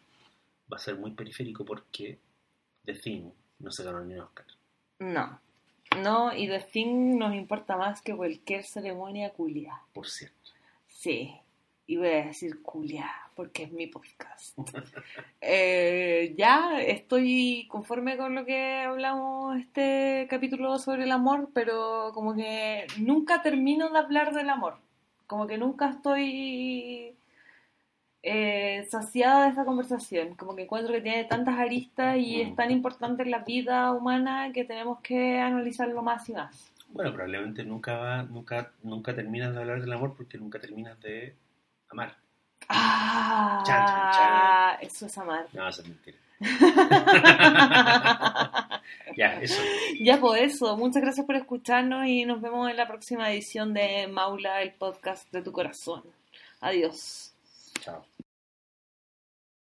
[0.72, 2.20] va a ser muy periférico porque
[2.86, 4.46] The Thing no se ganó ni un Oscar.
[5.00, 5.40] No.
[6.02, 9.82] No, y The Thing nos importa más que cualquier ceremonia culia.
[9.94, 10.52] Por cierto.
[10.88, 11.34] Sí.
[11.88, 14.58] Y voy a decir culia, porque es mi podcast.
[15.48, 22.34] Eh, ya estoy conforme con lo que hablamos este capítulo sobre el amor, pero como
[22.34, 24.78] que nunca termino de hablar del amor.
[25.28, 27.16] Como que nunca estoy
[28.24, 30.34] eh, saciada de esta conversación.
[30.34, 34.52] Como que encuentro que tiene tantas aristas y es tan importante en la vida humana
[34.52, 36.72] que tenemos que analizarlo más y más.
[36.90, 41.36] Bueno, probablemente nunca va, nunca, nunca terminas de hablar del amor porque nunca terminas de
[41.96, 42.16] amar.
[42.68, 44.78] Ah, Chan, chan, chan.
[44.88, 45.48] eso es amar.
[45.54, 46.18] No, eso es mentira.
[49.16, 49.62] ya, eso.
[50.02, 54.08] Ya por eso, muchas gracias por escucharnos y nos vemos en la próxima edición de
[54.08, 56.04] Maula, el podcast de tu corazón.
[56.62, 57.34] Adiós.
[57.82, 58.06] Chao.